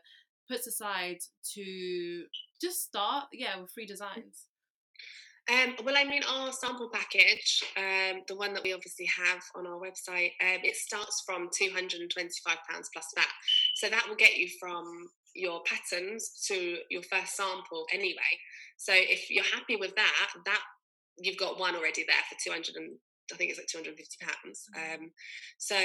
puts 0.49 0.67
aside 0.67 1.17
to 1.55 2.23
just 2.61 2.83
start, 2.83 3.25
yeah, 3.33 3.59
with 3.59 3.71
free 3.71 3.85
designs? 3.85 4.47
Um, 5.49 5.75
well, 5.85 5.95
I 5.97 6.03
mean, 6.03 6.23
our 6.27 6.51
sample 6.51 6.89
package, 6.91 7.63
um, 7.77 8.21
the 8.27 8.35
one 8.35 8.53
that 8.53 8.63
we 8.63 8.73
obviously 8.73 9.05
have 9.05 9.41
on 9.55 9.65
our 9.65 9.79
website, 9.79 10.31
um, 10.41 10.59
it 10.63 10.75
starts 10.75 11.23
from 11.25 11.49
£225 11.49 12.09
plus 12.93 13.07
VAT. 13.15 13.27
So 13.75 13.87
that 13.87 14.05
will 14.09 14.17
get 14.17 14.35
you 14.35 14.49
from 14.59 15.07
your 15.33 15.61
patterns 15.63 16.43
to 16.47 16.77
your 16.89 17.03
first 17.03 17.37
sample 17.37 17.85
anyway. 17.93 18.33
So 18.75 18.91
if 18.93 19.29
you're 19.29 19.45
happy 19.45 19.77
with 19.77 19.95
that, 19.95 20.27
that 20.45 20.61
you've 21.17 21.37
got 21.37 21.59
one 21.59 21.75
already 21.75 22.03
there 22.05 22.15
for 22.29 22.37
200 22.43 22.75
and 22.75 22.97
I 23.31 23.37
think 23.37 23.51
it's 23.51 23.59
like 23.59 23.67
250 23.67 24.17
pounds. 24.19 24.65
Mm-hmm. 24.75 25.03
Um, 25.03 25.11
so 25.57 25.77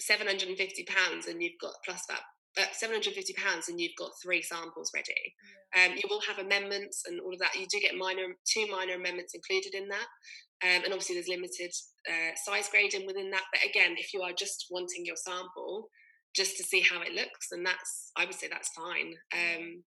750 0.00 0.84
pounds 0.84 1.26
and 1.26 1.42
you've 1.42 1.60
got 1.60 1.74
plus 1.84 2.06
that 2.08 2.22
uh, 2.58 2.68
750 2.72 3.32
pounds 3.34 3.68
and 3.68 3.80
you've 3.80 3.96
got 3.98 4.10
three 4.22 4.42
samples 4.42 4.90
ready. 4.94 5.34
Um, 5.74 5.96
you 5.96 6.02
will 6.10 6.20
have 6.20 6.38
amendments 6.38 7.04
and 7.06 7.20
all 7.20 7.32
of 7.32 7.38
that. 7.38 7.54
You 7.58 7.66
do 7.66 7.80
get 7.80 7.96
minor 7.96 8.36
two 8.44 8.66
minor 8.70 8.94
amendments 8.94 9.34
included 9.34 9.74
in 9.74 9.88
that. 9.88 10.08
Um, 10.62 10.84
and 10.84 10.92
obviously 10.92 11.16
there's 11.16 11.28
limited 11.28 11.72
uh, 12.08 12.36
size 12.36 12.68
grading 12.70 13.06
within 13.06 13.30
that. 13.30 13.44
But 13.52 13.68
again 13.68 13.96
if 13.96 14.12
you 14.12 14.22
are 14.22 14.32
just 14.36 14.66
wanting 14.70 15.06
your 15.06 15.16
sample 15.16 15.88
just 16.36 16.56
to 16.56 16.62
see 16.62 16.80
how 16.80 17.02
it 17.02 17.12
looks 17.12 17.48
then 17.50 17.62
that's 17.62 18.10
i 18.16 18.24
would 18.24 18.34
say 18.34 18.48
that's 18.50 18.70
fine. 18.70 19.14
Um, 19.32 19.82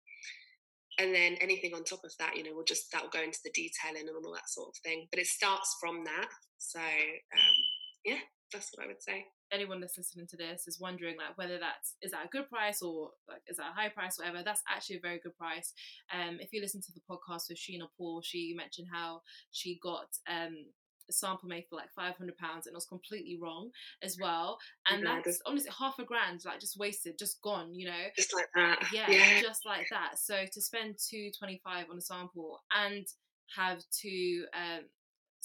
and 0.98 1.12
then 1.12 1.36
anything 1.40 1.74
on 1.74 1.82
top 1.82 2.04
of 2.04 2.12
that 2.20 2.36
you 2.36 2.44
know 2.44 2.50
we'll 2.54 2.64
just 2.64 2.90
that 2.92 3.02
will 3.02 3.10
go 3.10 3.22
into 3.22 3.40
the 3.44 3.50
detailing 3.52 4.08
and 4.08 4.24
all 4.24 4.32
that 4.32 4.48
sort 4.48 4.68
of 4.68 4.76
thing. 4.82 5.06
But 5.10 5.20
it 5.20 5.26
starts 5.26 5.76
from 5.80 6.04
that. 6.04 6.28
So 6.58 6.80
um, 6.80 7.56
yeah 8.04 8.24
that's 8.54 8.70
what 8.74 8.84
i 8.84 8.86
would 8.88 9.02
say. 9.02 9.26
Anyone 9.52 9.80
that's 9.80 9.98
listening 9.98 10.26
to 10.28 10.36
this 10.36 10.66
is 10.66 10.80
wondering 10.80 11.16
like 11.16 11.36
whether 11.36 11.58
that's 11.58 11.96
is 12.00 12.12
that 12.12 12.24
a 12.24 12.28
good 12.28 12.48
price 12.48 12.80
or 12.82 13.10
like 13.28 13.42
is 13.46 13.58
that 13.58 13.70
a 13.72 13.80
high 13.80 13.88
price 13.88 14.18
whatever 14.18 14.42
that's 14.42 14.62
actually 14.68 14.96
a 14.96 15.00
very 15.00 15.20
good 15.22 15.36
price. 15.36 15.72
Um 16.12 16.38
if 16.40 16.52
you 16.52 16.60
listen 16.60 16.80
to 16.80 16.92
the 16.92 17.02
podcast 17.10 17.48
with 17.48 17.58
sheena 17.58 17.86
paul 17.98 18.22
she 18.24 18.54
mentioned 18.56 18.88
how 18.92 19.20
she 19.50 19.78
got 19.82 20.08
um 20.28 20.66
a 21.08 21.12
sample 21.12 21.48
made 21.48 21.66
for 21.68 21.76
like 21.76 21.92
500 21.94 22.34
pounds 22.38 22.66
and 22.66 22.72
it 22.72 22.76
was 22.76 22.86
completely 22.86 23.38
wrong 23.40 23.70
as 24.02 24.16
well. 24.18 24.56
And 24.90 25.04
that's 25.04 25.40
honestly 25.44 25.70
half 25.78 25.98
a 25.98 26.04
grand 26.04 26.40
like 26.46 26.60
just 26.60 26.78
wasted 26.78 27.18
just 27.18 27.42
gone 27.42 27.74
you 27.74 27.86
know? 27.86 28.04
Just 28.16 28.34
like 28.34 28.48
that. 28.54 28.78
Yeah, 28.92 29.10
yeah. 29.10 29.42
just 29.42 29.66
like 29.66 29.86
that. 29.90 30.18
So 30.18 30.44
to 30.50 30.60
spend 30.62 30.96
225 31.10 31.86
on 31.90 31.98
a 31.98 32.00
sample 32.00 32.62
and 32.74 33.06
have 33.56 33.82
to 34.02 34.44
um, 34.54 34.84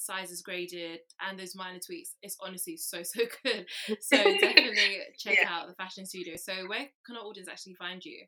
sizes 0.05 0.41
graded 0.41 0.99
and 1.27 1.39
those 1.39 1.55
minor 1.55 1.79
tweaks 1.85 2.15
it's 2.21 2.37
honestly 2.41 2.77
so 2.77 3.03
so 3.03 3.21
good 3.43 3.65
so 3.99 4.17
definitely 4.17 4.99
check 5.17 5.37
yeah. 5.41 5.49
out 5.49 5.67
the 5.67 5.75
fashion 5.75 6.05
studio 6.05 6.35
so 6.35 6.53
where 6.67 6.87
can 7.05 7.17
our 7.17 7.23
audience 7.23 7.49
actually 7.49 7.75
find 7.75 8.03
you 8.03 8.19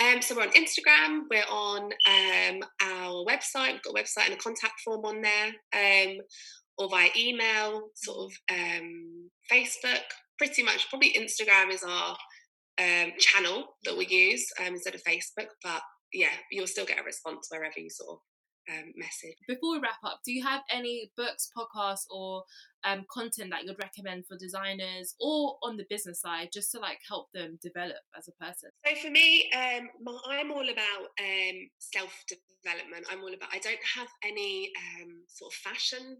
um, 0.00 0.20
so 0.20 0.34
we're 0.34 0.42
on 0.42 0.50
Instagram, 0.50 1.22
we're 1.30 1.44
on 1.48 1.92
um, 2.08 2.62
our 2.82 3.24
website, 3.24 3.74
we've 3.74 3.82
got 3.82 3.96
a 3.96 4.02
website 4.02 4.24
and 4.24 4.34
a 4.34 4.36
contact 4.36 4.80
form 4.84 5.04
on 5.04 5.22
there, 5.22 5.52
um, 5.72 6.18
or 6.78 6.88
via 6.88 7.10
email, 7.16 7.90
sort 7.94 8.32
of 8.32 8.32
um, 8.50 9.30
Facebook, 9.50 10.02
pretty 10.36 10.64
much. 10.64 10.88
Probably 10.88 11.12
Instagram 11.12 11.72
is 11.72 11.84
our 11.84 12.16
um, 12.80 13.12
channel 13.18 13.66
that 13.84 13.96
we 13.96 14.06
use 14.06 14.46
um, 14.60 14.74
instead 14.74 14.94
of 14.94 15.02
Facebook, 15.04 15.48
but 15.62 15.82
yeah, 16.12 16.34
you'll 16.50 16.66
still 16.66 16.86
get 16.86 17.00
a 17.00 17.04
response 17.04 17.48
wherever 17.50 17.78
you 17.78 17.90
sort 17.90 18.10
of 18.10 18.18
um, 18.70 18.92
message. 18.96 19.36
Before 19.48 19.72
we 19.72 19.78
wrap 19.80 20.02
up, 20.04 20.20
do 20.24 20.32
you 20.32 20.42
have 20.44 20.62
any 20.70 21.10
books, 21.16 21.50
podcasts, 21.56 22.06
or 22.10 22.44
um, 22.84 23.04
content 23.12 23.50
that 23.50 23.64
you'd 23.64 23.78
recommend 23.78 24.26
for 24.26 24.36
designers 24.36 25.14
or 25.20 25.56
on 25.62 25.76
the 25.76 25.86
business 25.88 26.20
side, 26.20 26.50
just 26.52 26.72
to 26.72 26.78
like 26.78 26.98
help 27.08 27.28
them 27.32 27.58
develop 27.62 28.02
as 28.16 28.28
a 28.28 28.44
person? 28.44 28.70
So 28.86 28.94
for 28.96 29.10
me, 29.10 29.50
um, 29.54 29.88
I'm 30.28 30.50
all 30.50 30.68
about 30.68 31.08
um, 31.20 31.70
self 31.78 32.24
development. 32.28 33.06
I'm 33.10 33.20
all 33.20 33.34
about. 33.34 33.50
I 33.52 33.58
don't 33.58 33.84
have 33.96 34.08
any 34.24 34.70
um, 35.00 35.22
sort 35.28 35.52
of 35.52 35.56
fashion 35.56 36.18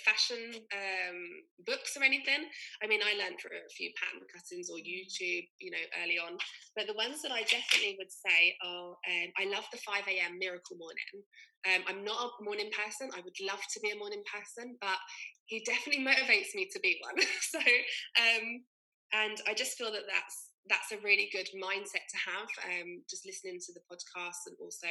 fashion 0.00 0.56
um, 0.72 1.18
books 1.66 1.96
or 1.96 2.02
anything. 2.02 2.48
I 2.82 2.86
mean, 2.86 3.00
I 3.04 3.16
learned 3.18 3.36
through 3.40 3.56
a 3.56 3.74
few 3.74 3.92
pattern 4.00 4.24
cuttings 4.28 4.70
or 4.70 4.80
YouTube, 4.80 5.46
you 5.60 5.70
know, 5.70 5.84
early 6.02 6.18
on. 6.18 6.38
But 6.76 6.86
the 6.86 6.96
ones 6.96 7.20
that 7.22 7.32
I 7.32 7.44
definitely 7.44 7.96
would 7.98 8.12
say 8.12 8.56
are 8.64 8.96
um, 8.96 9.28
I 9.36 9.44
love 9.52 9.64
the 9.70 9.78
5 9.84 10.08
a.m. 10.08 10.38
Miracle 10.38 10.76
Morning. 10.80 11.14
Um, 11.62 11.82
I'm 11.86 12.04
not 12.04 12.18
a 12.18 12.44
morning 12.44 12.70
person. 12.74 13.10
I 13.14 13.22
would 13.22 13.38
love 13.40 13.60
to 13.60 13.80
be 13.80 13.90
a 13.90 13.98
morning 13.98 14.24
person, 14.26 14.76
but 14.80 14.98
he 15.46 15.62
definitely 15.64 16.04
motivates 16.10 16.54
me 16.54 16.68
to 16.72 16.80
be 16.80 16.98
one. 17.04 17.20
so, 17.40 17.60
um, 17.60 18.64
and 19.12 19.36
I 19.46 19.54
just 19.54 19.76
feel 19.76 19.92
that 19.92 20.08
that's 20.08 20.50
that's 20.70 20.92
a 20.92 21.02
really 21.02 21.28
good 21.32 21.48
mindset 21.58 22.06
to 22.06 22.18
have. 22.30 22.50
Um, 22.70 23.02
just 23.10 23.26
listening 23.26 23.58
to 23.66 23.72
the 23.74 23.84
podcast 23.90 24.46
and 24.46 24.56
also 24.60 24.88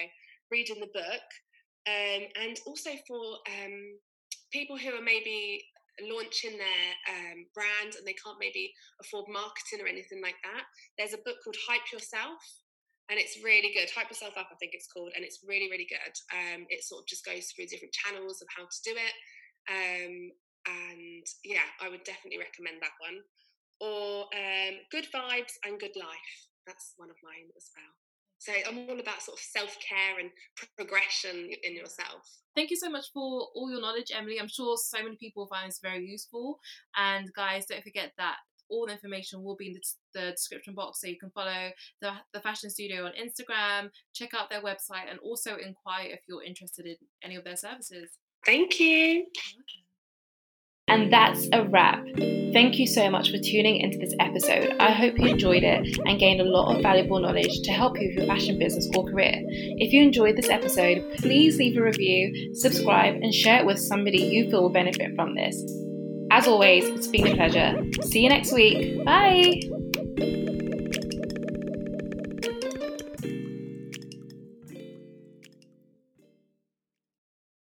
reading 0.52 0.80
the 0.80 0.92
book. 0.94 1.28
Um, 1.88 2.28
and 2.38 2.60
also 2.68 2.92
for 3.08 3.40
um, 3.50 3.98
people 4.52 4.78
who 4.78 4.94
are 4.94 5.04
maybe 5.04 5.63
launching 6.08 6.58
their 6.58 6.88
um, 7.12 7.46
brand 7.54 7.96
and 7.98 8.08
they 8.08 8.15
can't 8.17 8.39
maybe 8.39 8.72
afford 9.02 9.28
marketing 9.28 9.84
or 9.84 9.88
anything 9.88 10.22
like 10.22 10.39
that, 10.44 10.65
there's 10.98 11.13
a 11.13 11.24
book 11.26 11.38
called 11.44 11.58
Hype 11.67 11.91
Yourself. 11.91 12.41
And 13.10 13.20
it's 13.20 13.44
really 13.44 13.76
good. 13.76 13.91
Hype 13.91 14.08
Yourself 14.08 14.39
Up, 14.39 14.48
I 14.48 14.56
think 14.56 14.72
it's 14.72 14.88
called, 14.88 15.12
and 15.15 15.26
it's 15.26 15.44
really, 15.44 15.67
really 15.67 15.88
good. 15.89 16.15
Um, 16.32 16.63
it 16.72 16.80
sort 16.88 17.04
of 17.04 17.12
just 17.12 17.28
goes 17.28 17.52
through 17.52 17.67
different 17.67 17.91
channels 17.91 18.39
of 18.39 18.48
how 18.56 18.63
to 18.63 18.80
do 18.88 18.96
it. 18.96 19.15
Um, 19.67 20.32
and 20.63 21.26
yeah, 21.44 21.67
I 21.84 21.89
would 21.89 22.08
definitely 22.08 22.39
recommend 22.39 22.80
that 22.80 22.96
one. 23.04 23.20
Or 23.84 24.32
um, 24.32 24.80
Good 24.96 25.12
Vibes 25.12 25.60
and 25.67 25.76
Good 25.76 25.98
Life. 26.00 26.32
That's 26.63 26.94
one 26.96 27.10
of 27.10 27.20
mine 27.20 27.52
as 27.58 27.67
well. 27.76 28.01
So 28.42 28.52
I'm 28.68 28.90
all 28.90 29.00
about 29.00 29.22
sort 29.22 29.38
of 29.38 29.44
self 29.44 29.78
care 29.88 30.20
and 30.20 30.32
progression 30.76 31.52
in 31.64 31.76
yourself. 31.76 32.28
Thank 32.56 32.72
you 32.72 32.76
so 32.76 32.90
much 32.90 33.06
for 33.14 33.50
all 33.54 33.70
your 33.70 33.80
knowledge, 33.80 34.12
Emily. 34.12 34.40
I'm 34.40 34.48
sure 34.48 34.78
so 34.78 35.04
many 35.04 35.16
people 35.18 35.46
find 35.46 35.70
this 35.70 35.80
very 35.80 36.04
useful. 36.04 36.60
And 36.98 37.32
guys, 37.36 37.68
don't 37.68 37.84
forget 37.84 38.14
that 38.18 38.38
all 38.68 38.88
the 38.88 38.94
information 38.94 39.44
will 39.44 39.56
be 39.56 39.68
in 39.68 39.74
the, 39.74 40.20
the, 40.20 40.32
description 40.32 40.74
box 40.74 41.02
so 41.02 41.08
you 41.08 41.20
can 41.20 41.30
follow 41.32 41.70
the, 42.02 42.14
the 42.34 42.40
fashion 42.40 42.70
studio 42.70 43.06
on 43.06 43.12
instagram 43.22 43.90
check 44.14 44.34
out 44.34 44.50
their 44.50 44.62
website 44.62 45.10
and 45.10 45.20
also 45.20 45.58
inquire 45.58 46.08
if 46.08 46.22
you're 46.30 46.42
interested 46.42 46.86
in 46.86 46.96
any 47.22 47.36
of 47.36 47.44
their 47.44 47.58
services 47.58 48.12
thank 48.46 48.80
you 48.80 49.26
and 50.92 51.12
that's 51.12 51.48
a 51.54 51.64
wrap. 51.64 52.06
Thank 52.52 52.78
you 52.78 52.86
so 52.86 53.10
much 53.10 53.32
for 53.32 53.38
tuning 53.38 53.78
into 53.78 53.98
this 53.98 54.14
episode. 54.20 54.76
I 54.78 54.92
hope 54.92 55.18
you 55.18 55.28
enjoyed 55.28 55.64
it 55.64 55.98
and 56.06 56.20
gained 56.20 56.42
a 56.42 56.44
lot 56.44 56.76
of 56.76 56.84
valuable 56.84 57.20
knowledge 57.20 57.62
to 57.62 57.72
help 57.72 57.98
you 57.98 58.10
with 58.10 58.18
your 58.18 58.28
fashion 58.28 58.60
business 58.60 58.90
or 58.96 59.06
career. 59.06 59.36
If 59.38 59.94
you 59.94 60.02
enjoyed 60.02 60.36
this 60.36 60.50
episode, 60.50 61.06
please 61.18 61.58
leave 61.58 61.78
a 61.78 61.82
review, 61.82 62.54
subscribe, 62.54 63.16
and 63.16 63.34
share 63.34 63.62
it 63.62 63.66
with 63.66 63.80
somebody 63.80 64.18
you 64.18 64.50
feel 64.50 64.64
will 64.64 64.70
benefit 64.70 65.16
from 65.16 65.36
this. 65.36 65.56
As 66.30 66.46
always, 66.46 66.86
it's 66.90 67.08
been 67.08 67.28
a 67.28 67.36
pleasure. 67.36 67.82
See 68.04 68.22
you 68.22 68.30
next 68.30 68.52
week. 68.52 69.04
Bye. 69.06 69.62